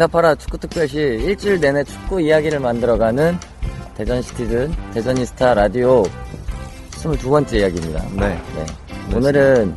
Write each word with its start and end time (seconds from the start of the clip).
응답하라 0.00 0.34
축구특별시 0.36 0.98
일주일 0.98 1.60
내내 1.60 1.84
축구 1.84 2.22
이야기를 2.22 2.58
만들어가는 2.60 3.36
대전시티즌 3.96 4.72
대전이스타 4.94 5.52
라디오 5.52 6.04
22번째 6.92 7.54
이야기입니다. 7.56 8.02
네. 8.16 8.40
네. 8.56 9.16
오늘은 9.16 9.74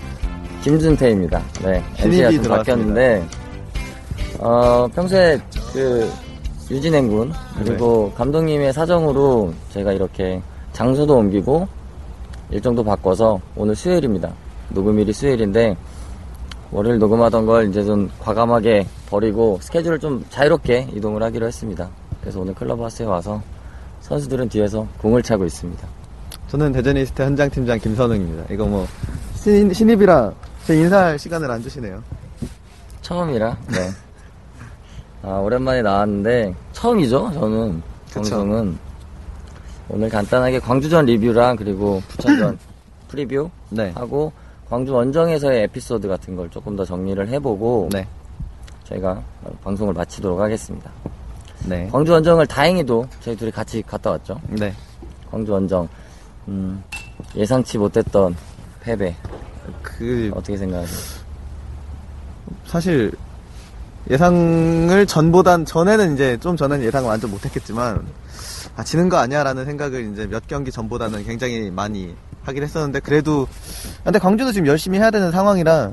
김준태입니다. 0.61 1.43
네. 1.63 1.83
MC가 1.97 2.31
좀. 2.31 2.43
바뀌었는데, 2.43 3.27
어, 4.39 4.87
평소에 4.95 5.41
그 5.73 6.09
유진행군, 6.71 7.33
그리고 7.57 8.07
네. 8.11 8.17
감독님의 8.17 8.71
사정으로 8.71 9.53
제가 9.71 9.91
이렇게 9.91 10.41
장소도 10.71 11.17
옮기고 11.17 11.67
일정도 12.49 12.81
바꿔서 12.81 13.41
오늘 13.57 13.75
수요일입니다. 13.75 14.31
녹음일이 14.69 15.11
수요일인데, 15.11 15.75
월요일 16.73 16.97
녹음하던 16.97 17.45
걸 17.45 17.69
이제 17.69 17.83
좀 17.83 18.09
과감하게 18.19 18.87
버리고 19.07 19.59
스케줄을 19.61 19.99
좀 19.99 20.25
자유롭게 20.29 20.89
이동을 20.93 21.21
하기로 21.21 21.45
했습니다. 21.45 21.87
그래서 22.19 22.39
오늘 22.41 22.55
클럽하우스에 22.55 23.05
와서 23.05 23.41
선수들은 24.01 24.49
뒤에서 24.49 24.87
공을 24.97 25.21
차고 25.21 25.45
있습니다. 25.45 25.87
저는 26.47 26.71
대저니스타 26.71 27.21
현장 27.21 27.49
팀장 27.49 27.77
김선웅입니다. 27.77 28.53
이거 28.53 28.65
뭐 28.65 28.87
신, 29.35 29.71
신입이라 29.71 30.33
제 30.65 30.75
인사할 30.75 31.19
시간을 31.19 31.51
안 31.51 31.61
주시네요. 31.61 32.01
처음이라, 33.01 33.57
네. 33.67 33.89
아, 35.21 35.37
오랜만에 35.39 35.81
나왔는데, 35.81 36.55
처음이죠, 36.71 37.31
저는. 37.33 37.81
그쵸. 38.07 38.13
방송은. 38.15 38.77
오늘 39.89 40.09
간단하게 40.09 40.59
광주전 40.59 41.05
리뷰랑 41.05 41.57
그리고 41.57 42.01
부천전 42.07 42.57
프리뷰 43.09 43.49
네. 43.69 43.91
하고, 43.95 44.31
광주 44.73 44.91
원정에서의 44.91 45.65
에피소드 45.65 46.07
같은 46.07 46.35
걸 46.35 46.49
조금 46.49 46.75
더 46.75 46.83
정리를 46.83 47.27
해보고, 47.29 47.89
네. 47.91 48.07
저희가 48.85 49.21
방송을 49.63 49.93
마치도록 49.93 50.39
하겠습니다. 50.39 50.89
네. 51.67 51.87
광주 51.91 52.11
원정을 52.11 52.47
다행히도 52.47 53.07
저희 53.19 53.35
둘이 53.35 53.51
같이 53.51 53.83
갔다 53.83 54.09
왔죠. 54.09 54.41
네. 54.47 54.73
광주 55.29 55.51
원정. 55.51 55.87
음, 56.47 56.83
예상치 57.35 57.77
못했던 57.77 58.35
패배. 58.81 59.15
그 59.83 60.31
어떻게 60.33 60.57
생각하세요? 60.57 61.23
사실 62.65 63.11
예상을 64.09 65.05
전보단 65.05 65.65
전에는 65.65 66.15
이제 66.15 66.35
좀 66.37 66.57
전에는 66.57 66.83
예상을 66.83 67.07
완전 67.07 67.29
못했겠지만 67.29 68.03
아 68.75 68.83
지는 68.83 69.09
거 69.09 69.17
아니야 69.17 69.43
라는 69.43 69.65
생각을 69.65 70.11
이제 70.13 70.27
몇 70.27 70.47
경기 70.47 70.71
전보다는 70.71 71.23
굉장히 71.25 71.69
많이 71.71 72.15
하긴 72.43 72.63
했었는데 72.63 72.99
그래도 73.01 73.47
근데 74.03 74.19
광주도 74.19 74.51
지금 74.51 74.67
열심히 74.67 74.99
해야 74.99 75.11
되는 75.11 75.31
상황이라 75.31 75.91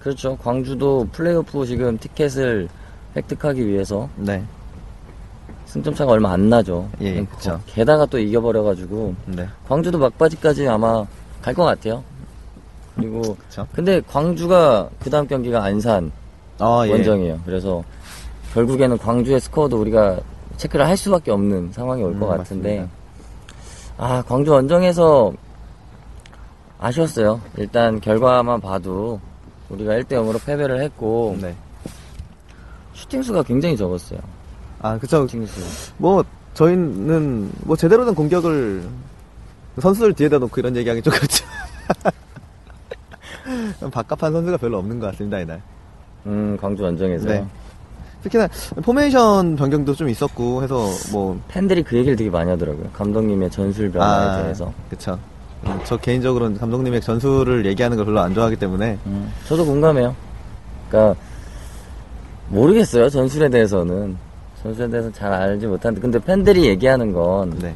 그렇죠. 0.00 0.36
광주도 0.38 1.08
플레이오프 1.12 1.66
지금 1.66 1.98
티켓을 1.98 2.68
획득하기 3.16 3.66
위해서 3.66 4.08
네. 4.16 4.42
승점 5.66 5.94
차가 5.94 6.12
얼마 6.12 6.32
안 6.32 6.48
나죠. 6.48 6.88
예, 7.00 7.22
거- 7.24 7.36
그쵸. 7.36 7.60
게다가 7.66 8.06
또 8.06 8.18
이겨버려가지고 8.18 9.14
네. 9.26 9.46
광주도 9.68 9.98
막바지까지 9.98 10.66
아마 10.68 11.04
갈 11.42 11.54
것 11.54 11.64
같아요. 11.64 12.02
그리고 12.96 13.36
그쵸. 13.36 13.66
근데 13.72 14.00
광주가 14.08 14.88
그 15.00 15.10
다음 15.10 15.26
경기가 15.26 15.62
안산 15.62 16.10
아, 16.58 16.82
예. 16.86 16.92
원정이에요. 16.92 17.40
그래서 17.44 17.84
결국에는 18.54 18.96
광주의 18.98 19.38
스코어도 19.40 19.78
우리가 19.80 20.18
체크를 20.58 20.86
할 20.86 20.96
수밖에 20.96 21.30
없는 21.30 21.72
상황이 21.72 22.02
올것 22.02 22.22
음, 22.30 22.36
같은데 22.36 22.80
맞습니다. 22.80 22.98
아 23.96 24.22
광주 24.22 24.52
원정에서 24.52 25.32
아쉬웠어요. 26.78 27.40
일단 27.56 28.00
결과만 28.00 28.60
봐도 28.60 29.20
우리가 29.70 29.94
1대 29.94 30.10
0으로 30.12 30.44
패배를 30.44 30.82
했고 30.82 31.36
네. 31.40 31.54
슈팅 32.92 33.22
수가 33.22 33.42
굉장히 33.42 33.76
적었어요. 33.76 34.20
아, 34.80 34.98
그쵸. 34.98 35.26
슈팅 35.26 35.46
수. 35.46 35.60
뭐 35.96 36.24
저희는 36.54 37.50
뭐 37.64 37.76
제대로 37.76 38.04
된 38.04 38.14
공격을 38.14 38.84
선수들 39.80 40.12
뒤에다 40.14 40.38
놓고 40.38 40.60
이런 40.60 40.74
얘기하기 40.76 41.02
좀 41.02 41.12
그렇죠. 41.12 41.44
반짝한 43.90 44.32
선수가 44.32 44.56
별로 44.58 44.78
없는 44.78 44.98
것 44.98 45.06
같습니다 45.06 45.38
이날. 45.40 45.62
음 46.26 46.56
광주 46.60 46.82
원정에서 46.82 47.28
네. 47.28 47.46
특히나 48.22 48.48
포메이션 48.82 49.56
변경도 49.56 49.94
좀 49.94 50.08
있었고 50.08 50.62
해서 50.62 50.86
뭐 51.12 51.38
팬들이 51.48 51.82
그 51.82 51.96
얘기를 51.96 52.16
되게 52.16 52.30
많이 52.30 52.50
하더라고요. 52.50 52.88
감독님의 52.92 53.50
전술 53.50 53.90
변화에 53.90 54.42
대해서. 54.42 54.72
그쵸. 54.90 55.18
음, 55.66 55.78
저 55.84 55.96
개인적으로는 55.96 56.58
감독님의 56.58 57.00
전술을 57.00 57.66
얘기하는 57.66 57.96
걸 57.96 58.06
별로 58.06 58.20
안 58.20 58.32
좋아하기 58.34 58.56
때문에 58.56 58.98
음, 59.06 59.32
저도 59.46 59.64
공감해요. 59.64 60.14
그러니까 60.88 61.20
모르겠어요 62.48 63.10
전술에 63.10 63.48
대해서는 63.48 64.16
전술에 64.62 64.88
대해서 64.88 65.12
잘 65.12 65.32
알지 65.32 65.66
못하는데 65.66 66.00
근데 66.00 66.18
팬들이 66.18 66.66
얘기하는 66.66 67.12
건 67.12 67.58
네. 67.60 67.74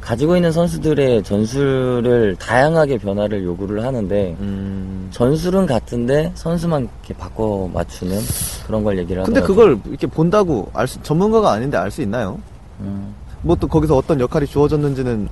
그 0.00 0.06
가지고 0.06 0.36
있는 0.36 0.50
선수들의 0.52 1.22
전술을 1.22 2.36
다양하게 2.36 2.98
변화를 2.98 3.44
요구를 3.44 3.84
하는데 3.84 4.36
음. 4.40 5.08
전술은 5.12 5.66
같은데 5.66 6.32
선수만 6.34 6.88
이렇게 7.04 7.14
바꿔 7.14 7.68
맞추는 7.72 8.18
그런 8.66 8.82
걸 8.82 8.98
얘기를 8.98 9.22
근데 9.24 9.40
하더라고요. 9.40 9.76
그걸 9.76 9.90
이렇게 9.90 10.06
본다고 10.06 10.70
알 10.74 10.88
수, 10.88 11.00
전문가가 11.02 11.52
아닌데 11.52 11.76
알 11.76 11.90
수 11.90 12.02
있나요? 12.02 12.38
음, 12.80 13.14
뭐또 13.42 13.68
거기서 13.68 13.96
어떤 13.96 14.20
역할이 14.20 14.46
주어졌는지는 14.46 15.28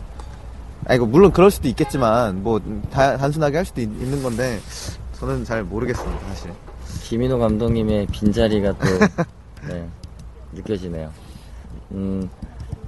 아이고 0.86 1.06
물론 1.06 1.32
그럴 1.32 1.50
수도 1.50 1.68
있겠지만 1.68 2.42
뭐 2.42 2.60
다- 2.90 3.16
단순하게 3.16 3.56
할 3.58 3.64
수도 3.66 3.80
있, 3.80 3.88
는 3.88 4.22
건데 4.22 4.58
저는 5.18 5.44
잘 5.44 5.62
모르겠습니다 5.64 6.20
사실. 6.28 6.50
김인호 7.04 7.38
감독님의 7.38 8.06
빈자리가 8.06 8.72
또 8.78 8.86
네, 9.68 9.86
느껴지네요. 10.52 11.10
음, 11.92 12.28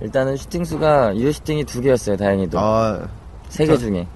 일단은 0.00 0.36
슈팅 0.36 0.64
수가 0.64 1.14
유효 1.16 1.30
슈팅이 1.32 1.64
두 1.64 1.80
개였어요. 1.80 2.16
다행히도 2.16 2.58
아 2.58 3.00
세개 3.48 3.72
저- 3.74 3.78
중에. 3.78 4.06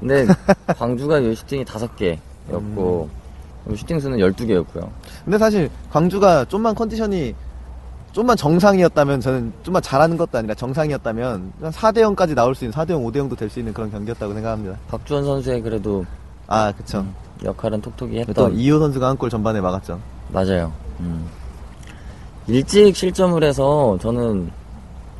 근데 0.00 0.26
광주가 0.78 1.22
유효 1.22 1.34
슈팅이 1.34 1.64
다섯 1.64 1.94
개였고 1.96 3.08
음. 3.68 3.76
슈팅 3.76 3.98
수는 3.98 4.18
12 4.20 4.46
개였고요. 4.46 4.90
근데 5.24 5.38
사실 5.38 5.68
광주가 5.90 6.44
좀만 6.44 6.74
컨디션이 6.74 7.34
좀만 8.12 8.36
정상이었다면 8.36 9.20
저는 9.20 9.52
좀만 9.62 9.82
잘하는 9.82 10.16
것도 10.16 10.38
아니라 10.38 10.54
정상이었다면 10.54 11.52
한 11.60 11.70
4대 11.70 11.98
0까지 11.98 12.34
나올 12.34 12.54
수 12.54 12.64
있는 12.64 12.72
4대 12.74 12.90
0, 12.92 13.02
5대 13.04 13.16
0도 13.16 13.36
될 13.36 13.50
수 13.50 13.58
있는 13.58 13.74
그런 13.74 13.90
경기였다고 13.90 14.32
생각합니다. 14.32 14.78
박주원 14.88 15.24
선수의 15.24 15.60
그래도 15.60 16.04
아 16.46 16.72
그쵸. 16.72 17.04
역할은 17.44 17.80
톡톡히 17.82 18.14
또 18.14 18.20
했던 18.30 18.54
이호 18.54 18.78
선수가 18.78 19.06
한 19.08 19.16
골 19.18 19.28
전반에 19.28 19.60
막았죠. 19.60 20.00
맞아요. 20.32 20.72
음. 21.00 21.26
일찍 22.46 22.94
실점을 22.96 23.42
해서 23.42 23.98
저는 24.00 24.50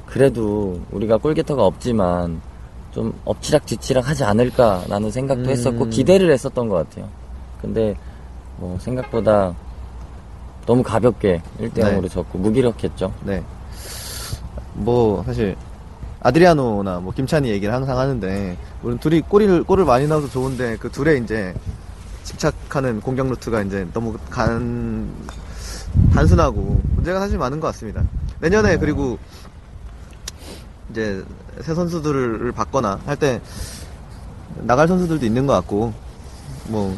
그래도 0.07 0.81
우리가 0.93 1.17
골게터가 1.19 1.65
없지만 1.65 2.41
좀 2.93 3.13
엎치락뒤치락 3.25 4.09
하지 4.09 4.25
않을까라는 4.25 5.11
생각도 5.11 5.45
음. 5.45 5.51
했었고 5.51 5.89
기대를 5.89 6.33
했었던 6.33 6.69
것 6.69 6.77
같아요. 6.77 7.09
근데 7.61 7.95
뭐 8.57 8.79
생각보다 8.81 9.55
너무 10.65 10.83
가볍게 10.83 11.43
1대 11.61 11.79
0으로 11.79 12.03
네. 12.03 12.09
졌고 12.09 12.39
무기력했죠. 12.39 13.13
네. 13.25 13.43
뭐 14.75 15.23
사실 15.25 15.57
아드리아노나 16.21 17.01
뭐 17.01 17.13
김찬희 17.13 17.51
얘기를 17.51 17.73
항상 17.73 17.99
하는데 17.99 18.57
물론 18.83 18.99
둘이 18.99 19.21
골을 19.21 19.65
골을 19.65 19.85
많이 19.85 20.07
넣어서 20.07 20.29
좋은데 20.29 20.77
그 20.79 20.91
둘의 20.91 21.23
이제 21.23 21.55
집착하는 22.25 23.01
공격 23.01 23.29
루트가 23.29 23.63
이제 23.63 23.87
너무 23.93 24.17
간 24.29 25.09
단순하고 26.13 26.81
문제가 26.95 27.21
사실 27.21 27.39
많은 27.39 27.61
것 27.61 27.69
같습니다. 27.69 28.03
내년에 28.41 28.77
그리고 28.77 29.19
이제 30.91 31.23
새 31.61 31.75
선수들을 31.75 32.53
받거나 32.53 33.01
할 33.07 33.17
때 33.17 33.41
나갈 34.63 34.89
선수들도 34.89 35.27
있는 35.27 35.47
것 35.47 35.53
같고 35.55 35.93
뭐 36.69 36.95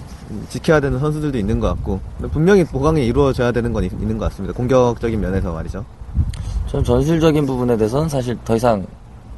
지켜야 0.48 0.78
되는 0.80 0.98
선수들도 0.98 1.36
있는 1.38 1.58
것 1.58 1.68
같고 1.68 2.00
분명히 2.32 2.64
보강이 2.64 3.04
이루어져야 3.06 3.50
되는 3.52 3.72
건 3.72 3.84
있- 3.84 3.92
있는 3.92 4.18
것 4.18 4.28
같습니다. 4.30 4.54
공격적인 4.56 5.20
면에서 5.20 5.52
말이죠. 5.52 5.84
전 6.68 6.84
전술적인 6.84 7.46
부분에 7.46 7.76
대해서는 7.76 8.08
사실 8.08 8.36
더 8.44 8.54
이상 8.56 8.86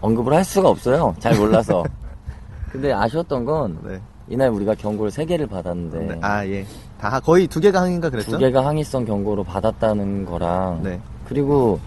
언급을 0.01 0.33
할 0.35 0.45
수가 0.45 0.69
없어요. 0.69 1.15
잘 1.21 1.37
몰라서. 1.37 1.85
근데 2.73 2.93
아쉬웠던 2.93 3.45
건 3.45 3.79
네. 3.85 4.01
이날 4.29 4.51
우리가 4.51 4.75
경고를 4.75 5.11
세 5.11 5.25
개를 5.25 5.47
받았는데 5.47 5.99
네. 5.99 6.19
아 6.23 6.47
예. 6.47 6.65
다 7.01 7.19
거의 7.21 7.47
두 7.47 7.59
개가 7.61 7.81
항인가 7.83 8.11
그랬죠? 8.11 8.33
두 8.33 8.39
개가 8.39 8.65
항의성 8.67 9.05
경고로 9.05 9.43
받았다는 9.45 10.25
거랑 10.25 10.81
네. 10.83 11.01
그리고 11.29 11.81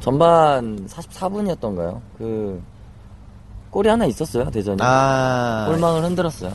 전반 0.00 0.86
44분이었던가요? 0.86 2.00
그 2.18 2.60
골이 3.70 3.88
하나 3.88 4.04
있었어요 4.06 4.50
대전이 4.50 4.78
아 4.80 5.66
골망을 5.68 6.02
흔들었어요. 6.04 6.52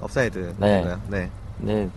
오프사이드. 0.00 0.54
네. 0.58 0.84
네. 1.08 1.30
네. 1.58 1.88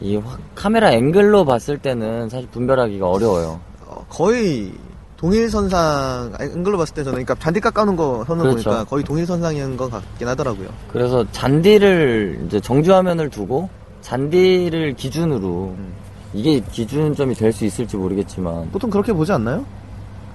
이 0.00 0.16
확- 0.16 0.38
카메라 0.54 0.92
앵글로 0.92 1.44
봤을 1.44 1.78
때는 1.78 2.28
사실 2.28 2.48
분별하기가 2.50 3.08
어려워요. 3.08 3.60
어, 3.86 4.04
거의 4.08 4.72
동일선상, 5.16 6.34
앵글로 6.38 6.76
봤을 6.76 6.94
때 6.94 7.02
저는, 7.04 7.24
그러니까 7.24 7.34
잔디 7.42 7.60
깎아놓은 7.60 7.96
거 7.96 8.24
선을 8.26 8.42
그렇죠. 8.42 8.70
보니까 8.70 8.84
거의 8.84 9.04
동일선상인 9.04 9.76
것 9.76 9.90
같긴 9.90 10.28
하더라고요. 10.28 10.68
그래서 10.92 11.24
잔디를 11.32 12.42
이제 12.46 12.60
정지 12.60 12.92
화면을 12.92 13.30
두고 13.30 13.68
잔디를 14.02 14.94
기준으로 14.94 15.74
음. 15.78 15.92
이게 16.34 16.60
기준점이 16.60 17.34
될 17.34 17.52
수 17.52 17.64
있을지 17.64 17.96
모르겠지만 17.96 18.70
보통 18.70 18.90
그렇게 18.90 19.12
보지 19.12 19.32
않나요? 19.32 19.64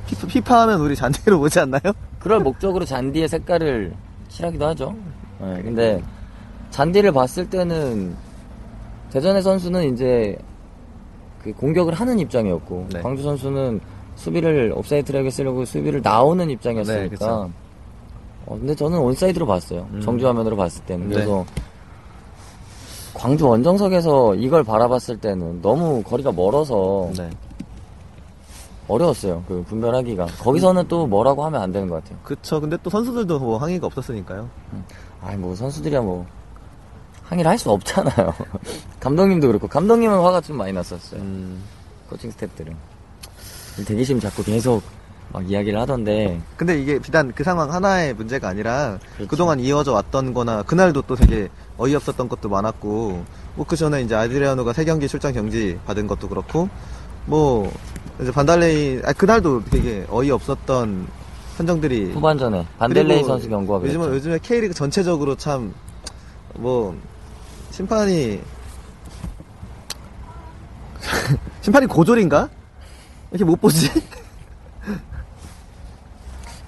피파, 0.10 0.28
피파 0.28 0.62
하면 0.62 0.82
우리 0.82 0.96
잔디로 0.96 1.40
보지 1.40 1.60
않나요? 1.60 1.82
그럴 2.20 2.40
목적으로 2.40 2.84
잔디의 2.84 3.28
색깔을 3.28 3.94
칠하기도 4.30 4.66
하죠. 4.68 4.96
네, 5.40 5.62
근데 5.62 6.02
잔디를 6.72 7.12
봤을 7.12 7.50
때는 7.50 8.16
대전의 9.12 9.42
선수는 9.44 9.94
이제 9.94 10.38
그 11.44 11.54
공격을 11.54 11.94
하는 11.94 12.20
입장이었고 12.20 12.88
네. 12.92 13.02
광주 13.02 13.24
선수는 13.24 13.80
수비를 14.16 14.74
오프사이드 14.76 15.12
트랩을 15.12 15.30
쓰려고 15.30 15.64
수비를 15.64 16.02
나오는 16.02 16.46
네, 16.46 16.54
입장이었으니까 16.54 17.10
그쵸. 17.10 17.52
어, 18.46 18.58
근데 18.58 18.76
저는 18.76 18.98
온사이드로 19.00 19.46
봤어요. 19.46 19.88
음. 19.94 20.02
정지 20.02 20.28
화면으로 20.28 20.58
봤을 20.58 20.84
때는 20.86 21.08
네. 21.08 21.16
그래서 21.16 21.46
광주 23.14 23.48
원정석에서 23.48 24.36
이걸 24.36 24.64
바라봤을 24.64 25.18
때는 25.18 25.62
너무 25.62 26.02
거리가 26.04 26.32
멀어서 26.32 27.10
네. 27.18 27.30
어려웠어요. 28.90 29.44
그 29.48 29.64
분별하기가 29.68 30.26
거기서는 30.26 30.88
또 30.88 31.08
뭐라고 31.08 31.46
하면 31.46 31.62
안 31.62 31.72
되는 31.72 31.88
것 31.88 32.04
같아요. 32.04 32.20
그쵸. 32.24 32.60
근데 32.60 32.78
또 32.84 32.90
선수들도 32.90 33.40
뭐 33.40 33.58
항의가 33.58 33.88
없었으니까요. 33.88 34.50
아이 35.22 35.38
뭐 35.38 35.56
선수들이야 35.56 36.02
뭐 36.02 36.26
항의를 37.24 37.50
할 37.50 37.58
수 37.58 37.70
없잖아요. 37.72 38.34
감독님도 39.00 39.48
그렇고 39.48 39.68
감독님은 39.68 40.20
화가 40.20 40.42
좀 40.42 40.58
많이 40.58 40.74
났었어요. 40.74 41.22
음. 41.22 41.62
코칭 42.10 42.32
스태프들은 42.32 42.76
대기심 43.86 44.20
자꾸 44.20 44.44
계속 44.44 44.82
막 45.32 45.48
이야기를 45.48 45.80
하던데 45.80 46.42
근데 46.58 46.82
이게 46.82 46.98
비단 46.98 47.32
그 47.36 47.44
상황 47.44 47.72
하나의 47.72 48.16
문제가 48.16 48.48
아니라 48.50 48.98
그렇죠. 49.14 49.30
그동안 49.30 49.60
이어져 49.60 49.94
왔던 49.94 50.34
거나 50.34 50.64
그날도 50.64 51.04
또 51.04 51.16
되게 51.16 51.50
어이없었던 51.78 52.28
것도 52.28 52.50
많았고 52.50 53.24
뭐 53.56 53.66
그 53.68 53.76
전에 53.76 54.02
이제 54.02 54.16
아드리아노가 54.16 54.74
세 54.74 54.84
경기 54.86 55.08
출장 55.08 55.34
경지 55.34 55.78
받은 55.86 56.08
것도 56.08 56.30
그렇고 56.30 56.68
뭐 57.28 57.72
이제 58.22 58.32
반달레이 58.32 59.02
아 59.06 59.14
그날도 59.14 59.64
되게 59.66 60.06
어이없었던 60.10 61.08
판정들이 61.58 62.12
후반전에 62.14 62.66
그리고 63.16 63.28
선수 63.28 63.50
경고가 63.50 63.80
그랬죠. 63.80 64.00
요즘은 64.00 64.16
요즘에 64.16 64.40
K리그 64.42 64.74
전체적으로 64.74 65.36
참 65.36 65.74
뭐 66.56 66.96
심판이 67.72 68.42
심판이 71.62 71.86
고졸인가? 71.86 72.50
이렇게 73.32 73.46
못 73.46 73.62
보지? 73.62 73.90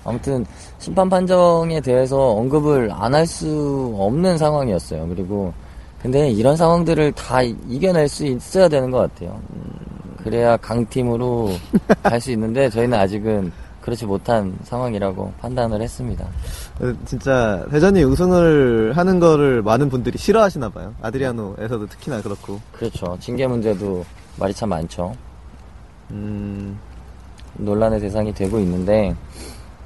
아무튼 0.04 0.46
심판 0.80 1.10
판정에 1.10 1.82
대해서 1.82 2.18
언급을 2.34 2.92
안 2.94 3.14
할 3.14 3.26
수 3.28 3.94
없는 4.00 4.38
상황이었어요. 4.38 5.08
그리고 5.08 5.54
근데 6.02 6.30
이런 6.30 6.56
상황들을 6.56 7.12
다 7.14 7.42
이- 7.42 7.56
이겨낼 7.68 8.08
수 8.08 8.26
있어야 8.26 8.68
되는 8.68 8.90
것 8.90 9.00
같아요. 9.00 9.40
음, 9.54 9.72
그래야 10.24 10.58
강팀으로 10.58 11.50
갈 12.04 12.20
수 12.22 12.32
있는데 12.32 12.70
저희는 12.70 12.98
아직은 12.98 13.52
그렇지 13.82 14.06
못한 14.06 14.56
상황이라고 14.64 15.34
판단을 15.42 15.82
했습니다. 15.82 16.26
어, 16.80 16.94
진짜 17.06 17.66
대전이 17.72 18.04
우승을 18.04 18.94
하는 18.96 19.20
거를 19.20 19.64
많은 19.64 19.90
분들이 19.90 20.18
싫어하시나 20.20 20.70
봐요. 20.70 20.94
아드리아노에서도 21.02 21.88
특히나 21.88 22.22
그렇고. 22.22 22.60
그렇죠. 22.74 23.18
징계 23.20 23.48
문제도 23.48 24.06
말이 24.38 24.54
참 24.54 24.70
많죠. 24.70 25.16
음, 26.12 26.78
논란의 27.56 28.00
대상이 28.02 28.34
되고 28.34 28.60
있는데, 28.60 29.16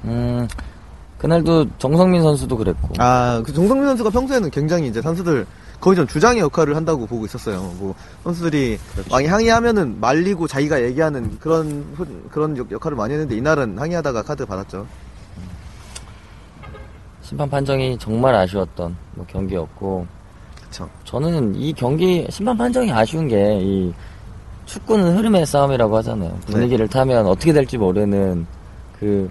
음, 0.04 0.46
그날도 1.18 1.66
정성민 1.78 2.20
선수도 2.22 2.56
그랬고, 2.58 2.88
아, 2.98 3.42
그 3.46 3.52
정성민 3.52 3.86
선수가 3.88 4.10
평소에는 4.10 4.50
굉장히 4.50 4.88
이제 4.88 5.00
선수들 5.00 5.46
거의 5.80 5.94
좀 5.96 6.06
주장의 6.06 6.40
역할을 6.40 6.74
한다고 6.74 7.06
보고 7.06 7.24
있었어요. 7.26 7.60
뭐 7.78 7.94
선수들이 8.24 8.78
그렇죠. 8.92 9.10
많이 9.10 9.26
항의하면은 9.26 10.00
말리고 10.00 10.46
자기가 10.48 10.82
얘기하는 10.82 11.38
그런 11.38 11.84
후- 11.96 12.06
그런 12.30 12.56
역- 12.56 12.70
역할을 12.72 12.96
많이 12.96 13.12
했는데 13.12 13.36
이날은 13.36 13.78
항의하다가 13.78 14.22
카드 14.22 14.44
받았죠. 14.46 14.86
심판 17.22 17.48
판정이 17.50 17.98
정말 17.98 18.34
아쉬웠던 18.34 18.96
뭐 19.14 19.26
경기였고, 19.26 20.06
그쵸. 20.64 20.88
저는 21.04 21.54
이 21.56 21.72
경기 21.72 22.26
심판 22.30 22.56
판정이 22.56 22.92
아쉬운 22.92 23.26
게 23.28 23.58
이 23.60 23.92
축구는 24.66 25.16
흐름의 25.16 25.46
싸움이라고 25.46 25.96
하잖아요. 25.98 26.36
분위기를 26.46 26.88
타면 26.88 27.26
어떻게 27.26 27.52
될지 27.52 27.78
모르는 27.78 28.46
그 28.98 29.30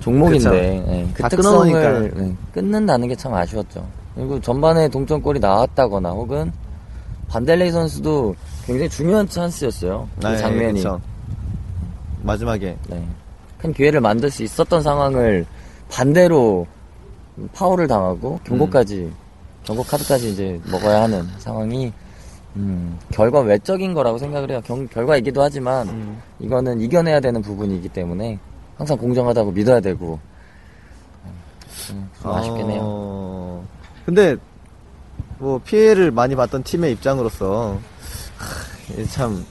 종목인데. 0.00 0.84
예, 1.08 1.12
그다 1.14 1.28
특성을. 1.28 2.12
예, 2.18 2.34
끊는다는 2.52 3.08
게 3.08 3.16
참 3.16 3.34
아쉬웠죠. 3.34 3.84
그리고 4.14 4.40
전반에 4.40 4.88
동점골이 4.88 5.40
나왔다거나 5.40 6.10
혹은 6.10 6.52
반델레이 7.28 7.70
선수도 7.70 8.34
굉장히 8.66 8.88
중요한 8.90 9.26
찬스였어요. 9.28 10.08
그 10.20 10.26
네, 10.26 10.36
장면이 10.36 10.74
그쵸. 10.74 11.00
마지막에 12.22 12.76
네. 12.88 13.06
큰 13.58 13.72
기회를 13.72 14.00
만들 14.00 14.30
수 14.30 14.42
있었던 14.42 14.82
상황을 14.82 15.46
반대로 15.90 16.66
파울을 17.54 17.86
당하고 17.86 18.38
경고까지 18.44 19.10
경고 19.64 19.82
카드까지 19.82 20.30
이제 20.32 20.60
먹어야 20.70 21.02
하는 21.02 21.26
상황이 21.38 21.92
음, 22.56 22.98
결과 23.10 23.40
외적인 23.40 23.94
거라고 23.94 24.18
생각을 24.18 24.50
해요. 24.50 24.60
경- 24.64 24.86
결과이기도 24.88 25.40
하지만 25.42 25.88
음. 25.88 26.22
이거는 26.38 26.80
이겨내야 26.82 27.20
되는 27.20 27.40
부분이기 27.40 27.88
때문에 27.88 28.38
항상 28.76 28.98
공정하다고 28.98 29.52
믿어야 29.52 29.80
되고 29.80 30.18
음, 31.90 32.10
좀 32.22 32.30
아쉽긴 32.32 32.70
해요. 32.70 32.80
어, 32.82 33.64
근데 34.04 34.36
뭐 35.38 35.58
피해를 35.64 36.10
많이 36.10 36.34
봤던 36.34 36.62
팀의 36.62 36.92
입장으로서 36.92 37.78
하, 38.38 39.04
참 39.06 39.44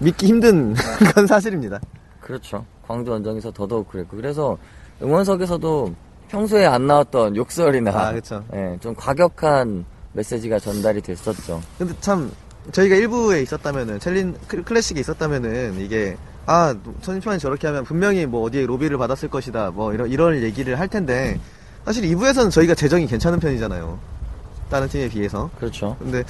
믿기 0.00 0.26
힘든 0.26 0.74
건 1.14 1.26
사실입니다. 1.26 1.80
그렇죠. 2.20 2.64
광주 2.86 3.10
원정에서 3.10 3.50
더더욱 3.52 3.88
그랬고 3.88 4.16
그래서 4.16 4.56
응원석에서도 5.02 5.94
평소에 6.28 6.66
안 6.66 6.86
나왔던 6.86 7.36
욕설이나 7.36 7.90
아, 7.92 8.12
그쵸. 8.12 8.44
예, 8.54 8.76
좀 8.80 8.94
과격한 8.94 9.84
메시지가 10.12 10.58
전달이 10.58 11.00
됐었죠. 11.02 11.60
근데 11.78 11.92
참 12.00 12.30
저희가 12.72 12.96
일부에 12.96 13.42
있었다면은 13.42 13.98
챌린 14.00 14.34
클- 14.46 14.62
클래식에 14.64 15.00
있었다면은 15.00 15.80
이게 15.80 16.16
아 16.46 16.74
선임판이 17.02 17.38
저렇게 17.38 17.66
하면 17.68 17.84
분명히 17.84 18.26
뭐 18.26 18.42
어디에 18.42 18.66
로비를 18.66 18.98
받았을 18.98 19.28
것이다 19.28 19.70
뭐 19.70 19.92
이런 19.92 20.08
이런 20.10 20.40
얘기를 20.42 20.78
할 20.78 20.88
텐데 20.88 21.38
사실 21.90 22.04
2부에서는 22.04 22.52
저희가 22.52 22.72
재정이 22.76 23.08
괜찮은 23.08 23.40
편이잖아요. 23.40 23.98
다른 24.70 24.88
팀에 24.88 25.08
비해서. 25.08 25.50
그렇죠. 25.58 25.96
근데 25.98 26.22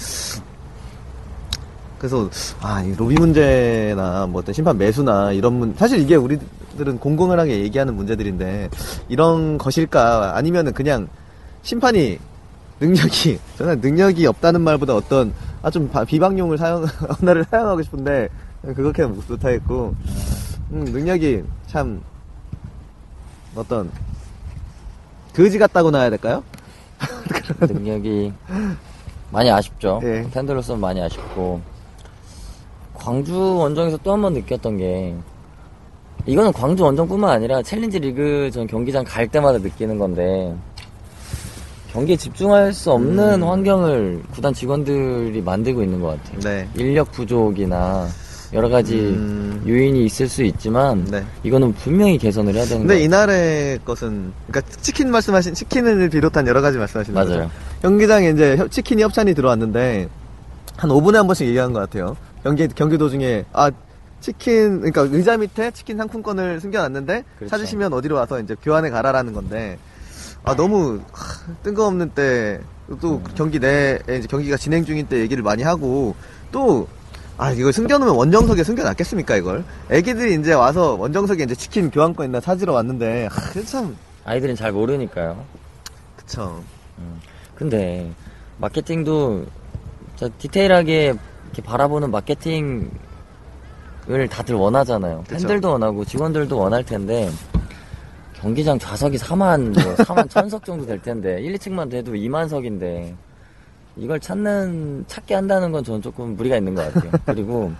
그래서 1.98 2.30
아, 2.62 2.82
이 2.82 2.94
로비 2.96 3.16
문제나 3.16 4.26
뭐 4.26 4.40
어떤 4.40 4.54
심판 4.54 4.78
매수나 4.78 5.32
이런 5.32 5.52
문 5.58 5.74
사실 5.76 5.98
이게 5.98 6.14
우리들은 6.14 6.98
공공연하게 6.98 7.60
얘기하는 7.60 7.94
문제들인데 7.94 8.70
이런 9.10 9.58
것일까? 9.58 10.34
아니면은 10.34 10.72
그냥 10.72 11.08
심판이 11.60 12.18
능력이 12.80 13.38
저는 13.58 13.82
능력이 13.82 14.26
없다는 14.26 14.62
말보다 14.62 14.96
어떤 14.96 15.34
아 15.60 15.70
좀 15.70 15.90
비방용을 16.06 16.56
사용 16.56 16.86
언어를 17.20 17.44
사용하고 17.50 17.82
싶은데 17.82 18.30
그렇게 18.74 19.04
못하겠고 19.04 19.94
음, 20.72 20.84
능력이 20.86 21.42
참 21.66 22.00
어떤 23.54 23.90
거지 25.34 25.58
같다고 25.58 25.90
놔야 25.90 26.10
될까요? 26.10 26.42
능력이 27.60 28.32
많이 29.30 29.50
아쉽죠. 29.50 30.00
예. 30.02 30.28
팬들로서는 30.32 30.80
많이 30.80 31.00
아쉽고 31.00 31.60
광주 32.94 33.34
원정에서 33.56 33.96
또 33.98 34.12
한 34.12 34.20
번 34.22 34.34
느꼈던 34.34 34.76
게 34.78 35.14
이거는 36.26 36.52
광주 36.52 36.84
원정뿐만 36.84 37.30
아니라 37.30 37.62
챌린지 37.62 37.98
리그 37.98 38.50
전 38.52 38.66
경기장 38.66 39.04
갈 39.04 39.26
때마다 39.26 39.58
느끼는 39.58 39.98
건데 39.98 40.54
경기에 41.92 42.16
집중할 42.16 42.72
수 42.74 42.92
없는 42.92 43.42
환경을 43.42 44.22
구단 44.32 44.52
직원들이 44.52 45.40
만들고 45.40 45.82
있는 45.82 46.00
것 46.00 46.22
같아요. 46.22 46.40
네. 46.40 46.68
인력 46.76 47.10
부족이나 47.10 48.06
여러 48.52 48.68
가지 48.68 48.98
음. 48.98 49.62
요인이 49.66 50.04
있을 50.06 50.28
수 50.28 50.42
있지만 50.42 51.04
네. 51.04 51.24
이거는 51.44 51.72
분명히 51.74 52.18
개선을 52.18 52.54
해야 52.54 52.64
되는 52.64 52.78
것 52.82 52.88
근데. 52.88 53.04
이날의 53.04 53.78
것은 53.84 54.32
그러니까 54.48 54.72
치킨 54.80 55.10
말씀하신 55.10 55.54
치킨을 55.54 56.08
비롯한 56.08 56.46
여러 56.46 56.60
가지 56.60 56.76
거죠. 57.14 57.30
맞아요. 57.34 57.50
경기장에 57.82 58.30
이제 58.30 58.56
협- 58.56 58.70
치킨이 58.70 59.02
협찬이 59.02 59.34
들어왔는데 59.34 60.08
한 60.76 60.90
5분에 60.90 61.14
한 61.14 61.26
번씩 61.26 61.46
얘기하는 61.46 61.72
것 61.72 61.80
같아요. 61.80 62.16
경기 62.42 62.66
경기 62.68 62.98
도중에 62.98 63.44
아 63.52 63.70
치킨 64.20 64.80
그러니까 64.80 65.02
의자 65.02 65.36
밑에 65.36 65.70
치킨 65.70 65.96
상품권을 65.96 66.60
숨겨놨는데 66.60 67.24
그렇죠. 67.38 67.50
찾으시면 67.50 67.92
어디로 67.92 68.16
와서 68.16 68.40
이제 68.40 68.56
교환해 68.62 68.90
가라라는 68.90 69.32
건데 69.32 69.78
아 70.42 70.56
너무 70.56 71.00
하, 71.12 71.54
뜬금없는 71.62 72.10
때또 72.10 73.16
음. 73.16 73.24
경기 73.34 73.58
내에 73.60 73.98
이제 74.08 74.26
경기가 74.28 74.56
진행 74.56 74.84
중인 74.84 75.06
때 75.06 75.18
얘기를 75.20 75.42
많이 75.42 75.62
하고 75.62 76.14
또 76.50 76.88
아, 77.40 77.52
이걸 77.52 77.72
숨겨놓으면 77.72 78.14
원정석에 78.16 78.62
숨겨놨겠습니까, 78.62 79.36
이걸? 79.36 79.64
애기들이 79.90 80.34
이제 80.34 80.52
와서 80.52 80.94
원정석에 80.96 81.44
이제 81.44 81.54
치킨 81.54 81.90
교환권 81.90 82.26
있나 82.26 82.38
찾으러 82.38 82.74
왔는데, 82.74 83.28
하, 83.30 83.62
참, 83.64 83.96
아이들은 84.24 84.56
잘 84.56 84.72
모르니까요. 84.72 85.42
그쵸. 86.16 86.62
근데 87.54 88.10
마케팅도 88.58 89.46
진짜 90.16 90.34
디테일하게 90.36 91.14
이렇게 91.46 91.62
바라보는 91.62 92.10
마케팅을 92.10 92.90
다들 94.30 94.54
원하잖아요. 94.56 95.24
그쵸. 95.26 95.36
팬들도 95.36 95.70
원하고 95.70 96.04
직원들도 96.04 96.58
원할 96.58 96.84
텐데 96.84 97.30
경기장 98.34 98.78
좌석이 98.78 99.16
4만 99.16 99.82
뭐 99.82 99.94
4만 99.94 100.28
천석 100.30 100.64
정도 100.66 100.84
될 100.84 101.00
텐데 101.00 101.40
1, 101.40 101.54
2층만 101.54 101.90
돼도 101.90 102.12
2만 102.12 102.48
석인데 102.48 103.14
이걸 103.96 104.20
찾는 104.20 105.04
찾게 105.08 105.34
한다는 105.34 105.72
건 105.72 105.84
저는 105.84 106.02
조금 106.02 106.36
무리가 106.36 106.56
있는 106.56 106.74
것 106.74 106.92
같아요. 106.92 107.12
그리고 107.26 107.72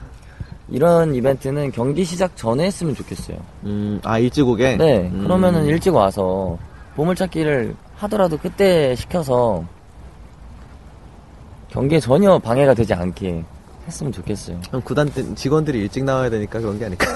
이런 0.68 1.14
이벤트는 1.14 1.72
경기 1.72 2.04
시작 2.04 2.36
전에 2.36 2.64
했으면 2.64 2.94
좋겠어요. 2.94 3.38
음, 3.64 4.00
아, 4.04 4.18
일찍 4.18 4.46
오게? 4.46 4.76
네, 4.76 5.08
음. 5.12 5.22
그러면은 5.24 5.64
일찍 5.66 5.94
와서 5.94 6.58
보물찾기를 6.94 7.74
하더라도 7.96 8.38
그때 8.38 8.94
시켜서 8.94 9.64
경기에 11.68 12.00
전혀 12.00 12.38
방해가 12.38 12.74
되지 12.74 12.94
않게 12.94 13.44
했으면 13.86 14.12
좋겠어요. 14.12 14.60
그럼 14.68 14.82
구단 14.82 15.08
때 15.08 15.34
직원들이 15.34 15.78
일찍 15.80 16.04
나와야 16.04 16.30
되니까 16.30 16.60
그런 16.60 16.78
게 16.78 16.84
아닐까? 16.86 17.06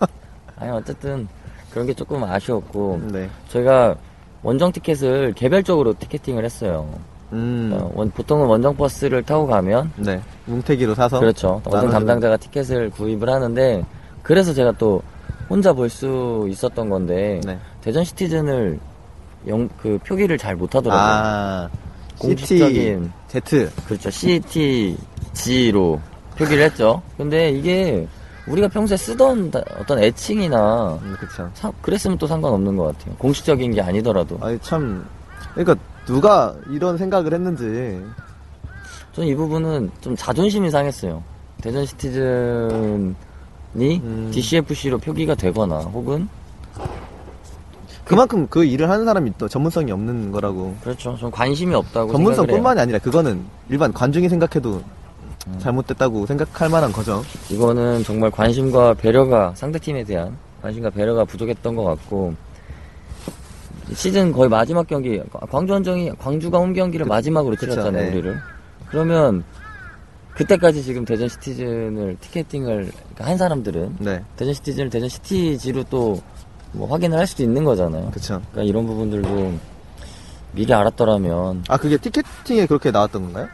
아니, 0.56 0.70
어쨌든 0.70 1.28
그런 1.70 1.86
게 1.86 1.94
조금 1.94 2.22
아쉬웠고, 2.22 3.00
네. 3.12 3.28
저희가 3.48 3.96
원정 4.42 4.72
티켓을 4.72 5.32
개별적으로 5.34 5.94
티켓팅을 5.94 6.44
했어요. 6.44 6.88
음, 7.32 7.70
어, 7.74 7.90
원- 7.94 8.10
보통은 8.10 8.46
원정 8.46 8.76
버스를 8.76 9.22
타고 9.22 9.46
가면, 9.46 9.90
네. 9.96 10.20
뭉태기로 10.46 10.94
사서? 10.94 11.18
그렇죠. 11.20 11.60
원정 11.64 11.90
담당자가 11.90 12.36
티켓을 12.36 12.90
구입을 12.90 13.28
하는데, 13.28 13.84
그래서 14.22 14.52
제가 14.52 14.72
또 14.72 15.02
혼자 15.48 15.72
볼 15.72 15.88
수 15.88 16.46
있었던 16.50 16.88
건데, 16.90 17.40
네. 17.44 17.58
대전 17.80 18.04
시티즌을 18.04 18.78
영, 19.48 19.68
그 19.80 19.98
표기를 20.06 20.36
잘 20.38 20.54
못하더라고요. 20.56 21.04
아, 21.04 21.68
공식적인- 22.18 23.10
Z. 23.28 23.68
그렇죠. 23.86 24.10
CTG로 24.10 26.00
표기를 26.36 26.64
했죠. 26.64 27.02
근데 27.16 27.50
이게 27.50 28.06
우리가 28.46 28.68
평소에 28.68 28.96
쓰던 28.96 29.50
다- 29.50 29.60
어떤 29.80 29.98
애칭이나 30.02 30.98
음, 31.02 31.16
그쵸. 31.18 31.48
사- 31.54 31.72
그랬으면 31.80 32.18
또 32.18 32.26
상관없는 32.26 32.76
것 32.76 32.96
같아요. 32.96 33.14
공식적인 33.16 33.72
게 33.72 33.80
아니더라도. 33.80 34.38
아니, 34.40 34.58
참, 34.60 35.04
그러니까 35.54 35.74
누가 36.06 36.54
이런 36.70 36.98
생각을 36.98 37.32
했는지, 37.32 38.02
저는 39.12 39.28
이 39.28 39.34
부분은 39.34 39.90
좀 40.00 40.16
자존심이 40.16 40.70
상했어요. 40.70 41.22
대전 41.60 41.86
시티즌이 41.86 43.14
음. 43.76 44.30
DCFC로 44.32 44.98
표기가 44.98 45.34
되거나 45.34 45.78
혹은 45.78 46.28
그만큼 48.04 48.46
그 48.50 48.64
일을 48.64 48.90
하는 48.90 49.04
사람이 49.04 49.32
또 49.38 49.48
전문성이 49.48 49.92
없는 49.92 50.32
거라고. 50.32 50.74
그렇죠. 50.82 51.16
좀 51.16 51.30
관심이 51.30 51.74
없다고. 51.74 52.12
전문성뿐만이 52.12 52.80
아니라 52.80 52.98
그거는 52.98 53.44
일반 53.68 53.92
관중이 53.92 54.28
생각해도 54.28 54.82
음. 55.46 55.58
잘못됐다고 55.58 56.26
생각할 56.26 56.68
만한 56.68 56.92
거죠. 56.92 57.22
이거는 57.48 58.02
정말 58.02 58.30
관심과 58.30 58.94
배려가 58.94 59.52
상대팀에 59.54 60.04
대한 60.04 60.36
관심과 60.62 60.90
배려가 60.90 61.24
부족했던 61.24 61.76
것 61.76 61.84
같고 61.84 62.34
시즌 63.94 64.32
거의 64.32 64.48
마지막 64.48 64.86
경기 64.86 65.20
광주 65.50 65.72
원정이 65.72 66.12
광주가 66.18 66.58
홈 66.58 66.72
경기를 66.72 67.06
마지막으로 67.06 67.56
그쵸, 67.56 67.72
치렀잖아요 67.72 68.04
네. 68.04 68.10
우리를 68.12 68.38
그러면 68.90 69.44
그때까지 70.34 70.82
지금 70.82 71.04
대전 71.04 71.28
시티즌을 71.28 72.16
티켓팅을 72.20 72.90
한 73.18 73.36
사람들은 73.36 73.96
네. 74.00 74.22
대전 74.36 74.54
시티즌을 74.54 74.90
대전 74.90 75.08
시티지로 75.08 75.84
또 75.84 76.20
뭐 76.74 76.88
확인을 76.88 77.18
할 77.18 77.26
수도 77.26 77.42
있는 77.42 77.64
거잖아요 77.64 78.10
그쵸. 78.12 78.40
그러니까 78.50 78.62
이런 78.62 78.86
부분들도 78.86 79.52
미리 80.52 80.72
알았더라면 80.72 81.64
아, 81.68 81.76
그게 81.76 81.98
티켓팅에 81.98 82.64
그렇게 82.66 82.90
나왔던 82.90 83.24
건가요? 83.24 83.46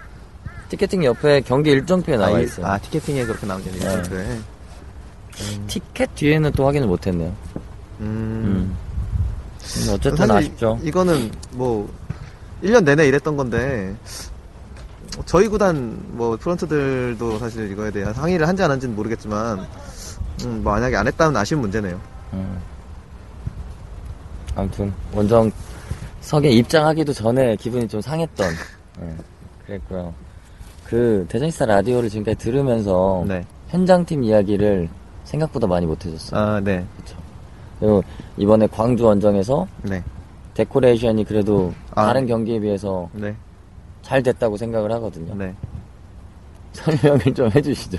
티켓팅 0.69 1.05
옆에 1.05 1.41
경기 1.41 1.71
일정표에 1.71 2.17
나와 2.17 2.37
아, 2.37 2.41
이- 2.41 2.45
있어요 2.45 2.67
아, 2.67 2.79
티켓팅에 2.79 3.25
그렇게 3.25 3.45
나온 3.45 3.61
게. 3.65 3.73
네. 3.73 4.03
그래. 4.09 4.39
티켓 5.67 6.15
뒤에는 6.15 6.53
또 6.53 6.65
확인을 6.67 6.87
못했네요 6.87 7.31
음. 8.01 8.05
음. 8.05 8.77
근데 9.75 9.93
어쨌든 9.93 10.31
아쉽죠. 10.31 10.79
이거는 10.83 11.31
뭐 11.53 11.93
1년 12.63 12.85
내내 12.85 13.07
이랬던 13.09 13.37
건데 13.37 13.95
저희 15.27 15.49
구단 15.49 15.99
뭐 16.09 16.37
프런트들도 16.37 17.39
사실 17.39 17.71
이거에 17.71 17.91
대한 17.91 18.15
항의를 18.15 18.47
한지 18.47 18.63
안 18.63 18.71
한지는 18.71 18.95
모르겠지만 18.97 19.67
음, 20.45 20.61
뭐 20.63 20.73
만약에 20.73 20.97
안 20.97 21.07
했다면 21.07 21.37
아쉬운 21.37 21.61
문제네요. 21.61 22.01
음. 22.33 22.61
아무튼 24.55 24.93
원정 25.13 25.51
석에 26.21 26.51
입장하기도 26.51 27.13
전에 27.13 27.57
기분이 27.57 27.87
좀 27.89 28.01
상했던 28.01 28.53
예, 29.01 29.17
그랬고요. 29.67 30.13
그 30.85 31.27
대전시사 31.29 31.67
라디오를 31.67 32.09
지금까지 32.09 32.39
들으면서 32.39 33.25
네. 33.27 33.45
현장팀 33.69 34.25
이야기를 34.25 34.89
생각보다 35.25 35.67
많이 35.67 35.87
못해줬어요. 35.87 36.41
아, 36.41 36.61
네. 36.61 36.85
그 36.97 37.05
리고 37.81 38.03
이번에 38.37 38.67
광주 38.67 39.05
원정에서 39.05 39.67
네. 39.83 40.03
데코레이션이 40.55 41.25
그래도 41.25 41.73
아. 41.95 42.07
다른 42.07 42.27
경기에 42.27 42.59
비해서 42.61 43.09
네. 43.13 43.35
잘 44.03 44.23
됐다고 44.23 44.57
생각을 44.57 44.91
하거든요. 44.93 45.35
네. 45.35 45.55
설명을 46.73 47.35
좀 47.35 47.51
해주시죠. 47.55 47.99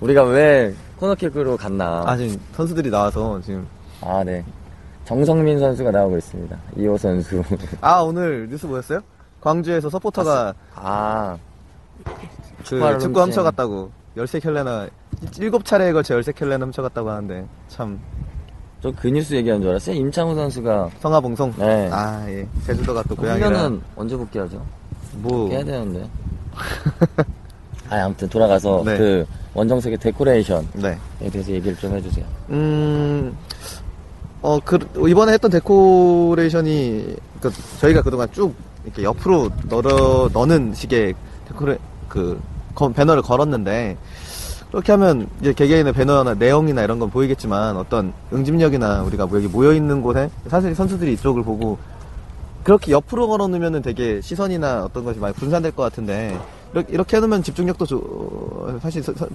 우리가 0.00 0.22
왜 0.24 0.74
코너킥으로 0.98 1.56
갔나? 1.56 2.02
아, 2.06 2.16
지금 2.16 2.38
선수들이 2.52 2.90
나와서 2.90 3.40
지금 3.40 3.66
아, 4.00 4.22
네. 4.24 4.44
정성민 5.04 5.58
선수가 5.58 5.90
나오고 5.90 6.18
있습니다. 6.18 6.56
이호 6.76 6.96
선수. 6.98 7.42
아, 7.80 8.00
오늘 8.00 8.48
뉴스 8.48 8.66
보셨어요? 8.66 9.00
광주에서 9.40 9.88
서포터가 9.88 10.54
아, 10.74 11.36
그 12.04 12.12
축구화를 12.64 12.98
축구. 12.98 13.20
훔쳐갔다고 13.22 13.90
열세 14.16 14.40
켤레나 14.40 14.88
일곱 15.38 15.64
차례에 15.64 15.92
걸쳐 15.92 16.14
열세 16.14 16.32
켤레나 16.32 16.64
훔쳐갔다고 16.66 17.08
하는데 17.10 17.46
참 17.68 18.00
저 18.82 18.92
그 18.92 19.08
뉴스 19.08 19.34
얘기하는 19.34 19.60
줄 19.62 19.70
알았어요. 19.70 19.96
임창우 19.96 20.34
선수가. 20.36 20.90
성화봉송 21.00 21.54
네. 21.58 21.88
아 21.92 22.24
예 22.28 22.46
제주도가 22.64 23.02
또 23.08 23.16
고향이라 23.16 23.46
훈련은 23.48 23.80
언제 23.96 24.16
복귀하죠? 24.16 24.64
뭐 25.16 25.48
해야 25.48 25.64
되는데. 25.64 26.08
아, 27.90 27.96
아무튼 28.04 28.28
돌아가서 28.28 28.82
네. 28.84 28.96
그 28.98 29.26
원정석의 29.54 29.98
데코레이션에 29.98 30.62
네. 30.74 30.98
대해서 31.30 31.50
얘기를 31.50 31.76
좀 31.76 31.92
해주세요. 31.96 32.24
음, 32.50 33.36
어, 34.42 34.58
그, 34.64 34.78
이번에 35.08 35.32
했던 35.32 35.50
데코레이션이, 35.50 37.16
그, 37.40 37.50
저희가 37.80 38.02
그동안 38.02 38.28
쭉 38.30 38.54
이렇게 38.84 39.02
옆으로 39.02 39.48
넣어, 39.68 40.28
넣는 40.32 40.74
식의 40.74 41.14
데코레, 41.48 41.78
그, 42.08 42.38
거- 42.74 42.90
배너를 42.92 43.22
걸었는데, 43.22 43.96
그렇게 44.70 44.92
하면 44.92 45.28
이제 45.40 45.52
개개인의 45.52 45.92
배너나 45.94 46.34
내용이나 46.34 46.82
이런 46.84 46.98
건 46.98 47.10
보이겠지만 47.10 47.76
어떤 47.76 48.12
응집력이나 48.32 49.02
우리가 49.02 49.26
뭐 49.26 49.38
여기 49.38 49.48
모여 49.48 49.72
있는 49.72 50.02
곳에 50.02 50.30
사실 50.48 50.74
선수들이 50.74 51.14
이쪽을 51.14 51.42
보고 51.42 51.78
그렇게 52.64 52.92
옆으로 52.92 53.28
걸어 53.28 53.48
놓으면은 53.48 53.80
되게 53.80 54.20
시선이나 54.20 54.84
어떤 54.84 55.04
것이 55.04 55.18
많이 55.20 55.34
분산될 55.34 55.72
것 55.74 55.82
같은데 55.84 56.38
이렇게, 56.74 56.92
이렇게 56.92 57.16
해놓으면 57.16 57.42
집중력도 57.42 57.86
조, 57.86 58.78
사실 58.82 59.02
서- 59.02 59.14
서- 59.14 59.26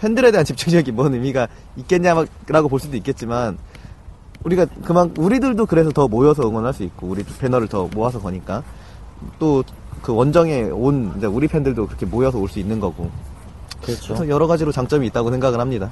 팬들에 0.00 0.30
대한 0.30 0.44
집중력이 0.46 0.92
뭔 0.92 1.14
의미가 1.14 1.48
있겠냐라고 1.76 2.68
볼 2.68 2.78
수도 2.78 2.96
있겠지만 2.96 3.58
우리가 4.44 4.66
그만 4.84 5.12
우리들도 5.18 5.66
그래서 5.66 5.90
더 5.90 6.06
모여서 6.06 6.48
응원할 6.48 6.72
수 6.72 6.84
있고 6.84 7.08
우리 7.08 7.24
배너를 7.24 7.66
더 7.66 7.88
모아서 7.92 8.20
거니까 8.20 8.62
또 9.38 9.62
그 10.00 10.14
원정에 10.14 10.62
온 10.62 11.12
우리 11.30 11.46
팬들도 11.46 11.86
그렇게 11.86 12.06
모여서 12.06 12.38
올 12.38 12.48
수 12.48 12.58
있는 12.58 12.80
거고 12.80 13.10
그렇죠. 13.82 14.14
그래서 14.14 14.28
여러 14.28 14.46
가지로 14.46 14.72
장점이 14.72 15.06
있다고 15.08 15.30
생각을 15.30 15.60
합니다. 15.60 15.90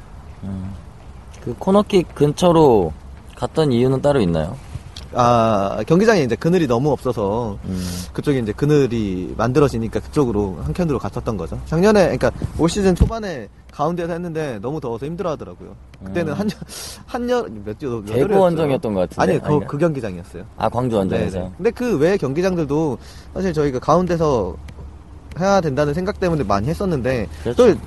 그 1.42 1.54
코너킥 1.58 2.14
근처로 2.14 2.92
갔던 3.36 3.72
이유는 3.72 4.02
따로 4.02 4.20
있나요? 4.20 4.56
아 5.14 5.78
경기장에 5.86 6.22
이제 6.22 6.36
그늘이 6.36 6.66
너무 6.66 6.90
없어서 6.92 7.56
음. 7.64 7.82
그쪽에 8.12 8.40
이제 8.40 8.52
그늘이 8.52 9.32
만들어지니까 9.38 10.00
그쪽으로 10.00 10.58
한켠으로 10.64 10.98
갔었던 10.98 11.36
거죠. 11.38 11.58
작년에 11.64 12.02
그러니까 12.16 12.30
올 12.58 12.68
시즌 12.68 12.94
초반에 12.94 13.48
가운데서 13.72 14.12
했는데 14.12 14.58
너무 14.60 14.80
더워서 14.80 15.06
힘들어하더라고요. 15.06 15.74
그때는 16.04 16.34
한여 16.34 16.50
한여 17.06 17.46
몇몇 17.64 18.04
대구 18.04 18.38
원정이었던 18.38 18.92
것 18.94 19.08
같은데. 19.08 19.22
아니 19.22 19.42
그? 19.42 19.66
그 19.66 19.78
경기장이었어요. 19.78 20.44
아 20.58 20.68
광주 20.68 20.96
원정에서. 20.96 21.38
네네. 21.38 21.52
근데 21.56 21.70
그 21.70 21.96
외 21.98 22.16
경기장들도 22.18 22.98
사실 23.32 23.52
저희가 23.54 23.78
가운데서 23.78 24.56
해야 25.38 25.60
된다는 25.60 25.94
생각 25.94 26.20
때문에 26.20 26.44
많이 26.44 26.68
했었는데 26.68 27.28
그렇죠. 27.42 27.74
또 27.74 27.80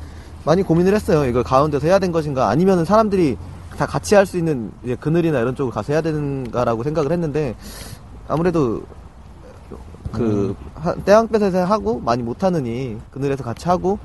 많이 0.45 0.63
고민을 0.63 0.93
했어요. 0.95 1.25
이걸 1.25 1.43
가운데서 1.43 1.85
해야 1.87 1.99
된 1.99 2.11
것인가 2.11 2.49
아니면은 2.49 2.85
사람들이 2.85 3.37
다 3.77 3.85
같이 3.85 4.15
할 4.15 4.25
수 4.25 4.37
있는 4.37 4.71
이제 4.83 4.95
그늘이나 4.95 5.39
이런 5.39 5.55
쪽으로 5.55 5.73
가서 5.73 5.93
해야 5.93 6.01
되는가라고 6.01 6.83
생각을 6.83 7.11
했는데 7.11 7.55
아무래도 8.27 8.81
그 10.11 10.55
하- 10.75 10.93
태양볕에서 10.95 11.63
하고 11.63 11.99
많이 11.99 12.21
못하느니 12.23 12.97
그늘에서 13.11 13.43
같이 13.43 13.67
하고 13.69 13.97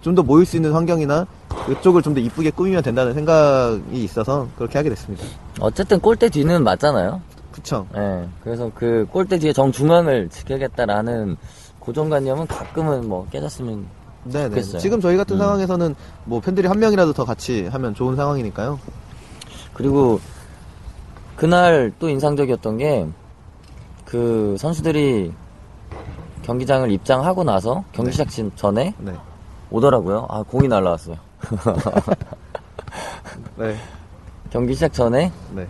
좀 0.00 0.14
더 0.14 0.22
모일 0.22 0.44
수 0.44 0.56
있는 0.56 0.72
환경이나 0.72 1.26
이쪽을 1.70 2.02
좀 2.02 2.12
더 2.14 2.20
이쁘게 2.20 2.50
꾸미면 2.50 2.82
된다는 2.82 3.14
생각이 3.14 4.04
있어서 4.04 4.48
그렇게 4.56 4.78
하게 4.78 4.90
됐습니다. 4.90 5.24
어쨌든 5.60 5.98
골대 6.00 6.28
뒤는 6.28 6.62
맞잖아요. 6.64 7.20
그쵸? 7.52 7.86
예. 7.96 8.26
그래서 8.42 8.70
그 8.74 9.06
골대 9.10 9.38
뒤에 9.38 9.52
정중앙을 9.52 10.28
지켜야겠다라는 10.28 11.36
고정관념은 11.84 12.46
가끔은 12.46 13.08
뭐 13.08 13.26
깨졌으면 13.30 13.86
네네. 14.24 14.48
좋겠어요. 14.50 14.78
지금 14.78 15.00
저희 15.00 15.16
같은 15.16 15.36
음. 15.36 15.38
상황에서는 15.38 15.94
뭐 16.24 16.40
팬들이 16.40 16.66
한 16.66 16.78
명이라도 16.78 17.12
더 17.12 17.24
같이 17.24 17.66
하면 17.66 17.94
좋은 17.94 18.16
상황이니까요. 18.16 18.78
그리고 19.74 20.20
그날 21.36 21.92
또 21.98 22.08
인상적이었던 22.08 22.78
게 22.78 23.06
그 24.04 24.54
선수들이 24.58 25.32
경기장을 26.42 26.88
입장하고 26.92 27.42
나서 27.42 27.82
경기 27.90 28.12
시작 28.12 28.28
전- 28.30 28.52
전에 28.54 28.94
네. 28.98 29.12
오더라고요. 29.70 30.26
아 30.28 30.42
공이 30.44 30.68
날라왔어요. 30.68 31.16
네. 33.56 33.74
경기 34.50 34.74
시작 34.74 34.92
전에 34.92 35.32
네. 35.52 35.66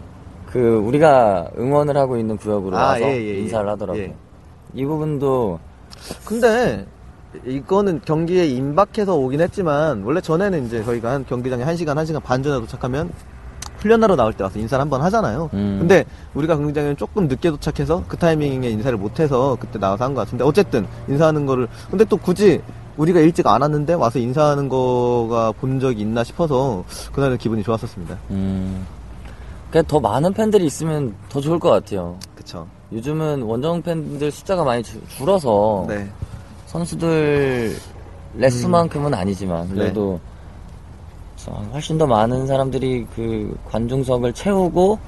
그 0.47 0.77
우리가 0.79 1.49
응원을 1.57 1.97
하고 1.97 2.19
있는 2.19 2.37
구역으로 2.37 2.77
아, 2.77 2.89
와서 2.89 3.03
예, 3.03 3.17
예, 3.17 3.35
예. 3.37 3.41
인사를 3.41 3.67
하더라고요. 3.69 4.03
예. 4.03 4.15
이 4.75 4.85
부분도 4.85 5.59
근데 6.25 6.87
이거는 7.45 8.01
경기에 8.05 8.47
임박해서 8.47 9.17
오긴 9.17 9.41
했지만 9.41 10.03
원래 10.05 10.21
전에는 10.21 10.67
이제 10.67 10.85
저희가 10.85 11.11
한 11.13 11.27
경기장에 11.27 11.65
1시간, 11.65 11.95
1시간 11.97 12.23
반 12.23 12.43
전에 12.43 12.61
도착하면 12.61 13.11
훈련하러 13.79 14.17
나올 14.17 14.33
때 14.33 14.45
와서 14.45 14.59
인사를 14.59 14.81
한 14.81 14.89
번 14.89 15.03
하잖아요. 15.03 15.51
음. 15.53 15.77
근데 15.81 16.05
우리가 16.35 16.57
경기장에 16.57 16.95
조금 16.95 17.27
늦게 17.29 17.51
도착해서 17.51 18.05
그 18.09 18.17
타이밍에 18.17 18.69
인사를 18.71 18.97
못 18.97 19.19
해서 19.21 19.57
그때 19.61 19.79
나와서 19.79 20.05
한 20.05 20.15
것 20.15 20.23
같은데 20.23 20.45
어쨌든 20.45 20.87
인사하는 21.09 21.45
거를 21.45 21.69
근데 21.91 22.05
또 22.05 22.17
굳이 22.17 22.63
우리가 22.97 23.19
일찍 23.21 23.47
안 23.49 23.61
왔는데 23.61 23.95
와서 23.95 24.19
인사하는 24.21 24.69
거가 24.69 25.53
본 25.53 25.81
적이 25.81 26.03
있나 26.03 26.23
싶어서 26.23 26.85
그날은 27.13 27.37
기분이 27.37 27.63
좋았었습니다. 27.65 28.17
음, 28.31 28.87
그러니까 29.71 29.91
더 29.91 29.99
많은 30.01 30.33
팬들이 30.33 30.65
있으면 30.65 31.15
더 31.29 31.41
좋을 31.41 31.59
것 31.59 31.71
같아요. 31.71 32.17
그쵸. 32.37 32.67
요즘은 32.93 33.43
원정 33.43 33.83
팬들 33.83 34.31
숫자가 34.31 34.65
많이 34.65 34.83
줄- 34.83 35.01
줄어서 35.09 35.85
네. 35.89 36.09
선수들 36.67 37.75
레스만큼은 38.37 39.15
아니지만 39.15 39.69
그래도 39.69 40.19
저- 41.37 41.53
훨씬 41.73 41.99
더 41.99 42.07
많은 42.07 42.47
사람들이 42.47 43.07
그 43.15 43.57
관중석을 43.71 44.33
채우고 44.33 44.99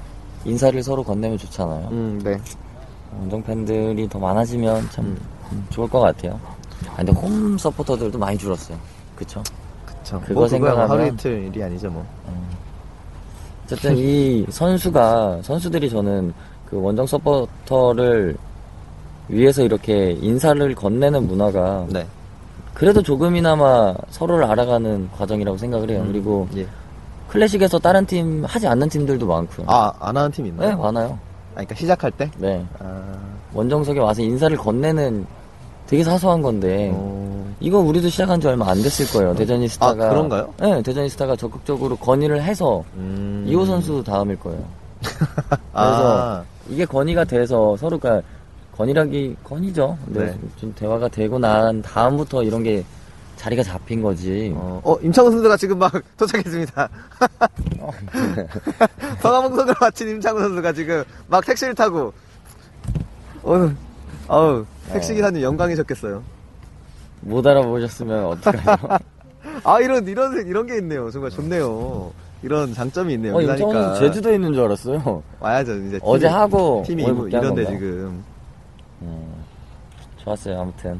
인사를 0.45 0.81
서로 0.83 1.03
건네면 1.03 1.37
좋잖아요. 1.37 1.87
음, 1.91 2.21
네. 2.23 2.39
원정 3.19 3.43
팬들이 3.43 4.07
더 4.07 4.19
많아지면 4.19 4.89
참 4.91 5.17
음, 5.51 5.65
좋을 5.69 5.89
것 5.89 5.99
같아요. 5.99 6.39
아, 6.89 6.97
근데 6.97 7.11
홈 7.11 7.57
서포터들도 7.57 8.17
많이 8.17 8.37
줄었어요. 8.37 8.77
그쵸? 9.15 9.41
그쵸. 9.85 10.21
그거 10.21 10.41
뭐 10.41 10.47
그거야 10.47 10.73
뭐 10.73 10.85
생각하면- 10.85 10.89
하루 10.89 11.07
이틀 11.07 11.43
일이 11.45 11.63
아니죠 11.63 11.89
뭐. 11.89 12.05
어쨌든 13.65 13.97
이 13.97 14.45
선수가 14.49 15.41
선수들이 15.41 15.89
저는 15.89 16.33
그 16.69 16.81
원정 16.81 17.05
서포터를 17.05 18.35
위해서 19.29 19.63
이렇게 19.63 20.11
인사를 20.21 20.73
건네는 20.75 21.27
문화가 21.27 21.85
네. 21.89 22.05
그래도 22.73 23.01
조금이나마 23.01 23.93
서로를 24.09 24.45
알아가는 24.45 25.09
과정이라고 25.17 25.57
생각을 25.57 25.89
해요. 25.89 26.03
그리고 26.07 26.47
예. 26.55 26.67
클래식에서 27.27 27.79
다른 27.79 28.05
팀 28.05 28.43
하지 28.45 28.67
않는 28.67 28.87
팀들도 28.87 29.25
많고요. 29.25 29.65
아, 29.69 29.91
안 29.99 30.15
하는 30.15 30.31
팀 30.31 30.45
있나요? 30.45 30.69
네, 30.69 30.75
많아요. 30.75 31.17
아, 31.51 31.55
그러니까 31.55 31.75
시작할 31.75 32.11
때? 32.11 32.29
네. 32.37 32.63
아, 32.79 33.01
원정석에 33.53 33.99
와서 33.99 34.21
인사를 34.21 34.55
건네는 34.57 35.25
되게 35.87 36.03
사소한 36.03 36.41
건데 36.41 36.91
어... 36.93 37.53
이거 37.59 37.79
우리도 37.79 38.09
시작한 38.09 38.39
지 38.39 38.47
얼마 38.47 38.69
안 38.69 38.81
됐을 38.81 39.07
거예요. 39.07 39.33
대전이스타가 39.33 40.05
아, 40.05 40.09
그런가요? 40.09 40.53
네, 40.59 40.81
대전이스타가 40.83 41.35
적극적으로 41.35 41.95
건의를 41.95 42.43
해서 42.43 42.83
음... 42.95 43.45
이호 43.47 43.65
선수 43.65 44.03
다음일 44.03 44.37
거예요. 44.39 44.63
아, 45.73 46.43
이게 46.69 46.85
건의가 46.85 47.23
돼서 47.23 47.75
서로가 47.77 48.21
건의라기 48.75 49.37
건의죠. 49.43 49.97
근데 50.05 50.25
네. 50.25 50.37
좀 50.57 50.73
대화가 50.75 51.07
되고 51.07 51.39
난 51.39 51.81
다음부터 51.81 52.43
이런 52.43 52.63
게 52.63 52.83
자리가 53.37 53.63
잡힌 53.63 54.01
거지. 54.01 54.53
어, 54.55 54.81
어, 54.83 54.97
임창훈 55.01 55.31
선수가 55.31 55.57
지금 55.57 55.79
막 55.79 55.91
도착했습니다. 56.17 56.89
성화봉선을 59.21 59.73
마친 59.79 60.09
임창훈 60.09 60.43
선수가 60.43 60.73
지금 60.73 61.03
막 61.27 61.45
택시를 61.45 61.75
타고, 61.75 62.13
어우, 63.43 63.71
어우, 64.27 64.65
택시 64.91 65.13
기사님 65.13 65.41
영광이셨겠어요. 65.41 66.23
못 67.21 67.45
알아보셨으면 67.45 68.25
어떡하죠? 68.25 68.87
아, 69.63 69.79
이런, 69.81 70.07
이런, 70.07 70.47
이런 70.47 70.65
게 70.67 70.77
있네요. 70.77 71.09
정말 71.11 71.31
좋네요. 71.31 72.11
이런 72.43 72.73
장점이 72.73 73.13
있네요. 73.15 73.33
어, 73.35 73.37
그러니까 73.37 73.93
제주도에 73.95 74.35
있는 74.35 74.53
줄 74.53 74.63
알았어요. 74.65 75.23
와야죠, 75.39 75.73
이제. 75.83 75.99
어제 76.01 76.27
팀이- 76.27 76.31
하고 76.31 76.83
팀이 76.85 77.03
이- 77.03 77.05
이런데? 77.29 77.65
지금. 77.65 78.23
음, 79.01 79.33
좋았어요. 80.17 80.59
아무튼 80.61 80.99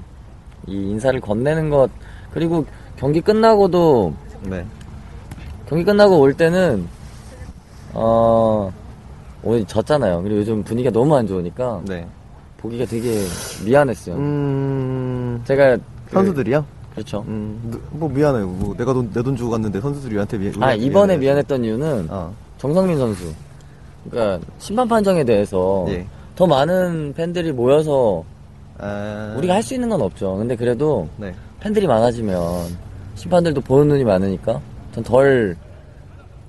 이 0.67 0.73
인사를 0.73 1.19
건네는 1.21 1.69
것 1.69 1.89
그리고 2.31 2.65
경기 2.97 3.21
끝나고도 3.21 4.13
네. 4.43 4.65
경기 5.67 5.83
끝나고 5.83 6.19
올 6.19 6.33
때는 6.33 6.87
어 7.93 8.71
오늘 9.43 9.65
졌잖아요. 9.65 10.21
그리고 10.23 10.39
요즘 10.39 10.63
분위기가 10.63 10.91
너무 10.91 11.15
안 11.15 11.27
좋으니까 11.27 11.81
네. 11.85 12.07
보기가 12.57 12.85
되게 12.85 13.21
미안했어요. 13.65 14.15
음, 14.15 15.41
제가 15.45 15.77
그- 15.77 16.13
선수들이요? 16.13 16.65
그렇죠. 16.97 17.23
음, 17.27 17.59
누- 17.69 17.79
뭐 17.91 18.09
미안해요. 18.09 18.47
뭐 18.47 18.75
내가 18.75 18.91
돈, 18.91 19.11
내 19.13 19.21
돈 19.21 19.35
주고 19.35 19.51
갔는데 19.51 19.79
선수들이 19.79 20.11
우리한테 20.15 20.37
미, 20.39 20.51
아 20.61 20.73
이번에. 20.73 21.15
미안했던 21.17 21.63
이유는 21.63 22.07
어. 22.09 22.33
정성민 22.57 22.97
선수. 22.97 23.31
그러니까 24.09 24.43
심판 24.57 24.87
판정에 24.87 25.23
대해서 25.23 25.85
예. 25.89 26.05
더 26.35 26.47
많은 26.47 27.13
팬들이 27.13 27.51
모여서 27.51 28.23
아, 28.79 29.35
우리가 29.37 29.53
할 29.55 29.63
수 29.63 29.73
있는 29.75 29.89
건 29.89 30.01
없죠. 30.01 30.35
근데 30.37 30.55
그래도 30.55 31.07
네. 31.17 31.33
팬들이 31.59 31.85
많아지면 31.87 32.39
심판들도 33.15 33.61
보는 33.61 33.87
눈이 33.89 34.03
많으니까 34.03 34.59
전 34.93 35.03
덜 35.03 35.55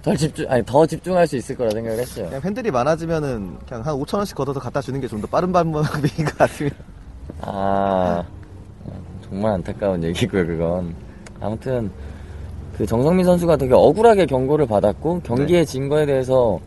덜 0.02 0.16
집중 0.16 0.50
아니 0.50 0.64
더 0.64 0.86
집중할 0.86 1.26
수 1.26 1.36
있을 1.36 1.56
거라 1.56 1.70
생각을 1.70 1.98
했어요. 1.98 2.26
그냥 2.26 2.40
팬들이 2.40 2.70
많아지면은 2.70 3.58
그냥 3.68 3.84
한 3.84 3.94
5천 3.96 4.16
원씩 4.18 4.34
걷어서 4.36 4.60
갖다 4.60 4.80
주는 4.80 4.98
게 5.00 5.08
좀 5.08 5.20
더 5.20 5.26
빠른 5.26 5.52
방법인 5.52 6.24
것 6.24 6.38
같습니다. 6.38 6.76
아 7.42 8.22
정말 9.30 9.52
안타까운 9.52 10.02
얘기고요 10.04 10.46
그건 10.46 10.94
아무튼 11.40 11.90
그 12.76 12.86
정성민 12.86 13.24
선수가 13.24 13.56
되게 13.56 13.74
억울하게 13.74 14.26
경고를 14.26 14.66
받았고 14.66 15.20
경기에 15.24 15.64
진 15.64 15.88
거에 15.88 16.06
대해서 16.06 16.58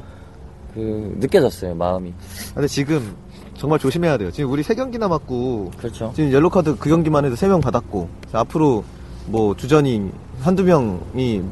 그 0.73 1.15
느껴졌어요 1.19 1.75
마음이 1.75 2.13
근데 2.53 2.67
지금 2.67 3.15
정말 3.57 3.77
조심해야 3.77 4.17
돼요. 4.17 4.31
지금 4.31 4.49
우리 4.51 4.63
세 4.63 4.73
경기 4.73 4.97
남았고 4.97 5.71
그렇죠 5.77 6.11
지금 6.15 6.31
옐로 6.31 6.49
카드 6.49 6.75
그 6.77 6.89
경기만 6.89 7.25
해도 7.25 7.35
세 7.35 7.47
명 7.47 7.61
받았고 7.61 8.09
자, 8.31 8.39
앞으로 8.39 8.83
뭐 9.27 9.55
주전이 9.55 10.09
한두 10.41 10.63
명이 10.63 11.43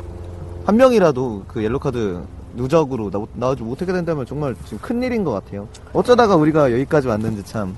한 0.66 0.76
명이라도 0.78 1.44
그 1.48 1.64
옐로 1.64 1.78
카드 1.78 2.20
누적으로 2.56 3.12
나, 3.12 3.24
나오지 3.36 3.62
못하게 3.62 3.94
된다면 3.94 4.26
정말 4.26 4.56
지금 4.66 4.80
큰 4.80 5.04
일인 5.04 5.24
것 5.24 5.32
같아요. 5.32 5.68
어쩌다가 5.94 6.36
우리가 6.36 6.72
여기까지 6.72 7.08
왔는지 7.08 7.44
참. 7.46 7.76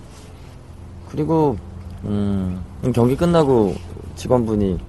그리고 1.10 1.58
음 2.06 2.64
경기 2.94 3.16
끝나고 3.16 3.76
직원분이 4.16 4.80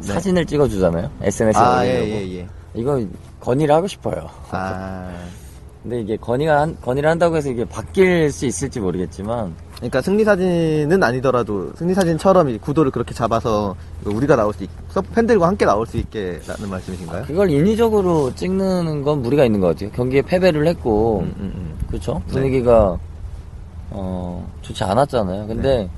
사진을 0.00 0.44
찍어주잖아요 0.46 1.10
SNS에 1.22 1.62
아, 1.62 1.80
올리려고 1.80 2.06
예, 2.06 2.28
예, 2.28 2.38
예. 2.38 2.46
이거 2.74 3.02
건의를 3.40 3.74
하고 3.74 3.86
싶어요 3.86 4.28
아, 4.50 5.10
근데 5.82 6.00
이게 6.00 6.16
건의가 6.16 6.60
한, 6.62 6.76
건의를 6.80 7.08
한다고 7.08 7.36
해서 7.36 7.48
이게 7.48 7.64
바뀔 7.64 8.30
수 8.32 8.46
있을지 8.46 8.80
모르겠지만 8.80 9.54
그러니까 9.76 10.00
승리 10.00 10.24
사진은 10.24 11.02
아니더라도 11.02 11.72
승리 11.76 11.92
사진처럼 11.94 12.48
이 12.48 12.58
구도를 12.58 12.90
그렇게 12.90 13.14
잡아서 13.14 13.76
우리가 14.04 14.34
나올 14.34 14.54
수 14.54 14.64
있, 14.64 14.70
팬들과 15.14 15.46
함께 15.46 15.66
나올 15.66 15.86
수 15.86 15.98
있게라는 15.98 16.70
말씀이신가요? 16.70 17.24
그걸 17.26 17.50
인위적으로 17.50 18.34
찍는 18.34 19.02
건 19.02 19.22
무리가 19.22 19.44
있는 19.44 19.60
것 19.60 19.68
같아요. 19.68 19.90
경기에 19.92 20.22
패배를 20.22 20.66
했고 20.66 21.20
음, 21.20 21.34
음, 21.38 21.52
음. 21.54 21.78
그렇죠 21.88 22.22
네. 22.26 22.32
분위기가 22.32 22.98
어, 23.90 24.50
좋지 24.62 24.82
않았잖아요. 24.82 25.46
근데 25.46 25.76
네. 25.76 25.90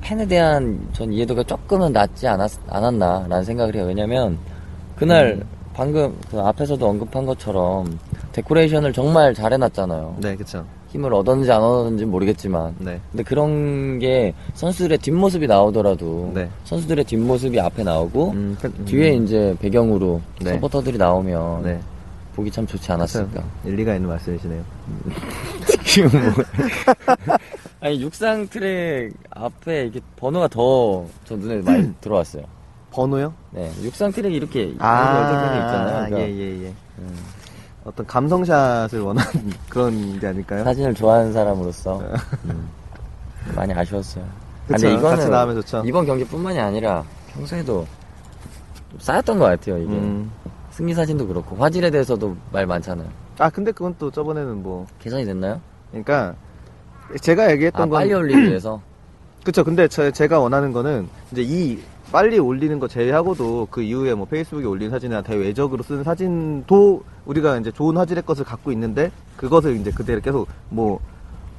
팬에 0.00 0.26
대한 0.26 0.80
전 0.92 1.12
이해도가 1.12 1.42
조금은 1.44 1.92
낮지 1.92 2.26
않았, 2.26 2.52
않았나라는 2.68 3.44
생각을 3.44 3.74
해요. 3.74 3.84
왜냐면 3.86 4.38
그날 4.96 5.38
음. 5.40 5.42
방금 5.74 6.14
그 6.30 6.40
앞에서도 6.40 6.84
언급한 6.86 7.24
것처럼 7.26 7.98
데코레이션을 8.32 8.92
정말 8.92 9.34
잘 9.34 9.52
해놨잖아요. 9.52 10.16
네, 10.20 10.36
그쵸. 10.36 10.64
힘을 10.88 11.14
얻었는지 11.14 11.50
안 11.52 11.62
얻었는지 11.62 12.04
모르겠지만 12.04 12.74
네. 12.78 13.00
근데 13.12 13.22
그런 13.22 14.00
게 14.00 14.34
선수들의 14.54 14.98
뒷모습이 14.98 15.46
나오더라도 15.46 16.32
네. 16.34 16.48
선수들의 16.64 17.04
뒷모습이 17.04 17.60
앞에 17.60 17.84
나오고 17.84 18.30
음, 18.30 18.56
그- 18.60 18.66
음. 18.76 18.84
뒤에 18.86 19.10
이제 19.14 19.54
배경으로 19.60 20.20
네. 20.40 20.54
서포터들이 20.54 20.98
나오면 20.98 21.62
네. 21.62 21.80
보기 22.34 22.50
참 22.50 22.66
좋지. 22.66 22.90
않았을까. 22.90 23.42
일리가 23.64 23.94
있는 23.94 24.08
말씀이시네요. 24.08 24.62
지금 25.84 26.10
뭐 26.20 26.32
아니 27.80 28.00
육상 28.00 28.46
트랙 28.48 29.12
앞에 29.30 29.86
이게 29.86 30.00
번호가 30.16 30.48
더 30.48 31.06
저 31.24 31.36
눈에 31.36 31.62
많이 31.62 31.94
들어왔어요. 32.00 32.42
번호요? 32.90 33.32
네, 33.52 33.70
육상 33.82 34.10
트랙이 34.12 34.34
이렇게 34.34 34.66
개아, 34.76 35.22
있잖아요. 35.22 36.06
그러니까 36.10 36.18
예, 36.20 36.28
예, 36.36 36.64
예. 36.64 36.74
어떤 37.84 38.04
감성샷을 38.06 39.00
원하는 39.00 39.30
그런 39.70 40.18
게 40.18 40.26
아닐까요? 40.26 40.64
사진을 40.64 40.94
좋아하는 40.94 41.32
사람으로서 41.32 42.00
음, 42.46 42.68
많이 43.54 43.72
아쉬웠어요. 43.72 44.24
아, 44.24 44.66
그쵸, 44.74 44.88
근데 44.88 44.94
이거는 44.94 45.30
나오면 45.30 45.54
좋죠. 45.62 45.82
이번 45.86 46.04
경기뿐만이 46.04 46.58
아니라 46.58 47.04
평소에도 47.32 47.86
좀 48.90 49.00
쌓였던 49.00 49.38
것 49.38 49.44
같아요. 49.46 49.78
이게 49.78 49.92
음. 49.92 50.30
승리 50.72 50.92
사진도 50.92 51.26
그렇고 51.26 51.56
화질에 51.56 51.90
대해서도 51.90 52.36
말 52.52 52.66
많잖아요. 52.66 53.08
아, 53.38 53.48
근데 53.48 53.72
그건 53.72 53.94
또 53.98 54.10
저번에는 54.10 54.62
뭐, 54.62 54.86
개선이 54.98 55.24
됐나요? 55.24 55.60
그러니까, 55.90 56.34
제가 57.20 57.50
얘기했던 57.52 57.82
아 57.82 57.86
건. 57.86 57.98
빨리 57.98 58.12
올리기 58.12 58.42
위해서. 58.48 58.80
그쵸. 59.44 59.64
근데 59.64 59.88
저, 59.88 60.10
제가 60.10 60.38
원하는 60.38 60.72
거는, 60.72 61.08
이제 61.32 61.42
이, 61.42 61.78
빨리 62.12 62.38
올리는 62.38 62.78
거 62.78 62.88
제외하고도 62.88 63.68
그 63.70 63.82
이후에 63.82 64.14
뭐 64.14 64.26
페이스북에 64.26 64.66
올린 64.66 64.90
사진이나 64.90 65.22
대외적으로 65.22 65.82
쓰는 65.82 66.02
사진도 66.02 67.02
우리가 67.24 67.56
이제 67.58 67.70
좋은 67.70 67.96
화질의 67.96 68.24
것을 68.24 68.44
갖고 68.44 68.72
있는데, 68.72 69.10
그것을 69.36 69.76
이제 69.76 69.90
그대로 69.90 70.20
계속 70.20 70.48
뭐, 70.68 71.00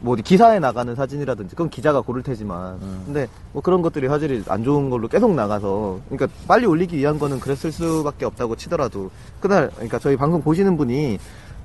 뭐 0.02 0.14
어디 0.14 0.24
기사에 0.24 0.60
나가는 0.60 0.94
사진이라든지 0.94 1.56
그건 1.56 1.70
기자가 1.70 2.02
고를 2.02 2.24
테지만 2.24 2.74
음. 2.82 3.04
근데 3.06 3.28
뭐 3.54 3.62
그런 3.62 3.84
것들이 3.84 4.08
화질이 4.08 4.44
안 4.48 4.64
좋은 4.64 4.90
걸로 4.90 5.08
계속 5.08 5.34
나가서 5.34 6.00
그러니까 6.10 6.28
빨리 6.48 6.66
올리기 6.66 6.98
위한 6.98 7.20
거는 7.20 7.40
그랬을 7.40 7.72
수밖에 7.72 8.26
없다고 8.26 8.56
치더라도 8.56 9.12
그날 9.40 9.70
그러니까 9.76 10.00
저희 10.00 10.18
방송 10.18 10.42
보시는 10.42 10.76
분이 10.76 11.20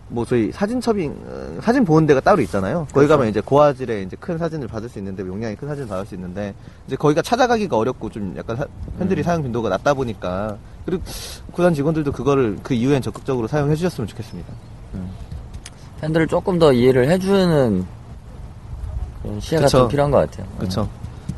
뭐 0.09 0.25
저희 0.25 0.53
사진 0.53 0.81
첩인 0.81 1.16
어, 1.27 1.61
사진 1.61 1.85
보는 1.85 2.07
데가 2.07 2.21
따로 2.21 2.40
있잖아요. 2.42 2.81
거기 2.92 2.92
그렇죠. 3.07 3.09
가면 3.16 3.29
이제 3.29 3.40
고화질의 3.40 4.05
이제 4.05 4.16
큰 4.21 4.38
사진을 4.38 4.69
받을 4.69 4.88
수 4.88 4.99
있는데 4.99 5.27
용량이 5.27 5.57
큰 5.57 5.66
사진을 5.66 5.88
받을 5.88 6.07
수 6.07 6.14
있는데 6.14 6.55
이제 6.87 6.95
거기가 6.95 7.23
찾아가기가 7.23 7.77
어렵고 7.77 8.11
좀 8.11 8.35
약간 8.37 8.57
사- 8.57 8.66
팬들이 8.99 9.23
음. 9.23 9.25
사용 9.25 9.42
빈도가 9.42 9.69
낮다 9.69 9.95
보니까 9.95 10.57
그리고 10.85 11.03
구단 11.53 11.75
직원들도 11.75 12.12
그거를 12.12 12.57
그 12.62 12.75
이후엔 12.75 13.03
적극적으로 13.03 13.49
사용해 13.49 13.75
주셨으면 13.75 14.07
좋겠습니다. 14.07 14.53
팬들을 16.01 16.27
조금 16.29 16.59
더 16.59 16.73
이해를 16.73 17.09
해주는 17.11 17.85
시야가 19.40 19.64
그쵸. 19.66 19.79
좀 19.79 19.88
필요한 19.88 20.11
것 20.12 20.19
같아요. 20.31 20.47
그렇죠. 20.59 20.88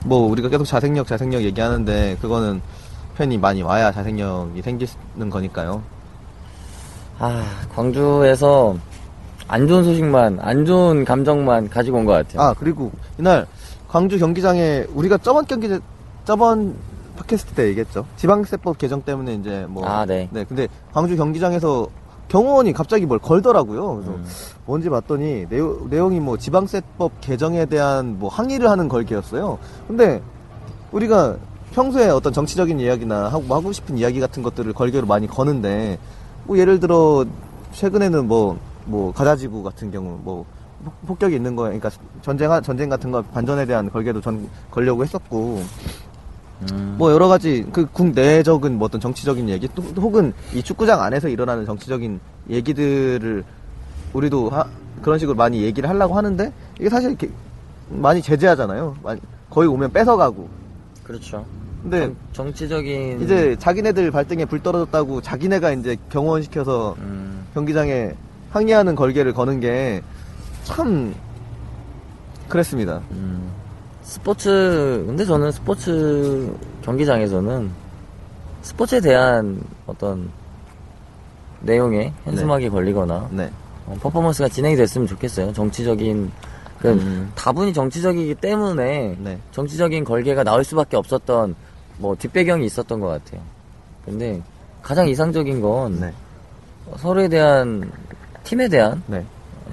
뭐 0.04 0.28
우리가 0.30 0.48
계속 0.48 0.64
자생력 0.64 1.06
자생력 1.06 1.42
얘기하는데 1.42 2.18
그거는 2.20 2.60
팬이 3.16 3.38
많이 3.38 3.62
와야 3.62 3.90
자생력이 3.92 4.60
생기는 4.62 5.30
거니까요. 5.30 5.82
아 7.18 7.42
광주에서 7.74 8.76
안 9.48 9.66
좋은 9.66 9.82
소식만 9.84 10.38
안 10.40 10.64
좋은 10.64 11.04
감정만 11.04 11.68
가지고 11.70 11.98
온 11.98 12.04
것 12.06 12.12
같아요. 12.12 12.42
아 12.42 12.54
그리고 12.58 12.92
이날 13.18 13.46
광주 13.88 14.18
경기장에 14.18 14.84
우리가 14.94 15.18
저번 15.18 15.46
경기 15.46 15.68
때- 15.68 15.80
저번 16.24 16.74
팟캐스트 17.16 17.54
때 17.54 17.66
얘기했죠. 17.68 18.04
지방세법 18.16 18.78
개정 18.78 19.02
때문에 19.02 19.34
이제 19.34 19.66
뭐 19.68 19.84
아, 19.86 20.04
네. 20.06 20.28
근데 20.48 20.68
광주 20.92 21.16
경기장에서 21.16 21.88
경호원이 22.28 22.74
갑자기 22.74 23.06
뭘 23.06 23.18
걸더라고요. 23.18 23.94
그래서 23.96 24.10
음. 24.12 24.24
뭔지 24.66 24.90
봤더니 24.90 25.46
내용, 25.48 25.88
내용이 25.88 26.20
뭐 26.20 26.36
지방세법 26.36 27.20
개정에 27.22 27.64
대한 27.64 28.18
뭐 28.18 28.28
항의를 28.28 28.68
하는 28.70 28.88
걸개였어요. 28.88 29.58
근데 29.88 30.20
우리가 30.92 31.36
평소에 31.72 32.10
어떤 32.10 32.32
정치적인 32.34 32.78
이야기나 32.80 33.28
하고, 33.28 33.42
하고 33.54 33.72
싶은 33.72 33.96
이야기 33.96 34.20
같은 34.20 34.42
것들을 34.42 34.72
걸개로 34.74 35.06
많이 35.06 35.26
거는데 35.26 35.98
뭐 36.48 36.58
예를 36.58 36.80
들어 36.80 37.24
최근에는 37.72 38.26
뭐 38.26 38.56
뭐 38.88 39.12
가자지구 39.12 39.62
같은 39.62 39.90
경우 39.90 40.18
뭐 40.24 40.46
폭- 40.82 41.06
폭격이 41.06 41.36
있는 41.36 41.54
거에 41.54 41.78
그러니까 41.78 41.90
전쟁 42.22 42.48
전쟁 42.62 42.88
같은 42.88 43.10
거 43.10 43.20
반전에 43.20 43.66
대한 43.66 43.90
걸개도 43.90 44.22
전 44.22 44.48
걸려고 44.70 45.04
했었고 45.04 45.62
음. 46.72 46.94
뭐 46.96 47.12
여러 47.12 47.28
가지 47.28 47.66
그 47.70 47.84
국내적인 47.92 48.78
뭐 48.78 48.86
어떤 48.86 48.98
정치적인 48.98 49.50
얘기 49.50 49.68
또 49.74 49.82
혹은 50.00 50.32
이 50.54 50.62
축구장 50.62 51.02
안에서 51.02 51.28
일어나는 51.28 51.66
정치적인 51.66 52.18
얘기들을 52.48 53.44
우리도 54.14 54.48
하- 54.48 54.66
그런 55.02 55.18
식으로 55.18 55.36
많이 55.36 55.60
얘기를 55.62 55.86
하려고 55.86 56.16
하는데 56.16 56.50
이게 56.80 56.88
사실 56.88 57.10
이렇게 57.10 57.30
많이 57.90 58.22
제재하잖아요. 58.22 58.96
많이- 59.02 59.20
거의 59.50 59.68
오면 59.68 59.92
뺏어가고. 59.92 60.48
그렇죠. 61.04 61.44
근데 61.82 62.00
정, 62.00 62.16
정치적인 62.32 63.22
이제 63.22 63.56
자기네들 63.58 64.10
발등에 64.10 64.44
불 64.44 64.62
떨어졌다고 64.62 65.20
자기네가 65.22 65.72
이제 65.72 65.96
경호원 66.10 66.42
시켜서 66.42 66.96
음, 66.98 67.46
경기장에 67.54 68.12
항의하는 68.50 68.94
걸개를 68.94 69.32
거는 69.32 69.60
게 69.60 70.02
참 70.68 71.14
그랬습니다. 72.46 73.00
음, 73.10 73.50
스포츠 74.02 75.02
근데 75.06 75.24
저는 75.24 75.50
스포츠 75.50 76.54
경기장에서는 76.82 77.70
스포츠에 78.62 79.00
대한 79.00 79.62
어떤 79.86 80.28
내용에 81.62 82.12
현수막이 82.24 82.68
걸리거나 82.68 83.28
네. 83.32 83.50
어, 83.86 83.96
퍼포먼스가 84.00 84.48
진행이 84.48 84.76
됐으면 84.76 85.06
좋겠어요. 85.06 85.54
정치적인 85.54 86.30
그 86.80 86.88
음. 86.90 87.32
다분히 87.34 87.72
정치적이기 87.72 88.36
때문에 88.36 89.16
네. 89.18 89.38
정치적인 89.50 90.04
걸개가 90.04 90.44
나올 90.44 90.62
수밖에 90.64 90.96
없었던 90.96 91.54
뭐 91.98 92.14
뒷배경이 92.16 92.64
있었던 92.66 93.00
것 93.00 93.08
같아요. 93.08 93.40
근데 94.04 94.40
가장 94.82 95.08
이상적인 95.08 95.60
건 95.60 96.00
네. 96.00 96.12
서로에 96.96 97.28
대한 97.28 97.90
팀에 98.44 98.68
대한 98.68 99.02
네. 99.06 99.24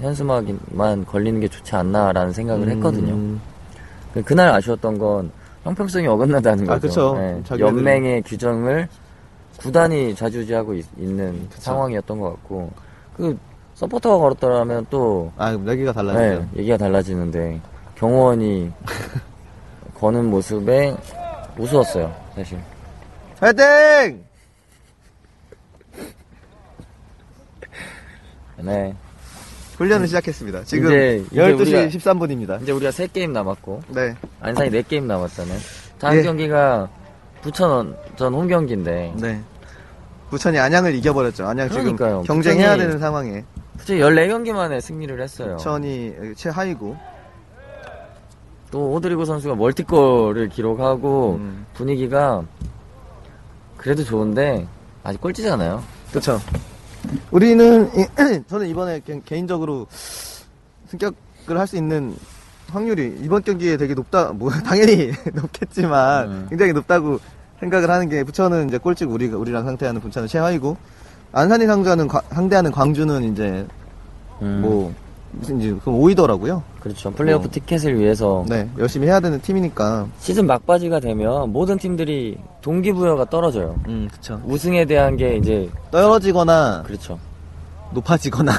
현수막만 0.02 1.06
걸리는 1.06 1.40
게 1.40 1.48
좋지 1.48 1.76
않나라는 1.76 2.34
생각을 2.34 2.68
했거든요. 2.70 3.14
음, 3.14 3.42
그- 4.14 4.24
그날 4.24 4.50
아쉬웠던 4.50 4.98
건 4.98 5.32
형평성이 5.64 6.08
어긋나다는 6.08 6.70
아, 6.70 6.78
거죠. 6.80 7.16
네. 7.18 7.42
연맹의 7.58 8.24
규정을 8.24 8.88
구단이 9.58 10.14
좌지우지하고 10.16 10.74
있, 10.74 10.86
는. 10.98 11.48
상황이었던 11.52 12.20
것 12.20 12.32
같고 12.32 12.72
그 13.16 13.38
서포터가 13.76 14.18
걸었더라면 14.18 14.88
또 14.90 15.32
아, 15.38 15.52
얘기가 15.68 15.92
달라지죠. 15.92 16.20
네, 16.54 16.60
얘기가 16.60 16.78
달라지는데 16.78 17.60
경호원이 17.96 18.72
거는 19.96 20.26
모습에 20.26 20.96
우스웠어요, 21.58 22.14
사실. 22.36 22.58
화이팅! 23.40 24.24
네. 28.64 28.96
훈련을 29.78 30.08
시작했습니다. 30.08 30.64
지금 30.64 30.88
이제- 30.88 31.24
이제 31.30 31.36
12시 31.42 31.66
우리가- 31.66 31.92
13분입니다. 31.92 32.62
이제 32.62 32.72
우리가 32.72 32.92
세 32.92 33.08
게임 33.08 33.34
남았고 33.34 33.82
네. 33.90 34.16
안산이 34.40 34.70
네 34.70 34.82
게임 34.88 35.06
남았잖아요. 35.08 35.60
다음 36.00 36.16
예. 36.18 36.24
경기가 36.24 36.90
부천 37.42 37.96
전 38.16 38.34
홈경기인데 38.34 39.14
네. 39.18 39.42
부천이 40.30 40.58
안양을 40.58 40.96
이겨버렸죠. 40.96 41.46
안양 41.46 41.68
그러니까요. 41.70 42.22
지금 42.24 42.36
경쟁해야 42.36 42.76
부천이- 42.76 42.80
되는 42.80 43.00
상황에. 43.00 43.44
부천이 43.86 44.00
14경기 44.00 44.52
만에 44.52 44.80
승리를 44.82 45.22
했어요. 45.22 45.58
부천이 45.58 46.14
최하위고. 46.36 46.98
또 48.72 48.92
오드리고 48.94 49.26
선수가 49.26 49.56
멀티골을 49.56 50.50
기록하고 50.50 51.36
음. 51.40 51.66
분위기가 51.76 52.44
그래도 53.78 54.04
좋은데 54.04 54.68
아직 55.04 55.22
꼴찌잖아요. 55.22 55.84
그렇죠. 56.10 56.42
우리는 57.30 57.88
이- 57.96 58.08
저는 58.50 58.68
이번에 58.68 59.02
개- 59.06 59.22
개인적으로 59.24 59.86
승격을 59.92 61.60
할 61.60 61.68
수 61.68 61.78
있는 61.78 62.16
확률이 62.72 63.16
이번 63.22 63.44
경기에 63.44 63.78
되게 63.78 63.94
높다. 63.94 64.32
뭐 64.34 64.50
당연히 64.66 65.12
높겠지만 65.34 66.28
음. 66.32 66.46
굉장히 66.50 66.74
높다고 66.74 67.20
생각을 67.60 67.90
하는 67.92 68.10
게 68.10 68.24
부천은 68.24 68.68
이제 68.68 68.80
꼴찌고 68.80 69.14
우리가 69.14 69.38
우리랑 69.38 69.64
상대하는 69.64 70.02
부천은 70.02 70.28
최하위고 70.28 70.76
안산이 71.36 71.66
상대하는 71.66 72.08
과- 72.08 72.22
상대하는 72.30 72.72
광주는 72.72 73.22
이제 73.26 73.68
음. 74.42 74.60
뭐 74.62 74.94
무슨 75.32 75.60
이제 75.60 75.76
그 75.84 75.92
5위더라고요. 75.92 76.62
그렇죠. 76.80 77.12
플레이오프 77.12 77.48
어. 77.48 77.52
티켓을 77.52 78.00
위해서 78.00 78.46
네, 78.48 78.70
열심히 78.78 79.08
해야 79.08 79.20
되는 79.20 79.42
팀이니까. 79.42 80.08
시즌 80.20 80.48
막바지가 80.48 81.02
되면 81.02 81.52
모든 81.52 81.78
팀들이 81.78 82.38
동기부여가 82.62 83.26
떨어져요. 83.26 83.76
음, 83.90 84.08
그쵸. 84.10 84.42
우승에 84.46 84.86
대한 84.86 85.18
게 85.18 85.36
이제 85.36 85.70
떨어지거나 85.92 86.84
그렇죠. 86.88 87.20
높아지거나. 87.92 88.54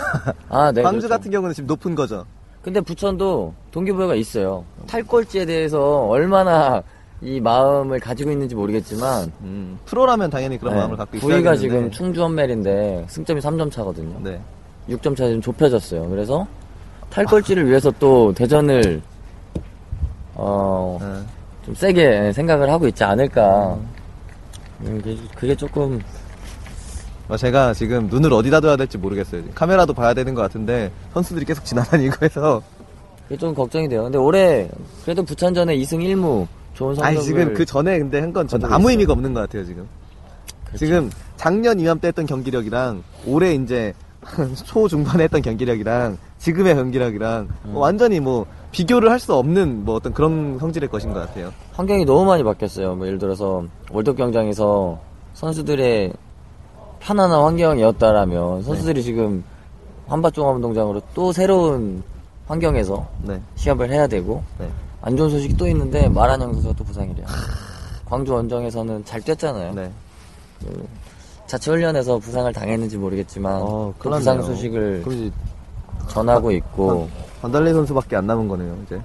아, 0.50 0.70
네. 0.70 0.82
광주 0.82 1.06
그렇죠. 1.06 1.08
같은 1.08 1.30
경우는 1.30 1.54
지금 1.54 1.66
높은 1.68 1.94
거죠. 1.94 2.26
근데 2.60 2.80
부천도 2.82 3.54
동기부여가 3.70 4.14
있어요. 4.16 4.64
탈꼴찌에 4.86 5.46
대해서 5.46 6.06
얼마나 6.08 6.82
이 7.22 7.40
마음을 7.40 7.98
가지고 7.98 8.30
있는지 8.30 8.54
모르겠지만 8.54 9.32
음, 9.42 9.78
프로라면 9.86 10.28
당연히 10.30 10.58
그런 10.58 10.74
네, 10.74 10.80
마음을 10.80 10.96
갖고 10.96 11.16
있어야 11.16 11.36
되는데. 11.36 11.56
지금 11.58 11.90
충주 11.90 12.20
원멜인데 12.22 13.06
승점이 13.08 13.40
3점 13.40 13.70
차거든요. 13.70 14.18
네. 14.22 14.38
6점 14.88 15.16
차 15.16 15.26
지금 15.26 15.40
좁혀졌어요. 15.40 16.08
그래서 16.10 16.46
탈꼴찌를 17.10 17.66
위해서 17.68 17.90
또 17.98 18.32
대전을 18.34 19.00
어, 20.34 20.98
네. 21.00 21.22
좀 21.64 21.74
세게 21.74 22.32
생각을 22.32 22.70
하고 22.70 22.86
있지 22.86 23.02
않을까. 23.02 23.78
음, 24.82 25.00
그게- 25.02 25.16
그게 25.34 25.54
조금 25.54 26.00
어, 27.28 27.36
제가 27.36 27.72
지금 27.72 28.06
눈을 28.08 28.32
어디다 28.32 28.60
둬야 28.60 28.76
될지 28.76 28.98
모르겠어요. 28.98 29.42
카메라도 29.54 29.94
봐야 29.94 30.12
되는 30.12 30.34
것 30.34 30.42
같은데 30.42 30.92
선수들이 31.14 31.46
계속 31.46 31.64
지나다니고 31.64 32.24
해서 32.24 32.62
그게 33.24 33.38
좀 33.38 33.54
걱정이 33.54 33.88
돼요. 33.88 34.04
근데 34.04 34.18
올해 34.18 34.68
그래도 35.02 35.22
부천전에 35.24 35.74
2승 35.78 35.98
1무 36.00 36.46
좋은 36.76 36.94
성적을 36.94 37.08
아니 37.08 37.22
지금 37.24 37.54
그 37.54 37.64
전에 37.64 37.98
근데 37.98 38.20
한건 38.20 38.46
거두고 38.46 38.72
아무. 38.72 38.90
의미가 38.90 39.12
없는 39.12 39.34
것 39.34 39.40
같아요 39.40 39.64
지금. 39.64 39.88
그렇죠. 40.66 40.78
지금 40.78 41.10
작년 41.36 41.80
이맘때 41.80 42.08
했던 42.08 42.26
경기력이랑 42.26 43.02
올해 43.26 43.54
이제 43.54 43.94
초 44.64 44.86
중반에 44.88 45.24
했던 45.24 45.40
경기력이랑 45.42 46.18
지금의 46.38 46.74
경기력이랑 46.74 47.48
음. 47.64 47.72
뭐 47.72 47.82
완전히 47.82 48.20
뭐 48.20 48.46
비교를 48.72 49.10
할 49.10 49.18
수 49.18 49.34
없는 49.34 49.84
뭐 49.84 49.94
어떤 49.94 50.12
그런 50.12 50.58
성질의 50.58 50.88
것인 50.90 51.12
것 51.12 51.20
같아요. 51.20 51.50
환경이 51.72 52.04
너무 52.04 52.24
많이 52.26 52.42
바뀌었어요. 52.44 52.94
뭐 52.94 53.06
예를 53.06 53.18
들어서 53.18 53.64
월드컵 53.90 54.16
경장에서 54.18 54.98
선수들의 55.34 56.12
편안한 57.00 57.40
환경이었다라면 57.42 58.62
선수들이 58.64 59.02
지금 59.02 59.44
한밭종합운동장으로 60.08 61.00
또 61.14 61.32
새로운 61.32 62.02
환경에서 62.48 63.06
네. 63.22 63.40
시합을 63.54 63.90
해야 63.90 64.06
되고 64.06 64.42
네. 64.58 64.68
안 65.06 65.16
좋은 65.16 65.30
소식이 65.30 65.56
또 65.56 65.68
있는데 65.68 66.08
마란영 66.08 66.52
선수가 66.52 66.74
또 66.74 66.82
부상이래요. 66.82 67.24
광주 68.06 68.32
원정에서는 68.34 69.04
잘 69.04 69.20
뛰었잖아요. 69.20 69.72
네. 69.72 69.92
자체 71.46 71.70
훈련에서 71.70 72.18
부상을 72.18 72.52
당했는지 72.52 72.96
모르겠지만 72.98 73.60
어, 73.62 73.94
그 74.00 74.10
부상 74.10 74.38
났네요. 74.38 74.52
소식을 74.52 75.04
이제 75.06 75.30
전하고 76.08 76.50
있고 76.50 77.08
반달레 77.40 77.72
선수밖에 77.72 78.16
안 78.16 78.26
남은 78.26 78.48
거네요. 78.48 78.76
이제 78.84 79.00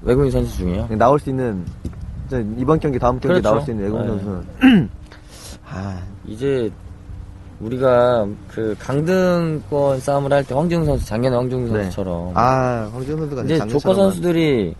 외국인 0.00 0.32
선수 0.32 0.56
중이요. 0.56 0.88
나올 0.96 1.20
수 1.20 1.30
있는 1.30 1.64
이제 2.26 2.44
이번 2.58 2.80
경기 2.80 2.98
다음 2.98 3.20
경기 3.20 3.40
그렇죠. 3.40 3.48
나올 3.48 3.62
수 3.62 3.70
있는 3.70 3.84
외국 3.84 4.00
네. 4.00 4.08
선수는 4.08 4.90
아 5.70 6.02
이제 6.26 6.68
우리가 7.62 8.26
그 8.48 8.74
강등권 8.78 10.00
싸움을 10.00 10.32
할 10.32 10.44
때 10.44 10.54
황지웅 10.54 10.84
선수 10.84 11.06
작년에 11.06 11.36
황지웅 11.36 11.64
네. 11.72 11.82
선수처럼 11.84 12.32
아, 12.34 12.90
황지훈 12.92 13.18
선수가 13.20 13.42
이제 13.44 13.58
조커 13.68 13.94
선수들이 13.94 14.74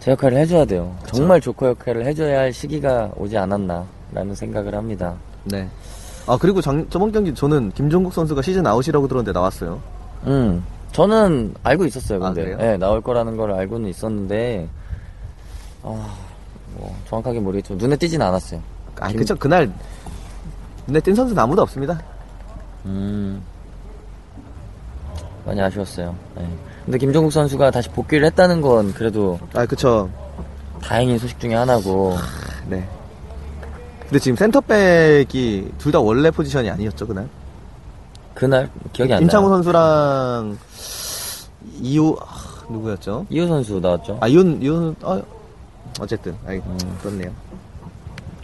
제 0.00 0.10
역할을 0.12 0.38
해줘야 0.38 0.64
돼요. 0.64 0.94
정말 1.06 1.40
조커 1.40 1.68
역할을 1.68 2.04
해줘야 2.06 2.40
할 2.40 2.52
시기가 2.52 3.10
오지 3.16 3.36
않았나라는 3.36 4.34
생각을 4.34 4.74
합니다. 4.74 5.14
네. 5.44 5.68
아 6.26 6.36
그리고 6.40 6.60
장, 6.60 6.86
저번 6.90 7.10
경기 7.12 7.32
저는 7.34 7.72
김종국 7.72 8.12
선수가 8.12 8.42
시즌 8.42 8.66
아웃이라고 8.66 9.06
들었는데 9.08 9.32
나왔어요. 9.32 9.80
음, 10.26 10.62
저는 10.92 11.54
알고 11.62 11.84
있었어요. 11.86 12.18
아, 12.24 12.28
근데 12.32 12.42
그래요? 12.42 12.56
네, 12.58 12.76
나올 12.76 13.00
거라는 13.00 13.36
걸 13.36 13.52
알고는 13.52 13.88
있었는데 13.88 14.68
아, 15.84 16.14
뭐 16.76 16.94
정확하게 17.08 17.40
모르겠지만 17.40 17.78
눈에 17.78 17.96
띄진 17.96 18.20
않았어요. 18.20 18.60
아 19.00 19.08
김- 19.08 19.18
그쵸 19.18 19.34
그날 19.36 19.72
눈에 20.88 21.00
띈 21.00 21.14
선수는 21.14 21.40
아무도 21.40 21.60
없습니다. 21.62 22.00
음, 22.86 23.42
많이 25.44 25.60
아쉬웠어요. 25.60 26.14
네. 26.34 26.48
근데 26.86 26.96
김종국 26.98 27.30
선수가 27.30 27.70
다시 27.70 27.90
복귀를 27.90 28.24
했다는 28.26 28.62
건 28.62 28.92
그래도 28.94 29.38
아 29.54 29.66
그쵸. 29.66 30.08
다행인 30.82 31.18
소식 31.18 31.38
중에 31.38 31.54
하나고 31.54 32.16
네. 32.68 32.88
근데 34.00 34.18
지금 34.18 34.36
센터백이 34.36 35.72
둘 35.76 35.92
다 35.92 36.00
원래 36.00 36.30
포지션이 36.30 36.70
아니었죠 36.70 37.06
그날. 37.06 37.28
그날 38.34 38.70
기억이 38.92 39.12
안 39.12 39.22
임창호 39.22 39.48
나요. 39.50 39.56
선수랑 39.62 40.58
이호 41.82 42.16
아, 42.20 42.64
누구였죠? 42.70 43.26
이호 43.28 43.46
선수 43.48 43.78
나왔죠. 43.80 44.16
아 44.22 44.28
이혼 44.28 44.62
이혼 44.62 44.96
아, 45.02 45.20
어쨌든 46.00 46.34
아 46.46 46.52
음. 46.52 46.98
그렇네요. 47.02 47.30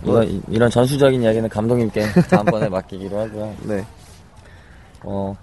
이런, 0.05 0.43
이런 0.49 0.71
전수적인 0.71 1.23
이야기는 1.23 1.49
감독님께 1.49 2.03
다음번에 2.31 2.69
맡기기로 2.71 3.19
하고요. 3.19 3.55
네. 3.65 3.85
어, 5.03 5.37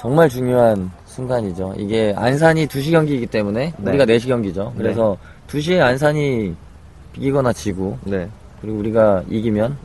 정말 0.00 0.28
중요한 0.28 0.90
순간이죠. 1.06 1.74
이게 1.78 2.12
안산이 2.16 2.66
2시 2.66 2.90
경기이기 2.90 3.26
때문에 3.26 3.72
네. 3.76 3.90
우리가 3.90 4.04
4시 4.04 4.28
경기죠. 4.28 4.72
그래서 4.76 5.16
2시에 5.48 5.80
안산이 5.80 6.54
이기거나 7.16 7.52
지고 7.52 7.98
네. 8.04 8.28
그리고 8.60 8.78
우리가 8.78 9.22
이기면 9.28 9.76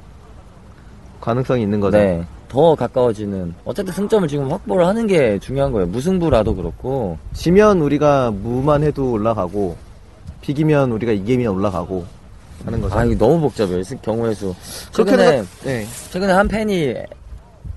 가능성이 1.22 1.64
있는 1.64 1.80
거죠. 1.80 1.98
네, 1.98 2.26
더 2.48 2.76
가까워지는 2.76 3.54
어쨌든 3.66 3.94
승점을 3.94 4.28
지금 4.28 4.52
확보를 4.52 4.86
하는 4.86 5.06
게 5.06 5.38
중요한 5.40 5.72
거예요. 5.72 5.88
무승부라도 5.88 6.56
그렇고 6.56 7.18
지면 7.34 7.82
우리가 7.82 8.32
무만 8.32 8.84
해도 8.84 9.12
올라가고 9.12 9.76
비기면 10.42 10.92
우리가 10.92 11.12
이기면 11.12 11.54
올라가고 11.54 12.06
하는 12.66 12.82
거죠. 12.82 12.96
아 12.98 13.06
이거 13.06 13.16
너무 13.26 13.40
복잡해요. 13.42 13.84
스- 13.84 13.98
경우의 14.02 14.36
수. 14.36 14.54
최근에 14.94 15.44
네. 15.64 15.86
최근에 16.12 16.32
한 16.34 16.48
팬이 16.48 16.96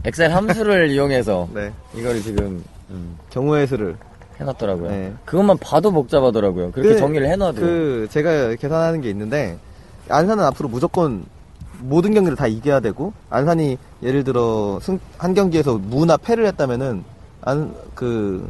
엑셀 0.04 0.34
함수를 0.34 0.90
이용해서 0.92 1.48
네. 1.54 1.72
이거를 1.94 2.20
지금 2.22 2.62
음, 2.90 3.16
경우의 3.30 3.66
수를 3.66 3.96
해놨더라고요. 4.40 4.90
네. 4.90 5.12
그것만 5.24 5.58
봐도 5.58 5.90
복잡하더라고요. 5.92 6.72
그렇게 6.72 6.90
그- 6.94 6.98
정리를 6.98 7.26
해놔도. 7.28 7.60
그 7.60 8.08
제가 8.10 8.54
계산하는 8.56 9.00
게 9.00 9.10
있는데 9.10 9.56
안산은 10.08 10.42
앞으로 10.44 10.68
무조건 10.68 11.24
모든 11.80 12.12
경기를 12.14 12.36
다 12.36 12.46
이겨야 12.46 12.80
되고 12.80 13.12
안산이 13.30 13.76
예를 14.02 14.24
들어 14.24 14.78
승, 14.82 14.98
한 15.18 15.34
경기에서 15.34 15.78
무나 15.78 16.16
패를 16.16 16.46
했다면은 16.46 17.04
안 17.42 17.74
그 17.94 18.48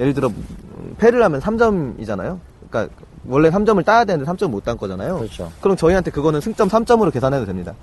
예를 0.00 0.14
들어 0.14 0.28
음, 0.28 0.94
패를 0.98 1.22
하면 1.24 1.40
3점이잖아요. 1.40 2.38
그러니까 2.70 2.94
원래 3.26 3.50
3점을 3.50 3.84
따야 3.84 4.04
되는데 4.04 4.30
3점 4.30 4.50
못 4.50 4.64
딴 4.64 4.76
거잖아요. 4.76 5.18
그렇죠. 5.18 5.50
그럼 5.60 5.76
저희한테 5.76 6.10
그거는 6.10 6.40
승점 6.40 6.68
3점으로 6.68 7.12
계산해도 7.12 7.46
됩니다. 7.46 7.74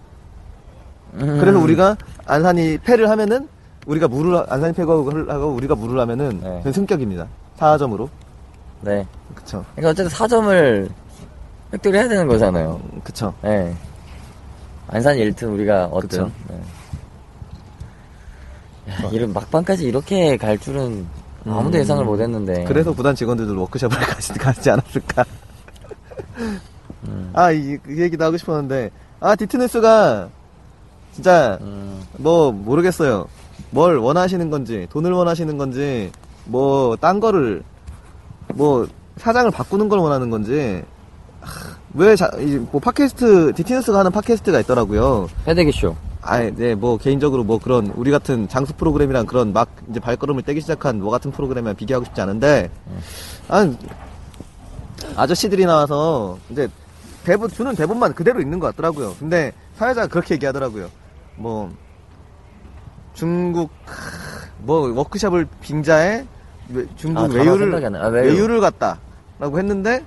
음. 1.15 1.37
그래서 1.39 1.59
우리가 1.59 1.95
안산이 2.25 2.77
패를 2.79 3.09
하면은 3.09 3.47
우리가 3.87 4.07
무를 4.07 4.43
안산이 4.49 4.73
패고 4.73 5.11
하고 5.29 5.47
우리가 5.49 5.75
무를 5.75 5.99
하면은 6.01 6.39
네. 6.63 6.71
승격입니다. 6.71 7.27
4점으로. 7.59 8.09
네. 8.81 9.05
그쵸. 9.33 9.63
그러니까 9.75 9.91
어쨌든 9.91 10.07
4점을 10.17 10.89
획득을 11.73 11.99
해야 11.99 12.07
되는 12.07 12.27
거잖아요. 12.27 12.81
음, 12.93 13.01
그쵸. 13.03 13.33
네. 13.41 13.73
안산 14.87 15.15
1튼 15.17 15.53
우리가 15.53 15.85
어떤. 15.91 16.31
네. 16.47 16.59
야, 18.91 19.09
이런 19.11 19.33
막판까지 19.33 19.85
이렇게 19.85 20.37
갈 20.37 20.57
줄은 20.57 21.05
아무도 21.47 21.77
음. 21.77 21.81
예상을 21.81 22.03
못 22.03 22.19
했는데. 22.19 22.63
그래서 22.65 22.93
구단 22.93 23.15
직원들도 23.15 23.59
워크숍을 23.61 23.97
가지, 23.99 24.33
가지 24.33 24.69
않았을까. 24.69 25.25
음. 27.07 27.29
아, 27.33 27.51
이, 27.51 27.77
그 27.77 27.99
얘기도 27.99 28.23
하고 28.25 28.37
싶었는데, 28.37 28.89
아, 29.19 29.35
디트네스가, 29.35 30.29
진짜, 31.13 31.57
음, 31.61 32.03
뭐, 32.17 32.51
모르겠어요. 32.51 33.27
뭘 33.69 33.97
원하시는 33.97 34.49
건지, 34.49 34.87
돈을 34.89 35.11
원하시는 35.11 35.57
건지, 35.57 36.11
뭐, 36.45 36.95
딴 36.95 37.19
거를, 37.19 37.63
뭐, 38.53 38.87
사장을 39.17 39.49
바꾸는 39.51 39.87
걸 39.87 39.99
원하는 39.99 40.29
건지, 40.29 40.83
하, 41.41 41.75
왜, 41.93 42.15
자, 42.15 42.29
이, 42.39 42.57
뭐, 42.71 42.81
팟캐스트, 42.81 43.53
디트네스가 43.55 43.99
하는 43.99 44.11
팟캐스트가 44.11 44.59
있더라고요. 44.61 45.29
패대기 45.45 45.71
쇼. 45.71 45.95
아, 46.27 46.39
네, 46.39 46.73
뭐 46.73 46.97
개인적으로 46.97 47.43
뭐 47.43 47.59
그런 47.59 47.87
우리 47.95 48.09
같은 48.09 48.47
장수 48.47 48.73
프로그램이랑 48.73 49.27
그런 49.27 49.53
막 49.53 49.69
이제 49.89 49.99
발걸음을 49.99 50.41
떼기 50.41 50.59
시작한 50.59 50.99
뭐 50.99 51.11
같은 51.11 51.29
프로그램이랑 51.31 51.75
비교하고 51.75 52.03
싶지 52.05 52.19
않은데, 52.19 52.71
아, 53.47 53.71
아저씨들이 55.15 55.65
나와서 55.65 56.39
이제 56.49 56.67
대본 57.25 57.49
주는 57.51 57.75
대본만 57.75 58.13
그대로 58.13 58.41
읽는 58.41 58.57
것 58.59 58.67
같더라고요. 58.67 59.15
근데 59.19 59.51
사회자가 59.75 60.07
그렇게 60.07 60.33
얘기하더라고요. 60.33 60.89
뭐 61.35 61.71
중국 63.13 63.69
뭐 64.59 64.91
워크숍을 64.93 65.47
빙자해 65.61 66.25
외- 66.69 66.85
중국 66.95 67.21
아, 67.21 67.27
외유를. 67.27 67.95
아, 68.01 68.07
외유. 68.07 68.33
외유를 68.33 68.61
갔다라고 68.61 69.59
했는데 69.59 70.03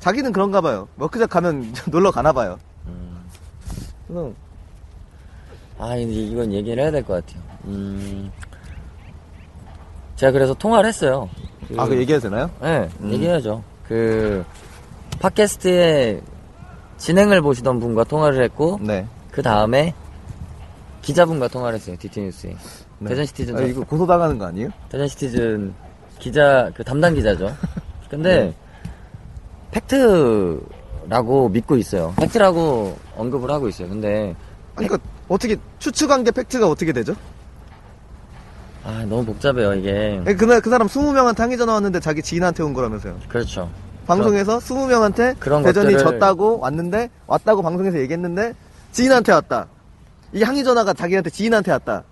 자기는 0.00 0.32
그런가 0.32 0.62
봐요. 0.62 0.88
워크숍 0.96 1.28
가면 1.28 1.74
놀러 1.90 2.10
가나 2.10 2.32
봐요. 2.32 2.58
음. 2.86 4.34
아, 5.82 5.96
이제 5.96 6.12
이건 6.20 6.52
얘기를 6.52 6.80
해야 6.82 6.90
될 6.92 7.02
것 7.02 7.14
같아요. 7.26 7.42
음, 7.64 8.30
제가 10.16 10.30
그래서 10.32 10.54
통화를 10.54 10.88
했어요. 10.88 11.28
그- 11.66 11.74
아, 11.78 11.86
그 11.86 11.96
얘기해도 11.96 12.28
되나요? 12.28 12.48
네, 12.60 12.88
음. 13.00 13.12
얘기해야죠. 13.12 13.62
그, 13.88 14.44
팟캐스트의 15.20 16.20
진행을 16.98 17.40
보시던 17.42 17.80
분과 17.80 18.04
통화를 18.04 18.42
했고, 18.44 18.78
네. 18.80 19.06
그 19.32 19.42
다음에 19.42 19.92
기자분과 21.02 21.48
통화를 21.48 21.78
했어요, 21.78 21.96
DT뉴스에. 21.98 22.56
네. 23.00 23.08
대전 23.08 23.26
시티즌, 23.26 23.56
아, 23.56 23.62
이거 23.62 23.82
고소당하는 23.84 24.38
거 24.38 24.46
아니에요? 24.46 24.68
대전 24.88 25.08
시티즌 25.08 25.74
기자, 26.20 26.70
그 26.74 26.84
담당 26.84 27.14
기자죠. 27.14 27.52
근데, 28.08 28.44
네. 28.44 28.54
팩트라고 29.72 31.48
믿고 31.48 31.76
있어요. 31.76 32.12
팩트라고 32.18 32.96
언급을 33.16 33.50
하고 33.50 33.68
있어요. 33.68 33.88
근데, 33.88 34.36
그러니까 34.76 34.98
어떻게 35.32 35.56
추측한 35.78 36.24
게 36.24 36.30
팩트가 36.30 36.68
어떻게 36.68 36.92
되죠? 36.92 37.14
아, 38.84 39.04
너무 39.08 39.24
복잡해요, 39.24 39.74
이게. 39.74 40.20
예, 40.26 40.34
그날 40.34 40.60
그 40.60 40.68
사람 40.68 40.88
20명한테 40.88 41.38
항의 41.38 41.56
전화 41.56 41.72
왔는데 41.74 42.00
자기 42.00 42.20
지인한테 42.20 42.62
온 42.62 42.74
거라면서요. 42.74 43.16
그렇죠. 43.28 43.70
방송에서 44.06 44.58
20명한테 44.58 45.36
그런 45.38 45.62
대전이 45.62 45.94
것들을- 45.94 45.98
졌다고 46.00 46.58
왔는데 46.58 47.08
왔다고 47.26 47.62
방송에서 47.62 47.98
얘기했는데 48.00 48.54
지인한테 48.90 49.32
왔다. 49.32 49.68
이 50.34 50.42
항의 50.42 50.64
전화가 50.64 50.92
자기한테 50.92 51.30
지인한테 51.30 51.70
왔다. 51.70 52.02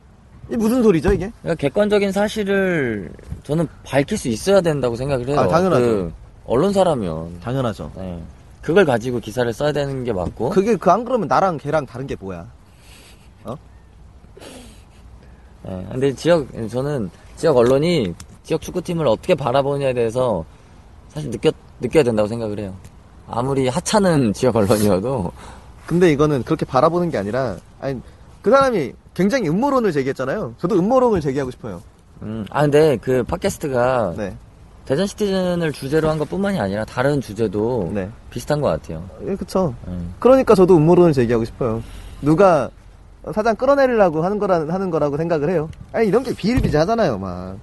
이 0.51 0.57
무슨 0.57 0.83
소리죠 0.83 1.13
이게? 1.13 1.31
그러니까 1.43 1.61
객관적인 1.61 2.13
사실을 2.13 3.11
저는 3.43 3.69
밝힐 3.85 4.17
수 4.17 4.29
있어야 4.29 4.61
된다고 4.61 4.97
생각을 4.97 5.29
해요. 5.29 5.39
아, 5.41 5.49
당연하죠. 5.49 5.85
그 5.85 6.13
언론사라면. 6.47 7.41
당연하죠. 7.43 7.91
네. 7.97 8.23
그걸 8.63 8.85
가지고 8.85 9.19
기사를 9.21 9.53
써야 9.53 9.73
되는 9.73 10.05
게 10.05 10.13
맞고. 10.13 10.51
그게 10.51 10.77
그 10.77 10.91
안 10.91 11.05
그러면 11.05 11.27
나랑 11.29 11.59
걔랑 11.59 11.87
다른 11.87 12.07
게 12.07 12.17
뭐야? 12.19 12.47
네. 15.63 15.87
근데 15.91 16.13
지역, 16.15 16.47
저는 16.71 17.11
지역 17.37 17.57
언론이 17.57 18.15
지역 18.45 18.61
축구팀을 18.61 19.07
어떻게 19.07 19.35
바라보느냐에 19.35 19.93
대해서 19.95 20.45
사실 21.09 21.31
느껴, 21.31 21.51
느껴야 21.81 22.03
된다고 22.03 22.29
생각을 22.29 22.59
해요. 22.59 22.75
아무리 23.29 23.69
하찮은 23.69 24.33
지역 24.35 24.57
언론이어도. 24.57 25.31
근데 25.87 26.11
이거는 26.13 26.43
그렇게 26.45 26.65
바라보는 26.65 27.11
게 27.11 27.19
아니라 27.19 27.57
아니 27.81 28.01
그 28.43 28.51
사람이 28.51 28.93
굉장히 29.15 29.49
음모론을 29.49 29.93
제기했잖아요. 29.93 30.55
저도 30.59 30.77
음모론을 30.79 31.21
제기하고 31.21 31.51
싶어요. 31.51 31.83
음, 32.23 32.47
아, 32.51 32.63
근데 32.63 32.97
그 32.99 33.23
팟캐스트가 33.25 34.15
네. 34.17 34.37
대전 34.85 35.07
시티즌을 35.07 35.73
주제로 35.73 36.09
한 36.11 36.19
것 36.19 36.29
뿐만이 36.29 36.59
아니라 36.59 36.85
다른 36.85 37.21
주제도 37.21 37.91
네. 37.95 38.09
비슷한 38.31 38.61
것 38.61 38.69
같아요. 38.69 39.05
예, 39.27 39.35
그쵸. 39.37 39.75
음. 39.87 40.15
그러니까 40.19 40.55
저도 40.55 40.77
음모론을 40.77 41.13
제기하고 41.13 41.45
싶어요. 41.45 41.83
누가 42.23 42.69
사장 43.33 43.57
끌어내리려고 43.57 44.23
하는 44.25 44.39
거라 44.39 44.67
하는 44.69 44.91
거라고 44.91 45.17
생각을 45.17 45.51
해요. 45.51 45.69
아니 45.93 46.09
이런 46.09 46.23
게 46.23 46.35
비일비재하잖아요, 46.35 47.19
막. 47.19 47.57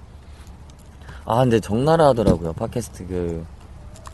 아, 1.24 1.38
근데 1.40 1.60
적나라 1.60 2.08
하더라고요. 2.08 2.52
팟캐스트 2.54 3.06
그, 3.06 3.44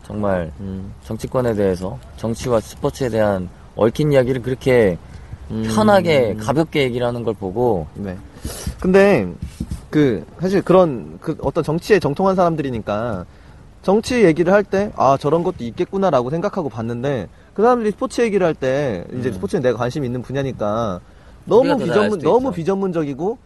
정말, 0.05 0.51
음. 0.61 0.93
정치권에 1.05 1.55
대해서, 1.55 1.99
정치와 2.17 2.61
스포츠에 2.61 3.09
대한 3.09 3.49
얽힌 3.77 4.12
이야기를 4.12 4.43
그렇게 4.43 4.99
편하게, 5.75 6.35
가볍게 6.35 6.83
얘기를 6.83 7.07
하는 7.07 7.23
걸 7.23 7.35
보고, 7.35 7.87
네. 7.95 8.17
근데 8.81 9.33
그 9.90 10.25
사실 10.40 10.61
그런 10.62 11.19
그 11.21 11.37
어떤 11.40 11.62
정치에 11.62 12.01
정통한 12.01 12.35
사람들이니까 12.35 13.25
정치 13.83 14.25
얘기를 14.25 14.53
할 14.53 14.64
때 14.64 14.90
아 14.97 15.17
저런 15.19 15.45
것도 15.45 15.59
있겠구나라고 15.61 16.31
생각하고 16.31 16.69
봤는데 16.69 17.29
그 17.55 17.62
사람들이 17.62 17.93
스포츠 17.93 18.21
얘기를 18.23 18.45
할 18.45 18.55
때 18.55 19.05
이제 19.19 19.29
음. 19.29 19.33
스포츠에 19.35 19.61
내가 19.61 19.79
관심 19.79 20.05
있는 20.05 20.21
분야니까 20.23 21.01
너무 21.45 21.77
비전문 21.79 22.19
너무 22.21 22.49
있죠. 22.49 22.51
비전문적이고 22.53 23.39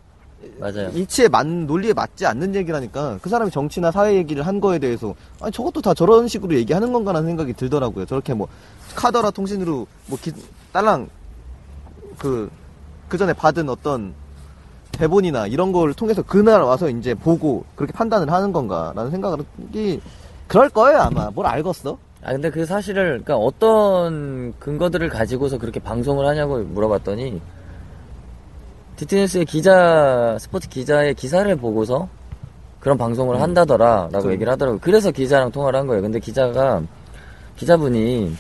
맞아요. 0.59 0.89
이치에 0.95 1.29
맞 1.29 1.47
논리에 1.47 1.93
맞지 1.93 2.27
않는 2.27 2.55
얘기를 2.55 2.77
하니까 2.77 3.19
그 3.21 3.29
사람이 3.29 3.51
정치나 3.51 3.91
사회 3.91 4.15
얘기를 4.15 4.47
한 4.47 4.61
거에 4.61 4.79
대해서 4.79 5.15
아니 5.41 5.51
저것도 5.53 5.83
다 5.83 5.95
저런 5.95 6.29
식으로 6.29 6.55
얘기하는 6.55 6.93
건가라는 6.93 7.27
생각이 7.29 7.53
들더라고요. 7.55 8.07
저렇게 8.07 8.35
뭐 8.35 8.49
카더라 8.95 9.31
통신으로 9.31 9.87
뭐 10.07 10.19
기, 10.21 10.33
딸랑 10.73 11.09
그, 12.19 12.51
그 13.09 13.19
전에 13.19 13.33
받은 13.33 13.69
어떤 13.69 14.15
대본이나 14.93 15.47
이런 15.47 15.73
걸 15.73 15.95
통해서 15.95 16.23
그날 16.23 16.63
와서 16.63 16.89
이제 16.89 17.15
보고 17.15 17.65
그렇게 17.75 17.93
판단을 17.93 18.31
하는 18.33 18.53
건가라는 18.53 19.11
생각이 19.11 20.01
그럴 20.47 20.69
거예요 20.71 20.99
아마 20.99 21.31
뭘 21.31 21.47
알겠어? 21.47 21.99
아, 22.23 22.33
근데 22.33 22.51
그 22.51 22.67
사실을, 22.67 23.13
그니까 23.19 23.37
어떤 23.37 24.53
근거들을 24.59 25.09
가지고서 25.09 25.57
그렇게 25.59 25.79
방송을 25.79 26.27
하냐고 26.27 26.59
물어봤더니, 26.59 27.41
디트니스의 28.99 29.45
기자, 29.45 30.37
스포츠 30.41 30.69
기자의 30.69 31.15
기사를 31.15 31.55
보고서 31.57 32.09
그런 32.81 32.99
방송을 32.99 33.41
한다더라, 33.41 34.09
라고 34.11 34.23
좀- 34.23 34.33
얘기를 34.33 34.53
하더라고요. 34.53 34.81
그래서 34.83 35.13
기자랑 35.13 35.53
통화를 35.53 35.79
한 35.79 35.87
거예요. 35.87 36.03
근데 36.03 36.19
기자가, 36.19 36.83
기자분이, 37.57 38.35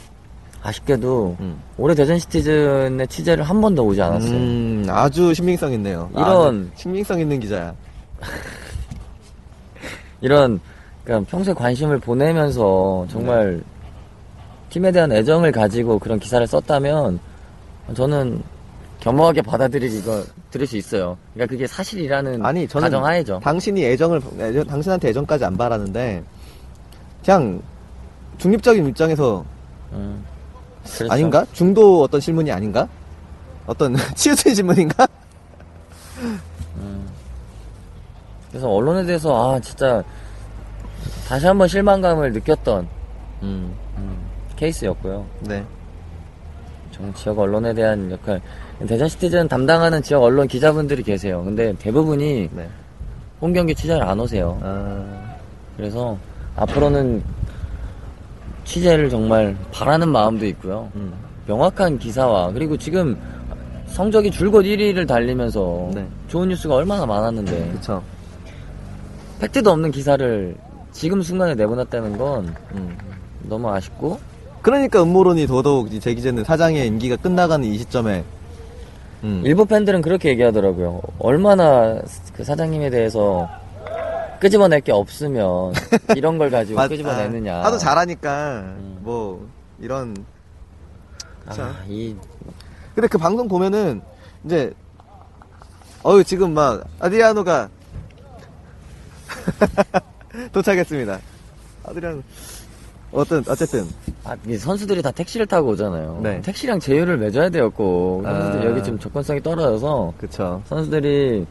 아쉽게도, 0.60 1.36
음. 1.38 1.60
올해 1.76 1.94
대전 1.94 2.18
시티즌의 2.18 3.06
취재를 3.06 3.44
한 3.44 3.60
번도 3.60 3.84
오지 3.86 4.02
않았어요. 4.02 4.32
음, 4.32 4.84
아주 4.88 5.32
신빙성 5.32 5.72
있네요. 5.74 6.10
이런- 6.12 6.70
아, 6.72 6.76
신빙성 6.76 7.20
있는 7.20 7.38
기자야. 7.38 7.72
이런 10.20 10.58
그러니까 11.04 11.30
평소에 11.30 11.54
관심을 11.54 12.00
보내면서 12.00 13.06
정말 13.08 13.62
팀에 14.70 14.90
대한 14.90 15.12
애정을 15.12 15.52
가지고 15.52 16.00
그런 16.00 16.18
기사를 16.18 16.44
썼다면 16.44 17.20
저는 17.94 18.42
겸허하게 19.00 19.42
받아들일 19.42 19.92
이거 19.94 20.22
들을 20.50 20.66
수 20.66 20.76
있어요. 20.76 21.16
그러니까 21.34 21.52
그게 21.52 21.66
사실이라는 21.66 22.44
아니 22.44 22.66
저는 22.66 22.86
가정하에죠. 22.86 23.40
당신이 23.42 23.84
애정을 23.84 24.20
애정- 24.40 24.66
당신한테 24.66 25.08
애정까지 25.10 25.44
안 25.44 25.56
바라는데 25.56 26.22
그냥 27.24 27.62
중립적인 28.38 28.86
입장에서 28.88 29.44
음, 29.92 30.24
그렇죠. 30.84 31.12
아닌가? 31.12 31.44
중도 31.52 32.02
어떤 32.02 32.20
신문이 32.20 32.50
아닌가? 32.50 32.88
어떤 33.66 33.94
치우친 34.16 34.54
신문인가? 34.54 35.06
그래서 38.50 38.68
언론에 38.68 39.04
대해서 39.04 39.54
아 39.54 39.60
진짜 39.60 40.02
다시 41.28 41.46
한번 41.46 41.68
실망감을 41.68 42.32
느꼈던 42.32 42.88
음, 43.42 43.74
케이스였고요. 44.56 45.26
네. 45.40 45.64
정 46.90 47.12
지역 47.14 47.38
언론에 47.38 47.74
대한 47.74 48.10
역할 48.10 48.40
대전 48.86 49.08
시티즌 49.08 49.48
담당하는 49.48 50.02
지역 50.02 50.22
언론 50.22 50.46
기자분들이 50.46 51.02
계세요. 51.02 51.42
근데 51.44 51.74
대부분이 51.78 52.50
네. 52.52 52.68
홈 53.40 53.52
경기 53.52 53.74
취재를 53.74 54.02
안 54.02 54.20
오세요. 54.20 54.58
아, 54.62 55.34
그래서 55.76 56.16
앞으로는 56.54 57.22
취재를 58.64 59.10
정말 59.10 59.56
바라는 59.72 60.08
마음도 60.08 60.46
있고요. 60.46 60.90
음, 60.94 61.12
명확한 61.46 61.98
기사와 61.98 62.52
그리고 62.52 62.76
지금 62.76 63.16
성적이 63.88 64.30
줄곧 64.30 64.62
1위를 64.62 65.08
달리면서 65.08 65.90
네. 65.94 66.06
좋은 66.28 66.48
뉴스가 66.48 66.74
얼마나 66.74 67.04
많았는데 67.06 67.70
그쵸. 67.72 68.02
팩트도 69.40 69.70
없는 69.70 69.90
기사를 69.90 70.54
지금 70.92 71.22
순간에 71.22 71.54
내보냈다는 71.54 72.18
건 72.18 72.54
음. 72.74 72.96
너무 73.42 73.70
아쉽고 73.70 74.20
그러니까 74.62 75.02
음모론이 75.02 75.46
더더욱 75.46 75.92
이 75.92 76.00
제기제는 76.00 76.44
사장의 76.44 76.86
임기가 76.86 77.16
끝나가는 77.16 77.66
이 77.66 77.78
시점에 77.78 78.24
음. 79.24 79.42
일부 79.44 79.64
팬들은 79.66 80.02
그렇게 80.02 80.28
얘기하더라고요. 80.30 81.00
얼마나 81.18 82.00
그 82.34 82.44
사장님에 82.44 82.90
대해서 82.90 83.48
끄집어낼 84.40 84.80
게 84.80 84.92
없으면 84.92 85.72
이런 86.16 86.38
걸 86.38 86.50
가지고 86.50 86.76
맞- 86.76 86.88
끄집어내느냐. 86.88 87.56
아, 87.56 87.64
하도 87.64 87.78
잘하니까 87.78 88.60
음. 88.78 88.98
뭐 89.00 89.48
이런 89.80 90.16
그쵸. 91.48 91.62
아, 91.62 91.74
이 91.88 92.14
근데 92.94 93.08
그 93.08 93.18
방송 93.18 93.48
보면은 93.48 94.00
이제 94.44 94.72
어유 96.04 96.22
지금 96.24 96.52
막 96.54 96.84
아드리아노가 97.00 97.68
도착했습니다. 100.52 101.18
아드리아노 101.84 102.22
어떤 103.12 103.42
어쨌든 103.48 103.86
아, 104.24 104.36
이 104.46 104.56
선수들이 104.56 105.00
다 105.02 105.10
택시를 105.10 105.46
타고 105.46 105.68
오잖아요. 105.70 106.20
네. 106.22 106.40
택시랑 106.42 106.78
제휴를 106.78 107.16
맺어야 107.16 107.48
꼭. 107.48 108.22
선수들 108.24 108.60
아. 108.66 108.70
여기 108.70 108.82
지금 108.82 108.98
접근성이 108.98 109.42
떨어져서 109.42 110.12
그쵸. 110.18 110.62
선수들이 110.66 111.46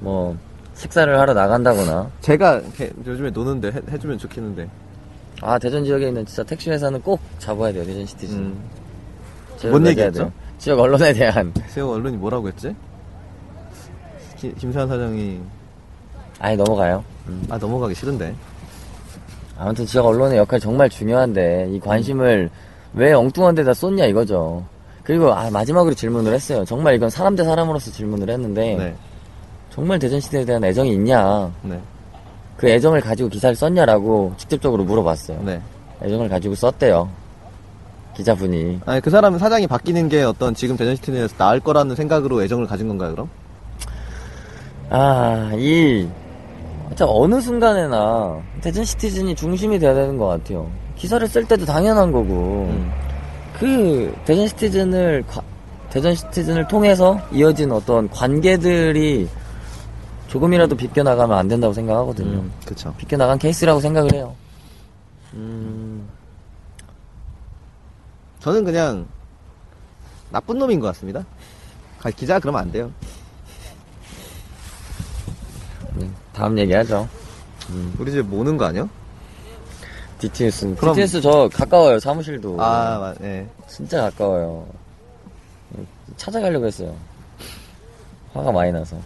뭐 0.00 0.36
식사를 0.74 1.18
하러 1.18 1.34
나간다거나 1.34 2.10
제가 2.22 2.62
요즘에 3.06 3.30
노는데 3.30 3.68
해, 3.68 3.80
해주면 3.90 4.18
좋겠는데. 4.18 4.68
아 5.42 5.58
대전 5.58 5.84
지역에 5.84 6.08
있는 6.08 6.24
진짜 6.24 6.42
택시 6.42 6.70
회사는 6.70 7.02
꼭 7.02 7.20
잡아야 7.38 7.70
돼요, 7.72 7.84
대전 7.84 8.06
시티즌. 8.06 8.38
음. 8.38 8.58
제휴를 9.58 9.70
뭔 9.72 9.82
맺어야 9.82 10.06
얘기했죠? 10.06 10.18
돼요. 10.20 10.32
지역 10.58 10.80
언론에 10.80 11.12
대한 11.12 11.52
세호 11.68 11.92
언론이 11.92 12.16
뭐라고 12.16 12.48
했지? 12.48 12.74
기- 14.38 14.54
김세환 14.54 14.88
사장이 14.88 15.40
아예 16.38 16.56
넘어가요. 16.56 17.04
음. 17.28 17.44
아 17.50 17.58
넘어가기 17.58 17.94
싫은데. 17.94 18.34
아무튼 19.58 19.86
지역 19.86 20.06
언론의 20.06 20.38
역할이 20.38 20.60
정말 20.60 20.88
중요한데 20.88 21.70
이 21.72 21.80
관심을 21.80 22.50
왜 22.94 23.12
엉뚱한 23.12 23.54
데다 23.54 23.74
쏟냐 23.74 24.06
이거죠. 24.06 24.64
그리고 25.02 25.32
아, 25.32 25.50
마지막으로 25.50 25.94
질문을 25.94 26.32
했어요. 26.32 26.64
정말 26.64 26.94
이건 26.94 27.10
사람 27.10 27.36
대 27.36 27.44
사람으로서 27.44 27.90
질문을 27.90 28.28
했는데 28.28 28.76
네. 28.76 28.94
정말 29.70 29.98
대전시티에 29.98 30.44
대한 30.44 30.64
애정이 30.64 30.92
있냐? 30.92 31.50
네. 31.62 31.80
그 32.56 32.68
애정을 32.68 33.00
가지고 33.00 33.28
기사를 33.28 33.54
썼냐라고 33.54 34.34
직접적으로 34.36 34.84
물어봤어요. 34.84 35.42
네. 35.44 35.60
애정을 36.02 36.28
가지고 36.28 36.54
썼대요. 36.54 37.08
기자분이. 38.16 38.80
아니, 38.86 39.00
그 39.00 39.10
사람은 39.10 39.38
사장이 39.38 39.66
바뀌는 39.66 40.08
게 40.08 40.22
어떤 40.22 40.54
지금 40.54 40.76
대전시티 40.76 41.12
내에서 41.12 41.36
나을 41.36 41.60
거라는 41.60 41.94
생각으로 41.94 42.42
애정을 42.42 42.66
가진 42.66 42.88
건가요, 42.88 43.12
그럼? 43.12 43.28
아, 44.88 45.52
이, 45.54 46.08
진짜 46.88 47.04
어느 47.08 47.40
순간에나 47.40 48.40
대전 48.60 48.84
시티즌이 48.84 49.34
중심이 49.34 49.78
돼야 49.78 49.92
되는 49.94 50.16
것 50.16 50.26
같아요. 50.26 50.70
기사를 50.96 51.26
쓸 51.28 51.44
때도 51.46 51.64
당연한 51.66 52.10
거고, 52.12 52.68
음. 52.70 52.90
그 53.58 54.14
대전 54.24 54.46
시티즌을, 54.48 55.24
과- 55.26 55.42
대전 55.90 56.14
시티즌을 56.14 56.68
통해서 56.68 57.18
이어진 57.32 57.72
어떤 57.72 58.08
관계들이 58.10 59.28
조금이라도 60.28 60.76
비껴나가면 60.76 61.36
안 61.36 61.48
된다고 61.48 61.72
생각하거든요. 61.72 62.38
음, 62.38 62.52
그쵸. 62.64 62.92
비껴나간 62.98 63.38
케이스라고 63.38 63.80
생각을 63.80 64.12
해요. 64.14 64.34
음, 65.34 66.08
저는 68.40 68.64
그냥 68.64 69.06
나쁜 70.30 70.58
놈인 70.58 70.80
것 70.80 70.88
같습니다. 70.88 71.24
가- 72.00 72.10
기자 72.10 72.38
그러면 72.38 72.62
안 72.62 72.72
돼요. 72.72 72.90
네, 75.94 76.10
다음 76.36 76.58
얘기하죠. 76.58 77.08
우리 77.98 78.10
집에 78.10 78.20
모는 78.20 78.58
거 78.58 78.66
아니야? 78.66 78.86
DTS. 80.18 80.74
그럼- 80.76 80.94
DTS 80.94 81.22
저 81.22 81.48
가까워요, 81.50 81.98
사무실도. 81.98 82.56
아, 82.62 82.98
맞, 82.98 83.16
예. 83.22 83.46
진짜 83.66 84.02
가까워요. 84.02 84.66
찾아가려고 86.18 86.66
했어요. 86.66 86.94
화가 88.34 88.52
많이 88.52 88.70
나서. 88.70 88.98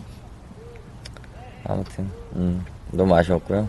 아무튼, 1.64 2.10
음, 2.34 2.64
너무 2.90 3.14
아쉬웠고요. 3.14 3.68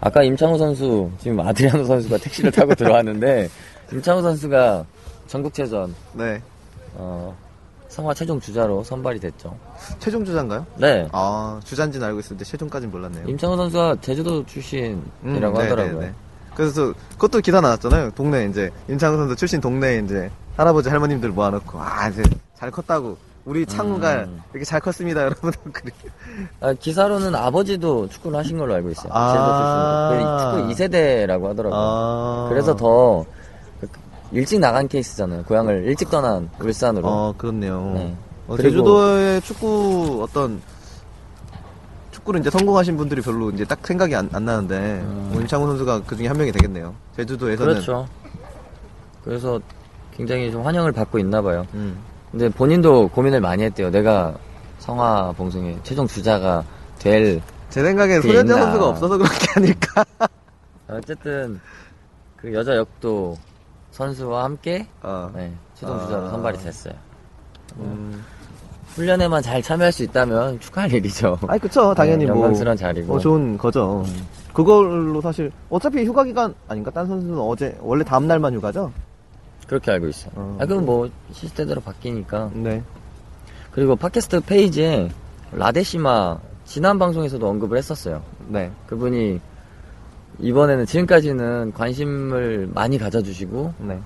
아까 0.00 0.22
임창호 0.24 0.58
선수, 0.58 1.08
지금 1.20 1.38
아드리아노 1.40 1.84
선수가 1.84 2.18
택시를 2.18 2.50
타고 2.50 2.74
들어왔는데, 2.74 3.48
임창호 3.92 4.22
선수가 4.22 4.84
전국체전, 5.28 5.94
네. 6.14 6.42
어, 6.94 7.36
성화 7.88 8.14
최종 8.14 8.38
주자로 8.40 8.84
선발이 8.84 9.18
됐죠. 9.20 9.56
최종 9.98 10.24
주자인가요? 10.24 10.66
네. 10.76 11.08
아, 11.12 11.58
주자인지는 11.64 12.06
알고 12.06 12.20
있었는데 12.20 12.44
최종까지는 12.44 12.92
몰랐네요. 12.92 13.26
임창호 13.28 13.56
선수가 13.56 13.96
제주도 14.02 14.44
출신이라고 14.44 15.02
음, 15.24 15.40
네, 15.40 15.46
하더라고요. 15.46 16.00
네, 16.00 16.06
네. 16.08 16.12
그래서 16.54 16.92
그것도 17.12 17.40
기사 17.40 17.60
나왔잖아요. 17.60 18.10
동네 18.12 18.44
이제 18.46 18.70
임창우 18.88 19.16
선수 19.16 19.36
출신 19.36 19.60
동네에 19.60 20.00
이제 20.04 20.30
할아버지 20.56 20.88
할머님들 20.88 21.30
모아놓고 21.30 21.78
아 21.80 22.08
이제 22.08 22.22
잘 22.56 22.70
컸다고 22.70 23.16
우리 23.44 23.64
창우가 23.64 24.24
음. 24.24 24.42
이렇게 24.52 24.64
잘 24.64 24.80
컸습니다 24.80 25.22
여러분. 25.24 25.52
그래. 25.72 25.90
아, 26.60 26.74
기사로는 26.74 27.34
아버지도 27.34 28.08
축구를 28.08 28.38
하신 28.38 28.58
걸로 28.58 28.74
알고 28.74 28.90
있어요. 28.90 29.10
아. 29.14 30.10
제주도 30.12 30.20
출신. 30.20 30.76
축구 30.76 30.84
2세대라고 30.84 31.44
하더라고요. 31.48 31.80
아 31.80 32.46
그래서 32.50 32.76
더 32.76 33.24
일찍 34.32 34.58
나간 34.60 34.88
케이스잖아요. 34.88 35.44
고향을 35.44 35.84
일찍 35.86 36.10
떠난 36.10 36.48
울산으로. 36.60 37.06
어 37.08 37.34
그렇네요. 37.36 37.92
네. 37.94 38.16
어, 38.46 38.56
제주도의 38.56 39.40
축구 39.42 40.20
어떤 40.22 40.60
축구를 42.12 42.40
이제 42.40 42.50
성공하신 42.50 42.96
분들이 42.96 43.20
별로 43.20 43.50
이제 43.50 43.64
딱 43.64 43.78
생각이 43.86 44.14
안, 44.14 44.28
안 44.32 44.44
나는데 44.44 44.76
음. 45.04 45.28
뭐 45.32 45.40
임창우 45.40 45.66
선수가 45.66 46.02
그 46.06 46.16
중에 46.16 46.26
한 46.28 46.36
명이 46.36 46.52
되겠네요. 46.52 46.94
제주도에서는 47.16 47.72
그렇죠. 47.74 48.08
그래서 49.24 49.60
굉장히 50.16 50.50
좀 50.50 50.64
환영을 50.64 50.92
받고 50.92 51.18
있나 51.18 51.40
봐요. 51.42 51.66
음. 51.74 51.98
근데 52.30 52.48
본인도 52.48 53.08
고민을 53.08 53.40
많이 53.40 53.62
했대요. 53.64 53.90
내가 53.90 54.34
성화 54.78 55.32
봉송의 55.36 55.80
최종 55.82 56.06
주자가 56.06 56.64
될 56.98 57.40
제 57.70 57.82
생각엔 57.82 58.22
있나. 58.22 58.56
선수가 58.56 58.88
없어서 58.88 59.18
그런 59.18 59.30
게 59.30 59.46
아닐까. 59.56 60.04
어쨌든 60.88 61.60
그 62.36 62.52
여자 62.54 62.76
역도 62.76 63.36
선수와 64.02 64.44
함께 64.44 64.86
어. 65.02 65.28
네, 65.34 65.52
아. 65.82 65.98
주자로 65.98 66.30
선발이 66.30 66.58
됐어요. 66.58 66.94
음. 67.78 68.24
훈련에만 68.94 69.42
잘 69.42 69.60
참여할 69.60 69.90
수 69.92 70.04
있다면 70.04 70.60
축하할 70.60 70.92
일이죠. 70.92 71.36
아니 71.48 71.60
그쵸 71.60 71.92
당연히 71.94 72.24
네, 72.24 72.30
뭐 72.30 72.42
영광스러운 72.42 72.76
자리고. 72.76 73.14
어, 73.14 73.18
좋은 73.18 73.58
거죠. 73.58 74.04
그걸로 74.52 75.20
사실 75.20 75.50
어차피 75.68 76.04
휴가 76.04 76.22
기간 76.22 76.54
아닌가? 76.68 76.92
딴 76.92 77.06
선수는 77.06 77.38
어제 77.40 77.76
원래 77.80 78.04
다음 78.04 78.28
날만 78.28 78.54
휴가죠? 78.54 78.92
그렇게 79.66 79.90
알고 79.90 80.06
있어요. 80.06 80.32
어. 80.36 80.58
아, 80.60 80.66
그럼 80.66 80.86
뭐 80.86 81.10
시스템대로 81.32 81.80
바뀌니까. 81.80 82.50
네. 82.54 82.82
그리고 83.72 83.96
팟캐스트 83.96 84.40
페이지에 84.42 85.10
라데시마 85.52 86.38
지난 86.64 86.98
방송에서도 87.00 87.46
언급을 87.46 87.76
했었어요. 87.78 88.22
네. 88.46 88.70
그분이 88.86 89.40
이번에는 90.40 90.86
지금까지는 90.86 91.72
관심을 91.74 92.70
많이 92.72 92.98
가져주시고 92.98 93.74
네. 93.78 93.98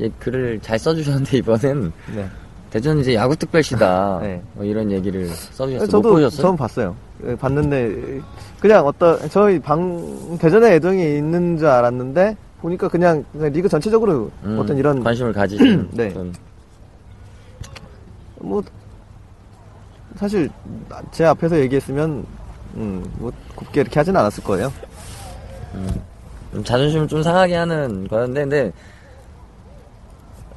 예, 0.00 0.08
글을 0.18 0.60
잘 0.60 0.78
써주셨는데 0.78 1.38
이번엔 1.38 1.92
네. 2.14 2.28
대전 2.70 2.98
이제 2.98 3.14
야구 3.14 3.36
특별시다 3.36 4.18
네. 4.22 4.42
뭐 4.54 4.64
이런 4.64 4.90
얘기를 4.90 5.26
써주셨어요. 5.28 5.78
못 5.80 5.86
저도 5.86 6.10
보셨어요? 6.10 6.42
처음 6.42 6.56
봤어요. 6.56 6.96
예, 7.26 7.36
봤는데 7.36 8.20
그냥 8.60 8.86
어떤 8.86 9.28
저희 9.28 9.58
방 9.58 10.36
대전에 10.40 10.74
애정이 10.74 11.18
있는 11.18 11.58
줄 11.58 11.68
알았는데 11.68 12.36
보니까 12.60 12.88
그냥, 12.88 13.24
그냥 13.32 13.52
리그 13.52 13.68
전체적으로 13.68 14.30
음, 14.42 14.58
어떤 14.58 14.78
이런 14.78 15.04
관심을 15.04 15.32
가지신 15.34 15.90
네. 15.92 16.08
분. 16.12 16.32
뭐 18.40 18.62
사실 20.16 20.48
제 21.12 21.24
앞에서 21.24 21.58
얘기했으면 21.60 22.24
음, 22.76 23.04
뭐 23.18 23.30
곱게 23.54 23.82
이렇게 23.82 24.00
하진 24.00 24.16
않았을 24.16 24.42
거예요. 24.42 24.72
좀 26.52 26.64
자존심을 26.64 27.08
좀 27.08 27.22
상하게 27.22 27.54
하는 27.56 28.06
거였는데 28.08 28.40
근데 28.42 28.72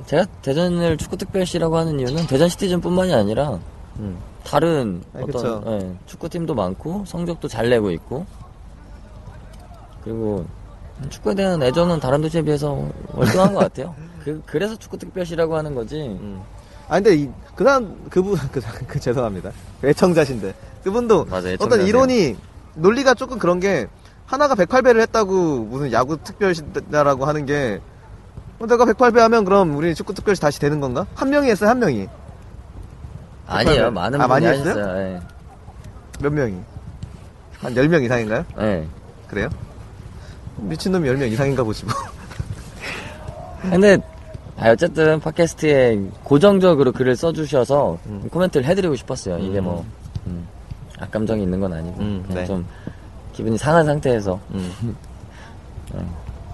제가 0.05 0.25
대전을 0.41 0.97
축구특별시라고 0.97 1.77
하는 1.77 1.99
이유는 1.99 2.27
대전 2.27 2.47
시티즌뿐만이 2.49 3.13
아니라 3.13 3.59
음. 3.99 4.17
다른 4.43 5.01
아니, 5.13 5.23
어떤. 5.23 5.81
예, 5.81 5.95
축구팀도 6.05 6.53
많고 6.53 7.03
성적도 7.05 7.47
잘 7.47 7.69
내고 7.69 7.91
있고 7.91 8.25
그리고 10.03 10.45
축구에 11.09 11.35
대한 11.35 11.61
애정은 11.61 11.99
다른 11.99 12.21
도시에 12.21 12.41
비해서 12.41 12.87
월등한 13.13 13.53
것 13.53 13.59
같아요. 13.59 13.93
그, 14.23 14.41
그래서 14.45 14.75
축구특별시라고 14.75 15.55
하는 15.55 15.75
거지. 15.75 15.95
음. 16.01 16.41
아 16.87 16.95
근데 16.95 17.15
이, 17.15 17.29
그 17.55 17.63
사람 17.65 18.07
그분 18.09 18.37
그, 18.51 18.61
사- 18.61 18.71
그 18.87 18.97
죄송합니다 18.99 19.51
애청자신데 19.83 20.53
그분도 20.83 21.25
맞아, 21.25 21.49
어떤. 21.59 21.85
이론이 21.85 22.37
논리가 22.75 23.13
조금 23.13 23.37
그런 23.39 23.59
게 23.59 23.87
하나가 24.27 24.55
108배를 24.55 24.99
했다고 25.01 25.59
무슨 25.63 25.91
야구 25.93 26.17
특별시다라고 26.21 27.25
하는 27.25 27.45
게 27.45 27.79
어, 28.59 28.67
내가 28.67 28.85
108배 28.85 29.17
하면 29.19 29.45
그럼 29.45 29.75
우리 29.75 29.95
축구 29.95 30.13
특별시 30.13 30.41
다시 30.41 30.59
되는 30.59 30.79
건가? 30.79 31.07
한 31.15 31.29
명이 31.29 31.49
했어요 31.49 31.69
한 31.69 31.79
명이 31.79 32.07
아니에요. 33.47 33.89
많은 33.91 34.19
아, 34.19 34.27
분이 34.27 34.45
많이? 34.45 34.57
하셨어요. 34.59 34.97
예. 34.99 35.21
몇 36.19 36.33
명이 36.33 36.57
한 37.59 37.73
10명 37.73 38.03
이상인가요? 38.03 38.45
예. 38.59 38.85
그래요? 39.29 39.49
미친놈이 40.57 41.07
10명 41.09 41.31
이상인가 41.31 41.63
보지 41.63 41.85
뭐 41.85 41.93
근데 43.71 43.97
아, 44.59 44.71
어쨌든 44.71 45.19
팟캐스트에 45.21 46.01
고정적으로 46.23 46.91
글을 46.91 47.15
써주셔서 47.15 47.99
코멘트를 48.31 48.65
해드리고 48.65 48.95
싶었어요. 48.95 49.37
이게 49.37 49.61
뭐 49.61 49.85
음, 50.25 50.47
악감정이 50.99 51.43
있는 51.43 51.59
건 51.59 51.71
아니고 51.73 51.99
음, 51.99 52.25
네. 52.29 52.45
좀 52.45 52.65
기분이 53.37 53.55
상한 53.55 53.85
상태에서 53.85 54.39
음. 54.51 54.95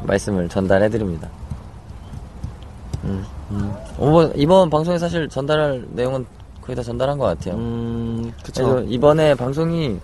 말씀을 0.02 0.50
전달해 0.50 0.90
드립니다. 0.90 1.30
음. 3.06 3.24
이번, 3.98 4.34
이번 4.36 4.70
방송에 4.70 4.98
사실 4.98 5.30
전달할 5.30 5.86
내용은 5.92 6.26
거의 6.62 6.76
다 6.76 6.84
전달한 6.84 7.18
것 7.18 7.26
같아요. 7.26 7.56
음, 7.56 8.34
그래서 8.44 8.82
이번에 8.84 9.34
방송이 9.34 9.98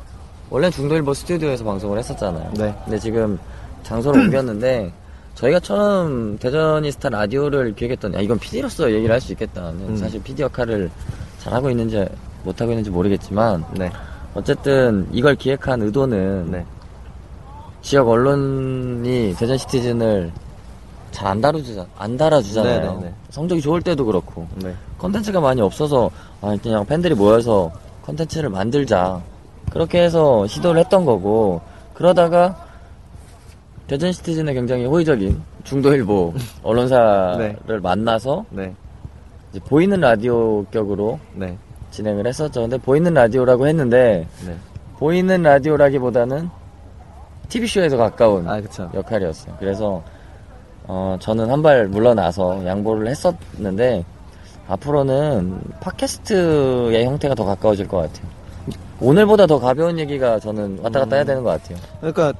원래 0.50 0.70
중도일보 0.70 1.14
스튜디오에서 1.14 1.66
방송을 1.66 1.98
했었잖아요. 2.00 2.52
네. 2.56 2.74
근데 2.86 2.98
지금 2.98 3.38
장소를 3.84 4.22
옮겼는데 4.28 4.94
저희가 5.36 5.60
처음 5.60 6.38
대전이스타 6.38 7.10
라디오를 7.10 7.76
기획했던 7.76 8.14
야 8.14 8.22
이건 8.22 8.40
PD로서 8.40 8.90
얘기를 8.94 9.14
할 9.14 9.20
수 9.20 9.34
있겠다. 9.34 9.72
음. 9.72 9.98
사실 9.98 10.24
PD 10.24 10.44
역할을 10.44 10.90
잘 11.40 11.54
하고 11.54 11.70
있는지 11.70 12.06
못 12.46 12.60
하고 12.62 12.72
있는지 12.72 12.90
모르겠지만 12.90 13.66
네. 13.74 13.92
어쨌든 14.34 15.08
이걸 15.12 15.36
기획한 15.36 15.82
의도는 15.82 16.52
네. 16.52 16.66
지역 17.82 18.10
언론이 18.10 19.36
대전 19.38 19.58
시티즌을 19.58 20.32
잘 21.12 21.28
안 21.28 21.42
다루자 21.42 21.86
안 21.98 22.18
달아주잖아요. 22.18 22.82
네, 22.82 22.88
네, 22.88 23.10
네. 23.10 23.14
성적이 23.30 23.62
좋을 23.62 23.82
때도 23.82 24.06
그렇고 24.06 24.48
네. 24.56 24.74
컨텐츠가 24.98 25.40
많이 25.40 25.62
없어서 25.62 26.10
아, 26.42 26.56
그냥 26.62 26.86
팬들이 26.86 27.14
모여서 27.14 27.72
컨텐츠를 28.04 28.50
만들자 28.50 29.22
그렇게 29.72 30.02
해서 30.02 30.48
시도를 30.48 30.80
했던 30.80 31.06
거고 31.06 31.62
그러다가 31.94 32.66
대전 33.88 34.12
시티즌에 34.12 34.54
굉장히 34.54 34.86
호의적인 34.86 35.42
중도일보 35.64 36.34
언론사를 36.64 37.58
네. 37.68 37.78
만나서 37.80 38.46
네. 38.50 38.74
보이는 39.68 40.00
라디오 40.00 40.64
격으로 40.66 41.20
네. 41.34 41.58
진행을 42.00 42.26
했었죠. 42.28 42.62
근데 42.62 42.78
보이는 42.78 43.14
라디오라고 43.14 43.68
했는데 43.68 44.26
네. 44.46 44.56
보이는 44.98 45.42
라디오라기보다는 45.44 46.50
TV쇼에 47.50 47.90
더 47.90 47.98
가까운 47.98 48.48
아. 48.48 48.62
역할이었어요. 48.94 49.56
그래서 49.60 50.02
어, 50.88 51.18
저는 51.20 51.50
한 51.52 51.62
발 51.62 51.88
물러나서 51.88 52.66
양보를 52.66 53.08
했었는데 53.08 54.06
앞으로는 54.70 55.60
팟캐스트의 55.82 57.06
형태가 57.06 57.36
더 57.36 57.44
가까워질 57.44 57.88
것 57.90 57.98
같아요. 57.98 58.28
오늘보다 59.02 59.46
더 59.48 59.60
가벼운 59.60 60.00
얘기가 60.00 60.40
저는 60.40 60.80
왔다 60.82 61.00
갔다 61.00 61.16
해야 61.18 61.26
되는 61.26 61.44
것 61.44 61.50
같아요. 61.50 61.78
그러니까 62.00 62.34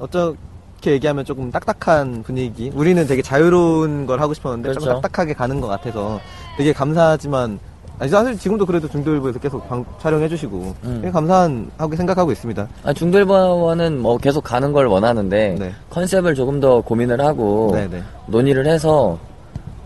어떻게 0.00 0.92
얘기하면 0.92 1.24
조금 1.24 1.50
딱딱한 1.52 2.22
분위기. 2.24 2.70
우리는 2.74 3.06
되게 3.06 3.20
자유로운 3.22 4.06
걸 4.06 4.20
하고 4.20 4.34
싶었는데 4.34 4.72
조금 4.72 4.86
그렇죠. 4.86 5.00
딱딱하게 5.00 5.34
가는 5.34 5.60
것 5.60 5.66
같아서 5.68 6.18
되게 6.56 6.72
감사하지만 6.72 7.58
아니, 8.00 8.10
사실 8.10 8.38
지금도 8.38 8.64
그래도 8.64 8.86
중도일보에서 8.88 9.40
계속 9.40 9.68
방- 9.68 9.84
촬영해주시고 10.00 10.74
음. 10.84 11.10
감사하게 11.12 11.96
생각하고 11.96 12.30
있습니다. 12.30 12.68
아, 12.84 12.92
중돌바와는 12.92 14.00
뭐 14.00 14.18
계속 14.18 14.42
가는 14.44 14.72
걸 14.72 14.86
원하는데 14.86 15.56
네. 15.58 15.72
컨셉을 15.90 16.34
조금 16.36 16.60
더 16.60 16.80
고민을 16.80 17.20
하고 17.20 17.72
네네. 17.74 18.02
논의를 18.28 18.66
해서 18.66 19.18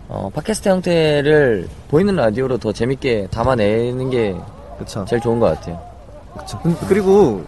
어, 0.09 0.29
팟캐스트 0.33 0.69
형태를 0.69 1.67
보이는 1.89 2.15
라디오로 2.15 2.59
더 2.59 2.71
재밌게 2.71 3.29
담아내는 3.31 4.09
게 4.11 4.35
그쵸. 4.77 5.05
제일 5.09 5.19
좋은 5.21 5.39
것 5.39 5.47
같아요. 5.47 5.79
그쵸. 6.37 6.59
음, 6.65 6.75
그리고 6.87 7.43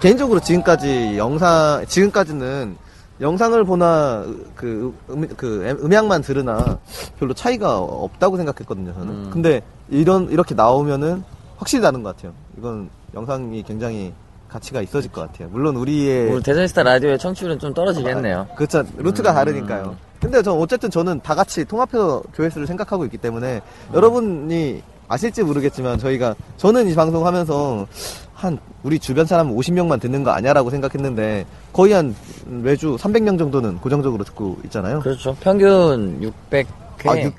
개인적으로 0.00 0.38
지금까지 0.40 1.16
영상 1.16 1.82
지금까지는 1.88 2.76
영상을 3.22 3.62
보나 3.64 4.22
그, 4.54 4.92
음, 5.08 5.26
그 5.36 5.62
음- 5.66 5.78
음향만 5.86 6.20
들으나 6.20 6.78
별로 7.18 7.32
차이가 7.32 7.78
없다고 7.78 8.36
생각했거든요 8.36 8.92
저는. 8.92 9.08
음. 9.08 9.30
근데 9.32 9.62
이런 9.88 10.30
이렇게 10.30 10.54
나오면은 10.54 11.22
확실히 11.56 11.82
다른 11.82 12.02
것 12.02 12.14
같아요. 12.16 12.32
이건 12.58 12.88
영상이 13.14 13.62
굉장히 13.62 14.12
가치가 14.48 14.80
있어질 14.82 15.10
것 15.10 15.22
같아요. 15.22 15.48
물론 15.50 15.76
우리의 15.76 16.30
오늘 16.30 16.42
대전스타 16.42 16.82
라디오의 16.82 17.18
청취율은 17.18 17.58
좀 17.58 17.74
떨어지겠네요. 17.74 18.46
그렇죠. 18.56 18.84
루트가 18.96 19.30
음. 19.30 19.34
다르니까요. 19.34 19.96
근데 20.20 20.42
전 20.42 20.58
어쨌든 20.58 20.90
저는 20.90 21.20
다 21.22 21.34
같이 21.34 21.64
통합해서 21.64 22.22
조회수를 22.34 22.66
생각하고 22.66 23.04
있기 23.04 23.18
때문에 23.18 23.60
음. 23.90 23.94
여러분이 23.94 24.82
아실지 25.08 25.42
모르겠지만 25.42 25.98
저희가 25.98 26.34
저는 26.56 26.88
이 26.88 26.94
방송 26.94 27.26
하면서 27.26 27.86
한 28.32 28.58
우리 28.82 28.98
주변 28.98 29.26
사람 29.26 29.54
50명만 29.54 30.00
듣는 30.00 30.22
거 30.24 30.30
아니야라고 30.30 30.70
생각했는데 30.70 31.46
거의 31.72 31.92
한 31.92 32.14
매주 32.46 32.96
300명 32.96 33.38
정도는 33.38 33.78
고정적으로 33.80 34.24
듣고 34.24 34.56
있잖아요. 34.64 35.00
그렇죠. 35.00 35.36
평균 35.40 36.20
600회. 36.50 36.66
아, 37.08 37.20
육- 37.20 37.34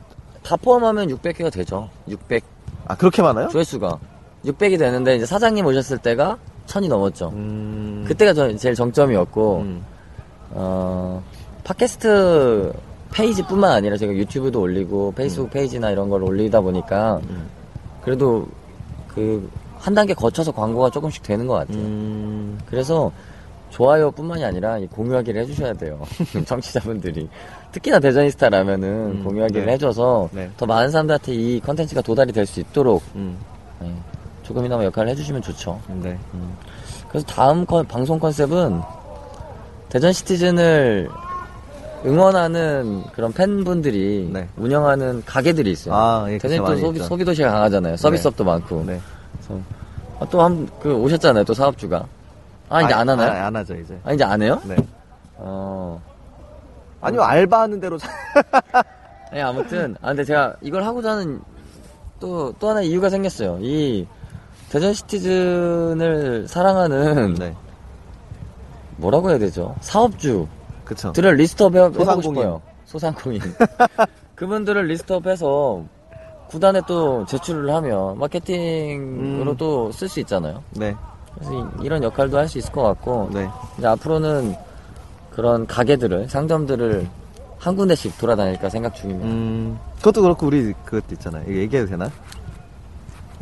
다 0.46 0.56
포함하면 0.56 1.08
600회가 1.10 1.52
되죠. 1.52 1.90
600 2.08 2.44
아 2.88 2.96
그렇게 2.96 3.22
많아요? 3.22 3.48
조회수가 3.50 3.98
600이 4.46 4.78
되는데 4.78 5.16
이제 5.16 5.26
사장님 5.26 5.66
오셨을 5.66 5.98
때가 5.98 6.38
1000이 6.68 6.88
넘었죠. 6.88 7.30
음. 7.30 8.06
그때가 8.08 8.34
저- 8.34 8.56
제일 8.58 8.76
정점이었고 8.76 9.58
음. 9.60 9.84
어, 10.52 11.24
팟캐스트 11.64 12.74
페이지뿐만 13.12 13.72
아니라 13.72 13.98
제가 13.98 14.14
유튜브도 14.14 14.60
올리고 14.62 15.14
페이스북 15.16 15.50
페이지나 15.50 15.90
이런 15.90 16.10
걸 16.10 16.22
올리다 16.24 16.62
보니까 16.62 17.20
음. 17.30 17.48
그래도 18.04 18.48
그 19.08 19.50
한 19.78 19.94
단계 19.94 20.16
거쳐서 20.16 20.52
광고가 20.52 20.90
조금씩 20.90 21.22
되는 21.22 21.46
것 21.46 21.54
같아요. 21.54 21.78
음. 21.78 22.58
그래서 22.66 23.12
좋아요뿐만이 23.76 24.44
아니라 24.46 24.78
이 24.78 24.88
공유하기를 24.88 25.42
해주셔야 25.42 25.74
돼요. 25.74 26.00
청취자분들이 26.48 27.28
특히나 27.74 28.00
대저니스타라면은 28.00 28.88
음, 29.18 29.24
공유하기를 29.26 29.66
네. 29.66 29.74
해줘서 29.74 30.30
네. 30.32 30.50
더 30.56 30.66
많은 30.66 30.90
사람들한테 30.92 31.34
이 31.34 31.60
컨텐츠가 31.60 32.02
도달이 32.02 32.32
될 32.32 32.46
수 32.46 32.62
있도록 32.62 33.04
음. 33.16 33.38
네, 33.82 33.92
조금이나마 34.44 34.86
역할을 34.86 35.10
해주시면 35.12 35.42
좋죠. 35.42 35.78
네. 36.02 36.18
그래서 37.10 37.26
다음 37.28 37.66
컨- 37.66 37.86
방송 37.86 38.18
컨셉은 38.18 38.82
대전 39.90 40.14
시티즌을 40.14 41.10
응원하는 42.06 43.04
그런 43.14 43.34
팬분들이 43.34 44.30
네. 44.32 44.48
운영하는 44.56 45.22
가게들이 45.26 45.72
있어요. 45.72 45.94
아, 45.96 46.26
예, 46.30 46.38
대전이 46.38 46.60
그쵸, 46.62 46.72
또 46.74 46.78
소비. 46.80 47.00
소비 47.00 47.26
도시가 47.26 47.52
강하잖아요. 47.52 47.98
서비스업도 47.98 48.44
많고. 48.46 48.84
네. 48.86 49.00
아, 50.20 50.26
또 50.30 50.42
한, 50.42 50.70
그, 50.80 50.94
오셨잖아요. 50.96 51.44
또 51.44 51.54
사업주가. 51.54 52.06
아, 52.70 52.82
이제 52.82 52.94
안 52.94 53.08
하나요? 53.10 53.32
아, 53.32 53.46
안 53.48 53.56
하죠 53.56 53.76
이제. 53.76 53.98
아, 54.04 54.12
이제 54.14 54.24
안 54.24 54.42
해요? 54.42 54.60
네. 54.66 54.76
어. 55.38 56.02
아니면 57.02 57.26
알바하는 57.26 57.80
대로 57.80 57.98
자- 57.98 58.10
아니, 59.32 59.42
아무튼. 59.42 59.96
아, 60.02 60.08
근데 60.08 60.24
제가 60.24 60.56
이걸 60.62 60.84
하고자 60.84 61.12
하는 61.12 61.42
또, 62.20 62.54
또 62.60 62.70
하나 62.70 62.82
이유가 62.82 63.10
생겼어요. 63.10 63.60
이 63.62 64.08
대전 64.70 64.94
시티즌을 64.94 66.48
사랑하는 66.48 67.36
네. 67.36 67.56
뭐라고 68.98 69.30
해야 69.30 69.38
되죠? 69.38 69.76
사업주들을 69.82 70.48
그쵸. 70.86 71.12
list 71.14 71.55
up 71.55 71.76
해보고 71.76 72.00
소상공인. 72.00 72.42
싶어요. 72.42 72.62
소상공인. 72.86 73.42
그분들을 74.36 74.88
list 74.88 75.20
up해서 75.20 75.84
구단에 76.50 76.82
또 76.88 77.26
제출을 77.26 77.74
하면 77.74 78.18
마케팅으로 78.20 79.52
음. 79.52 79.58
또 79.58 79.90
쓸 79.92 80.08
수 80.10 80.20
있잖아요. 80.22 80.64
네. 80.72 80.96
그래서 81.36 81.72
이, 81.82 81.88
런 81.90 82.04
역할도 82.04 82.38
할 82.38 82.48
수 82.48 82.58
있을 82.58 82.72
것 82.72 82.84
같고 82.84 83.30
네. 83.34 83.50
이제 83.78 83.88
앞으로는 83.88 84.56
그런 85.32 85.68
가게들을 85.68 86.30
상점들을 86.30 87.08
한 87.60 87.76
군데씩 87.76 88.18
돌아다닐까 88.18 88.70
생각 88.70 88.94
중입니다. 88.96 89.28
음, 89.28 89.78
그것도 89.98 90.22
그렇고 90.22 90.48
우리 90.48 90.74
그것도 90.86 91.08
있잖아요. 91.14 91.44
이거 91.48 91.54
얘기해도 91.60 91.90
되나? 91.90 92.10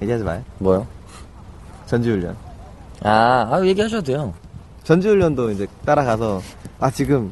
얘기하지 0.02 0.24
마요. 0.24 0.44
뭐요? 0.60 0.88
전지훈련. 1.86 2.36
아, 3.04 3.50
아 3.52 3.62
얘기하셔도 3.66 4.02
돼요. 4.04 4.34
전지훈련도 4.84 5.52
이제 5.52 5.68
따라가서 5.86 6.42
아 6.80 6.90
지금 6.90 7.32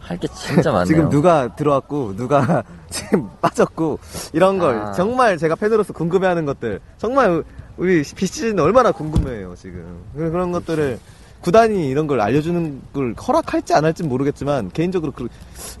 할 0.00 0.18
게 0.18 0.28
진짜 0.28 0.70
많네요. 0.70 0.84
지금 0.86 1.08
누가 1.10 1.54
들어왔고 1.56 2.16
누가 2.16 2.62
지금 2.90 3.28
빠졌고 3.40 3.98
이런 4.32 4.58
걸 4.58 4.78
아. 4.78 4.92
정말 4.92 5.36
제가 5.38 5.54
팬으로서 5.56 5.92
궁금해하는 5.92 6.44
것들 6.44 6.80
정말 6.98 7.42
우리 7.76 8.02
비시즌 8.02 8.58
얼마나 8.58 8.90
궁금해요 8.90 9.54
지금 9.56 10.02
그런 10.14 10.52
것들을 10.52 10.98
구단이 11.40 11.88
이런 11.88 12.06
걸 12.06 12.20
알려주는 12.20 12.82
걸 12.92 13.14
허락할지 13.14 13.74
안 13.74 13.84
할지 13.84 14.02
모르겠지만 14.02 14.70
개인적으로 14.72 15.12
그, 15.12 15.28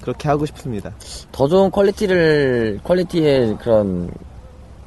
그렇게 0.00 0.28
하고 0.28 0.46
싶습니다. 0.46 0.92
더 1.32 1.48
좋은 1.48 1.70
퀄리티를 1.70 2.80
퀄리티의 2.84 3.58
그런 3.58 4.10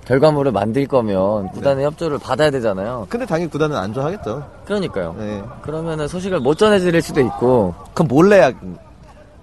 결과물을 0.06 0.52
만들 0.52 0.88
거면 0.88 1.44
네. 1.46 1.52
구단의 1.54 1.86
협조를 1.86 2.18
받아야 2.18 2.50
되잖아요. 2.50 3.08
근데 3.10 3.26
당연히 3.26 3.52
구단은 3.52 3.76
안 3.76 3.94
좋아하겠죠. 3.94 4.50
그러니까요. 4.66 5.16
네. 5.20 5.44
그러면은 5.62 6.08
소식을 6.08 6.40
못 6.40 6.58
전해드릴 6.58 7.02
수도 7.02 7.20
있고 7.22 7.76
그럼 7.94 8.08
몰래 8.08 8.40
야 8.40 8.52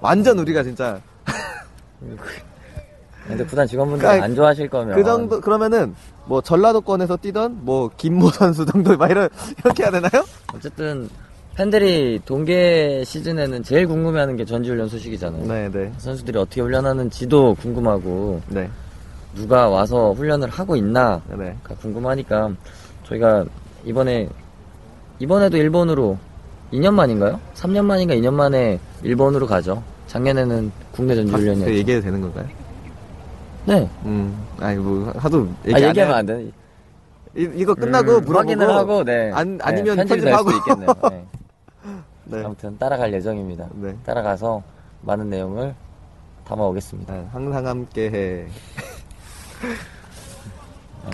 완전 0.01 0.39
우리가 0.39 0.63
진짜 0.63 1.01
근데 3.27 3.45
구단 3.45 3.67
직원분들 3.67 4.03
그러니까 4.03 4.25
안 4.25 4.35
좋아하실 4.35 4.69
거면 4.69 4.95
그 4.95 5.05
정도 5.05 5.41
그러면은 5.41 5.95
뭐 6.27 6.41
전라도권에서 6.41 7.17
뛰던 7.17 7.61
뭐 7.63 7.91
김모 7.97 8.31
선수 8.31 8.65
정도 8.67 8.97
막 8.97 9.11
이런 9.11 9.29
이렇게 9.59 9.83
해야 9.83 9.91
되나요? 9.91 10.25
어쨌든 10.55 11.09
팬들이 11.55 12.21
동계 12.25 13.03
시즌에는 13.05 13.63
제일 13.63 13.87
궁금해하는 13.87 14.37
게 14.37 14.45
전지 14.45 14.69
훈련 14.71 14.89
소식이잖아요. 14.89 15.47
네, 15.47 15.71
네, 15.71 15.93
선수들이 15.99 16.39
어떻게 16.39 16.61
훈련하는지도 16.61 17.55
궁금하고 17.55 18.43
네, 18.49 18.69
누가 19.35 19.69
와서 19.69 20.13
훈련을 20.13 20.49
하고 20.51 20.77
있나가 20.77 21.23
네. 21.37 21.57
궁금하니까 21.81 22.51
저희가 23.05 23.45
이번에 23.85 24.29
이번에도 25.19 25.57
일본으로 25.57 26.19
2년 26.73 26.93
만인가요? 26.93 27.41
3년 27.55 27.85
만인가 27.85 28.15
2년 28.15 28.35
만에 28.35 28.79
일본으로 29.03 29.47
가죠. 29.47 29.83
작년에는 30.09 30.71
국내 30.93 31.15
그 31.15 31.23
전지 31.23 31.33
훈련이었죠. 31.33 31.75
얘기해도 31.75 32.05
되는 32.05 32.21
건가요? 32.21 32.47
네. 33.67 33.89
음, 34.05 34.47
아니 34.61 34.77
뭐 34.79 35.13
하도 35.17 35.49
얘기 35.65 35.75
아, 35.75 35.77
안 35.77 35.83
얘기하면 35.91 36.15
해. 36.15 36.19
안 36.19 36.27
돼. 36.27 36.53
이, 37.37 37.51
이거 37.57 37.75
끝나고 37.75 38.13
음, 38.19 38.25
물어보고 38.25 38.39
확인을 38.39 38.71
하고 38.71 39.05
네. 39.05 39.31
안 39.35 39.57
네, 39.59 39.65
아니면 39.65 39.97
편집이 39.97 40.21
편집하고 40.23 40.51
있겠네요. 40.53 40.95
네. 41.11 41.27
네. 42.25 42.45
아무튼 42.45 42.79
따라갈 42.79 43.13
예정입니다. 43.13 43.69
네. 43.75 43.95
따라가서 44.05 44.63
많은 45.03 45.29
내용을 45.31 45.75
담아오겠습니다. 46.47 47.13
네, 47.13 47.27
항상 47.33 47.67
함께해. 47.67 48.47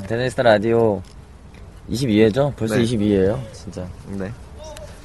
데네스타 0.07 0.43
라디오 0.43 1.03
22회죠? 1.91 2.55
벌써 2.57 2.77
네. 2.77 2.83
22회예요, 2.85 3.39
진짜. 3.53 3.87
네. 4.09 4.31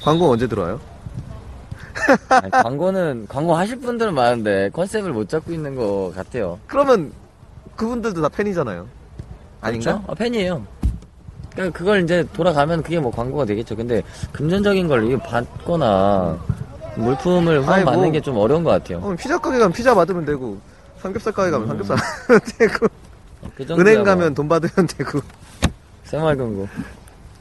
광고 0.02 0.30
언제 0.32 0.48
들어와요? 0.48 0.80
아니, 2.30 2.50
광고는 2.52 3.26
광고 3.28 3.56
하실 3.56 3.80
분들은 3.80 4.14
많은데 4.14 4.70
컨셉을 4.70 5.12
못 5.12 5.28
잡고 5.28 5.52
있는 5.52 5.76
것 5.76 6.14
같아요. 6.16 6.60
그러면 6.68 7.12
그분들도 7.78 8.22
다 8.22 8.28
팬이잖아요. 8.30 8.88
아닌가? 9.62 9.92
그렇죠? 9.94 10.12
아, 10.12 10.14
팬이에요. 10.16 10.66
그러니까 11.54 11.78
그걸 11.78 12.04
이제 12.04 12.26
돌아가면 12.34 12.84
그게 12.84 13.00
뭐 13.00 13.12
광고가 13.12 13.46
되겠죠. 13.46 13.76
근데 13.76 14.04
금전적인 14.34 14.88
걸 14.88 15.18
받거나 15.20 16.38
물품을 16.96 17.62
후원 17.62 17.74
아이, 17.74 17.84
뭐. 17.84 17.94
받는 17.94 18.12
게좀 18.12 18.38
어려운 18.38 18.64
것 18.64 18.72
같아요. 18.72 19.00
어, 19.00 19.16
피자 19.16 19.38
가게 19.40 19.58
가면 19.58 19.72
피자 19.74 19.96
받으면 19.96 20.26
되고 20.26 20.60
삼겹살 21.00 21.32
가게 21.34 21.52
가면 21.52 21.68
삼겹살 21.68 21.98
받으면 21.98 22.42
되고 22.58 22.88
그 23.56 23.66
정도야 23.66 23.86
은행 23.86 23.96
뭐. 23.98 24.04
가면 24.06 24.34
돈 24.34 24.48
받으면 24.50 24.88
되고 24.88 25.20
새마을금고. 26.04 26.68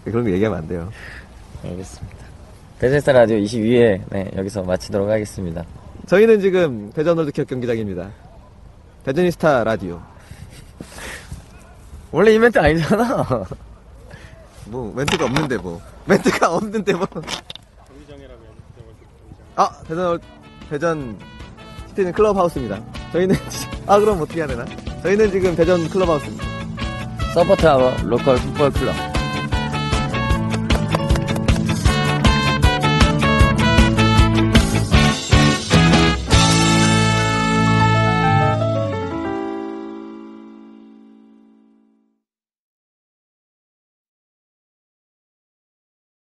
그런 0.05 0.25
거 0.25 0.31
얘기하면 0.31 0.59
안 0.59 0.69
돼요. 0.69 0.89
알겠습니다. 1.65 2.17
대전스타 2.79 3.13
라디오 3.13 3.39
22회, 3.39 4.01
네, 4.11 4.31
여기서 4.37 4.63
마치도록 4.63 5.09
하겠습니다. 5.09 5.65
저희는 6.07 6.41
지금 6.41 6.91
대전 6.95 7.17
월드컵 7.17 7.47
경기장입니다. 7.49 8.09
대저니스타 9.05 9.65
라디오. 9.65 10.01
원래 12.17 12.33
이 12.33 12.39
멘트 12.39 12.59
아니잖아. 12.59 13.27
뭐 14.65 14.91
멘트가 14.97 15.27
없는데 15.27 15.59
뭐 15.59 15.79
멘트가 16.07 16.55
없는데 16.55 16.95
뭐. 16.95 17.07
아 19.55 19.71
대전 19.87 20.07
월- 20.07 20.21
대전 20.71 21.19
시티즌 21.89 22.13
클럽하우스입니다. 22.13 22.81
저희는 23.13 23.37
아 23.87 23.99
그럼 23.99 24.23
어떻게 24.23 24.41
해야 24.41 24.47
되나? 24.47 24.65
저희는 25.03 25.31
지금 25.31 25.55
대전 25.55 25.87
클럽하우스입니다. 25.91 26.45
Support 27.35 28.07
your 28.09 28.21
local 28.21 28.37
football 28.37 28.73
club. 28.73 28.95